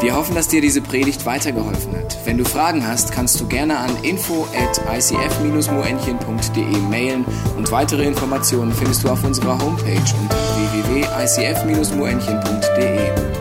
Wir 0.01 0.15
hoffen, 0.15 0.33
dass 0.33 0.47
dir 0.47 0.61
diese 0.61 0.81
Predigt 0.81 1.25
weitergeholfen 1.25 1.93
hat. 1.97 2.17
Wenn 2.23 2.37
du 2.37 2.45
Fragen 2.45 2.87
hast, 2.87 3.11
kannst 3.11 3.37
du 3.41 3.47
gerne 3.47 3.77
an 3.77 3.91
info 4.01 4.47
at 4.55 4.79
icf-moenchen.de 4.97 6.77
mailen 6.89 7.25
und 7.57 7.69
weitere 7.71 8.05
Informationen 8.05 8.71
findest 8.71 9.03
du 9.03 9.09
auf 9.09 9.25
unserer 9.25 9.61
Homepage 9.61 9.99
unter 10.21 10.37
www.icf-moenchen.de. 10.73 13.38